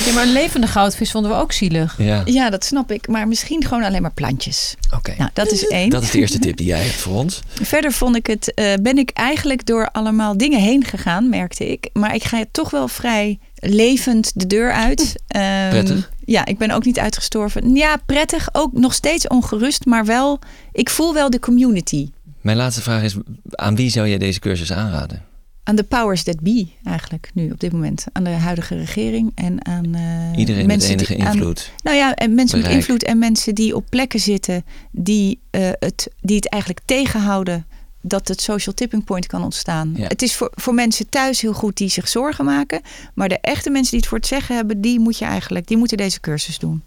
Ja, 0.06 0.14
maar 0.14 0.24
een 0.24 0.32
levende 0.34 0.68
goudvis 0.68 1.12
vonden 1.12 1.32
we 1.32 1.38
ook 1.38 1.52
zielig. 1.52 1.96
Ja. 1.98 2.22
Ja, 2.26 2.50
dat 2.50 2.66
snap 2.66 2.92
ik. 2.92 3.08
Maar 3.08 3.28
misschien 3.28 3.64
gewoon 3.66 3.84
alleen 3.84 4.02
maar 4.02 4.12
plantjes. 4.14 4.76
Oké. 4.96 5.14
Nou, 5.18 5.30
dat 5.34 5.52
is 5.52 5.68
één. 5.68 5.90
Dat 5.90 6.04
is 6.04 6.12
de 6.12 6.18
eerste 6.18 6.40
tip 6.40 6.58
die 6.58 6.66
jij 6.66 6.82
hebt 6.84 6.96
voor 6.96 7.16
ons. 7.16 7.29
Verder 7.62 7.92
vond 7.92 8.16
ik 8.16 8.28
het, 8.28 8.54
eh, 8.54 8.74
ben 8.82 8.98
ik 8.98 9.10
eigenlijk 9.10 9.66
door 9.66 9.92
allemaal 9.92 10.38
dingen 10.38 10.60
heen 10.60 10.84
gegaan, 10.84 11.30
merkte 11.30 11.72
ik. 11.72 11.90
Maar 11.94 12.16
ik 12.16 12.24
ga 12.24 12.44
toch 12.52 12.70
wel 12.70 12.88
vrij 12.88 13.40
levend 13.56 14.32
de 14.36 14.48
deur 14.48 14.72
uit. 14.72 15.16
Ehm, 15.28 15.70
Prettig? 15.70 16.12
Ja, 16.26 16.46
ik 16.46 16.58
ben 16.58 16.72
ook 16.72 16.86
niet 16.86 17.00
uitgestorven. 17.00 17.76
Ja, 17.76 17.98
prettig. 18.06 18.50
Ook 18.52 18.74
nog 18.74 18.94
steeds 18.94 19.28
ongerust, 19.28 19.86
maar 19.86 20.06
wel, 20.06 20.40
ik 20.72 20.90
voel 20.90 21.14
wel 21.14 21.30
de 21.30 21.40
community. 21.40 22.10
Mijn 22.42 22.58
laatste 22.58 22.82
vraag 22.82 23.04
is, 23.04 23.16
aan 23.52 23.76
wie 23.76 23.90
zou 23.90 24.08
jij 24.08 24.18
deze 24.18 24.40
cursus 24.40 24.72
aanraden? 24.72 25.24
Aan 25.70 25.76
de 25.76 25.84
powers 25.84 26.24
that 26.24 26.40
be 26.42 26.68
eigenlijk 26.84 27.32
nu 27.34 27.52
op 27.52 27.60
dit 27.60 27.72
moment. 27.72 28.06
Aan 28.12 28.24
de 28.24 28.30
huidige 28.30 28.76
regering 28.76 29.32
en 29.36 29.66
aan 29.66 29.96
eh, 29.96 30.38
Iedereen 30.40 30.66
met 30.66 30.78
mensen 30.78 30.92
enige 30.94 31.16
die- 31.16 31.24
aan- 31.26 31.34
invloed. 31.34 31.72
nou 31.84 31.98
ja, 31.98 32.16
en 32.16 32.36
mensen 32.36 32.62
met 32.62 32.72
invloed 32.72 33.04
en 33.04 33.20
mensen 33.20 33.56
die 33.56 33.76
op 33.76 33.86
plekken 33.90 34.20
zitten 34.20 34.64
die, 34.92 35.40
eh, 35.50 35.70
het, 35.80 36.10
die 36.22 36.36
het 36.36 36.50
eigenlijk 36.50 36.82
tegenhouden 36.86 37.66
dat 38.02 38.28
het 38.28 38.42
social 38.42 38.76
tipping 38.76 39.04
point 39.04 39.28
kan 39.28 39.44
ontstaan. 39.44 39.94
Ja. 39.96 40.08
Het 40.08 40.22
is 40.22 40.36
voor, 40.36 40.52
voor 40.56 40.74
mensen 40.74 41.10
thuis 41.10 41.42
heel 41.42 41.54
goed 41.54 41.78
die 41.78 41.90
zich 41.90 42.08
zorgen 42.08 42.46
maken. 42.46 42.82
Maar 43.14 43.30
de 43.30 43.40
echte 43.42 43.70
mensen 43.70 43.92
die 43.92 44.00
het 44.00 44.10
voor 44.10 44.18
het 44.18 44.28
zeggen 44.28 44.56
hebben, 44.56 44.82
die 44.82 45.00
moet 45.00 45.18
je 45.18 45.26
eigenlijk, 45.26 45.68
die 45.68 45.78
moeten 45.78 45.98
deze 45.98 46.20
cursus 46.20 46.60
doen. 46.60 46.84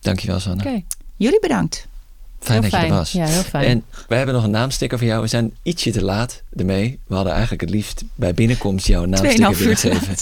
Dankjewel, 0.00 0.40
Sanne. 0.40 0.82
Jullie 1.16 1.40
bedankt. 1.40 1.86
Fijn 2.44 2.62
Heel 2.62 2.70
dat 2.70 2.80
je 2.80 2.86
er 2.86 2.92
was. 2.92 3.12
Ja, 3.12 3.26
heel 3.26 3.42
fijn. 3.42 3.64
En 3.64 3.84
we 4.08 4.14
hebben 4.14 4.34
nog 4.34 4.44
een 4.44 4.50
naamsticker 4.50 4.98
voor 4.98 5.06
jou. 5.06 5.22
We 5.22 5.26
zijn 5.28 5.54
ietsje 5.62 5.90
te 5.90 6.02
laat 6.04 6.42
ermee. 6.56 6.98
We 7.06 7.14
hadden 7.14 7.32
eigenlijk 7.32 7.60
het 7.62 7.70
liefst 7.70 8.02
bij 8.14 8.34
binnenkomst 8.34 8.86
jouw 8.86 9.04
naamsticker 9.04 9.56
willen 9.56 9.76
te 9.76 9.90
geven. 9.94 10.16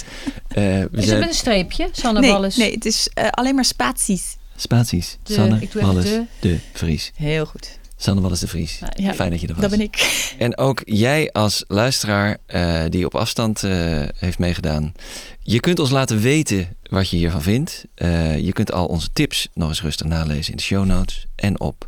Eh, 0.47 0.63
we 0.63 0.89
Is 0.91 1.09
het 1.09 1.19
met 1.19 1.27
een 1.27 1.33
streepje, 1.33 1.89
Sanne 1.91 2.19
nee, 2.19 2.31
Wallis? 2.31 2.55
nee, 2.55 2.73
het 2.73 2.85
is 2.85 3.09
eh, 3.13 3.27
alleen 3.29 3.55
maar 3.55 3.65
spaties. 3.65 4.37
spaties. 4.55 5.17
De- 5.23 5.33
Sanne 5.33 5.57
ik 5.61 5.71
doe 5.71 5.81
even 5.81 5.93
Wallis 5.93 6.09
de. 6.09 6.23
de 6.39 6.59
Vries. 6.73 7.11
Heel 7.15 7.45
goed. 7.45 7.79
Sanne 8.03 8.21
Wallis 8.21 8.39
de 8.39 8.47
Vries. 8.47 8.79
Ja, 8.95 9.13
Fijn 9.13 9.29
dat 9.29 9.41
je 9.41 9.47
er 9.47 9.53
was. 9.53 9.61
Dat 9.61 9.71
ben 9.71 9.81
ik. 9.81 9.95
En 10.37 10.57
ook 10.57 10.81
jij 10.85 11.31
als 11.31 11.63
luisteraar 11.67 12.37
eh, 12.45 12.83
die 12.89 13.05
op 13.05 13.15
afstand 13.15 13.63
eh, 13.63 13.71
heeft 14.17 14.39
meegedaan. 14.39 14.93
Je 15.39 15.59
kunt 15.59 15.79
ons 15.79 15.89
laten 15.89 16.19
weten 16.19 16.75
wat 16.89 17.09
je 17.09 17.17
hiervan 17.17 17.41
vindt. 17.41 17.85
Eh, 17.95 18.39
je 18.39 18.51
kunt 18.51 18.71
al 18.71 18.85
onze 18.85 19.09
tips 19.13 19.47
nog 19.53 19.69
eens 19.69 19.81
rustig 19.81 20.07
nalezen 20.07 20.51
in 20.51 20.57
de 20.57 20.63
show 20.63 20.85
notes. 20.85 21.25
En 21.35 21.59
op 21.59 21.87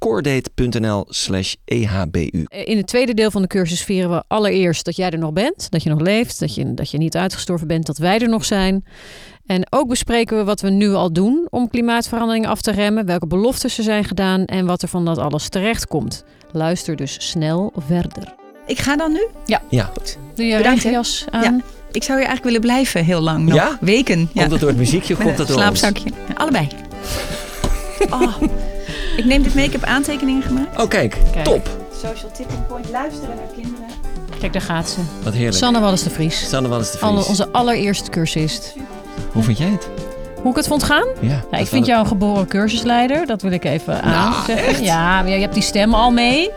coredate.nl 0.00 1.04
slash 1.08 1.54
ehbu. 1.64 2.46
In 2.48 2.76
het 2.76 2.86
tweede 2.86 3.14
deel 3.14 3.30
van 3.30 3.42
de 3.42 3.48
cursus 3.48 3.82
vieren 3.82 4.10
we 4.10 4.22
allereerst 4.28 4.84
dat 4.84 4.96
jij 4.96 5.10
er 5.10 5.18
nog 5.18 5.32
bent, 5.32 5.70
dat 5.70 5.82
je 5.82 5.90
nog 5.90 6.00
leeft, 6.00 6.40
dat 6.40 6.54
je, 6.54 6.74
dat 6.74 6.90
je 6.90 6.98
niet 6.98 7.16
uitgestorven 7.16 7.66
bent, 7.66 7.86
dat 7.86 7.98
wij 7.98 8.18
er 8.18 8.28
nog 8.28 8.44
zijn. 8.44 8.84
En 9.46 9.66
ook 9.70 9.88
bespreken 9.88 10.36
we 10.36 10.44
wat 10.44 10.60
we 10.60 10.70
nu 10.70 10.92
al 10.92 11.12
doen 11.12 11.46
om 11.50 11.70
klimaatverandering 11.70 12.46
af 12.46 12.60
te 12.60 12.70
remmen, 12.70 13.06
welke 13.06 13.26
beloftes 13.26 13.78
er 13.78 13.84
zijn 13.84 14.04
gedaan 14.04 14.44
en 14.44 14.66
wat 14.66 14.82
er 14.82 14.88
van 14.88 15.04
dat 15.04 15.18
alles 15.18 15.48
terecht 15.48 15.86
komt. 15.86 16.24
Luister 16.52 16.96
dus 16.96 17.28
snel 17.28 17.72
verder. 17.76 18.34
Ik 18.66 18.78
ga 18.78 18.96
dan 18.96 19.12
nu? 19.12 19.26
Ja. 19.44 19.62
Ja. 19.68 19.84
Goed. 19.84 20.18
Doe 20.34 20.46
je 20.46 20.56
Bedankt, 20.56 20.84
aan? 21.30 21.42
Ja. 21.42 21.60
Ik 21.92 22.02
zou 22.02 22.18
hier 22.18 22.28
eigenlijk 22.28 22.44
willen 22.44 22.60
blijven 22.60 23.04
heel 23.04 23.20
lang 23.20 23.44
nog. 23.44 23.54
Ja? 23.54 23.78
Weken. 23.80 24.18
Ja. 24.18 24.26
Komt 24.32 24.50
dat 24.50 24.60
door 24.60 24.68
het 24.68 24.78
muziekje 24.78 25.14
of 25.14 25.20
komt 25.20 25.36
dat 25.36 25.48
een 25.48 25.54
door 25.54 25.62
slaapzakje. 25.62 26.10
Allebei. 26.34 26.68
Oh. 28.10 28.42
Ik 29.16 29.24
neem 29.24 29.42
dit 29.42 29.54
mee. 29.54 29.64
Ik 29.66 29.72
heb 29.72 29.84
aantekeningen 29.84 30.42
gemaakt. 30.42 30.80
Oh 30.80 30.88
kijk, 30.88 31.16
Kijk. 31.32 31.44
top. 31.44 31.68
Social 32.02 32.30
tipping 32.32 32.66
point. 32.66 32.90
Luisteren 32.90 33.34
naar 33.36 33.44
kinderen. 33.54 33.86
Kijk, 34.40 34.52
daar 34.52 34.62
gaat 34.62 34.88
ze. 34.88 34.98
Wat 35.22 35.32
heerlijk. 35.32 35.56
Sanne 35.56 35.80
Wallis 35.80 36.02
de 36.02 36.10
Vries. 36.10 36.48
Sanne 36.48 36.68
Wallis 36.68 36.90
de 36.90 36.98
Vries. 36.98 37.10
Alle- 37.10 37.24
onze 37.24 37.48
allereerste 37.52 38.10
cursist. 38.10 38.74
Hoe 39.32 39.42
vind 39.42 39.58
jij 39.58 39.68
het? 39.68 39.88
Hoe 40.42 40.50
ik 40.50 40.56
het 40.56 40.66
vond 40.66 40.82
gaan? 40.82 41.06
Ja, 41.20 41.28
Ja, 41.28 41.44
dat 41.50 41.60
ik 41.60 41.66
vind 41.66 41.70
wel- 41.70 41.94
jou 41.94 42.00
een 42.00 42.06
geboren 42.06 42.46
cursusleider. 42.46 43.26
Dat 43.26 43.42
wil 43.42 43.50
ik 43.52 43.64
even 43.64 44.02
aanzeggen. 44.02 44.66
echt? 44.68 44.80
Ja, 44.84 45.22
maar 45.22 45.30
je 45.30 45.40
hebt 45.40 45.54
die 45.54 45.62
stem 45.62 45.94
al 45.94 46.10
mee. 46.10 46.42
Ik 46.44 46.50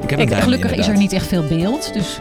heb 0.00 0.08
Kijk, 0.08 0.20
een 0.20 0.26
duim, 0.28 0.42
gelukkig 0.42 0.72
is 0.74 0.86
er 0.86 0.96
niet 0.96 1.12
echt 1.12 1.26
veel 1.26 1.44
beeld. 1.48 1.92
Dus 1.92 2.18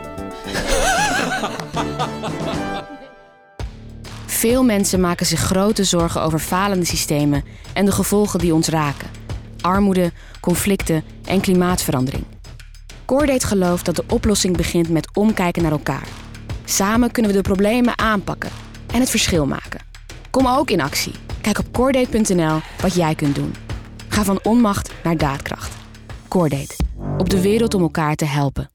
Veel 4.26 4.64
mensen 4.64 5.00
maken 5.00 5.26
zich 5.26 5.40
grote 5.40 5.84
zorgen 5.84 6.22
over 6.22 6.40
falende 6.40 6.86
systemen 6.86 7.44
en 7.74 7.86
de 7.86 7.92
gevolgen 7.92 8.40
die 8.40 8.54
ons 8.54 8.68
raken. 8.68 9.08
Armoede, 9.62 10.12
conflicten 10.40 11.04
en 11.26 11.42
klimaatverandering. 11.42 12.24
Coordate 13.06 13.48
gelooft 13.48 13.86
dat 13.86 13.96
de 13.96 14.04
oplossing 14.08 14.58
begint 14.58 14.90
met 14.90 15.10
omkijken 15.14 15.62
naar 15.62 15.72
elkaar. 15.72 16.08
Samen 16.66 17.12
kunnen 17.12 17.32
we 17.32 17.38
de 17.38 17.44
problemen 17.44 17.98
aanpakken 17.98 18.50
en 18.94 19.00
het 19.00 19.10
verschil 19.10 19.46
maken. 19.46 19.82
Kom 20.30 20.48
ook 20.48 20.70
in 20.70 20.82
actie. 20.82 21.14
Kijk 21.42 21.60
op 21.60 21.74
coordate.nl 21.74 22.60
wat 22.82 22.96
jij 22.96 23.16
kunt 23.16 23.36
doen. 23.36 23.54
Ga 24.08 24.24
van 24.24 24.40
onmacht 24.44 24.92
naar 25.04 25.18
daadkracht. 25.18 25.76
Coordate. 26.28 26.76
Op 27.18 27.30
de 27.30 27.42
wereld 27.42 27.74
om 27.74 27.82
elkaar 27.82 28.16
te 28.16 28.26
helpen. 28.26 28.70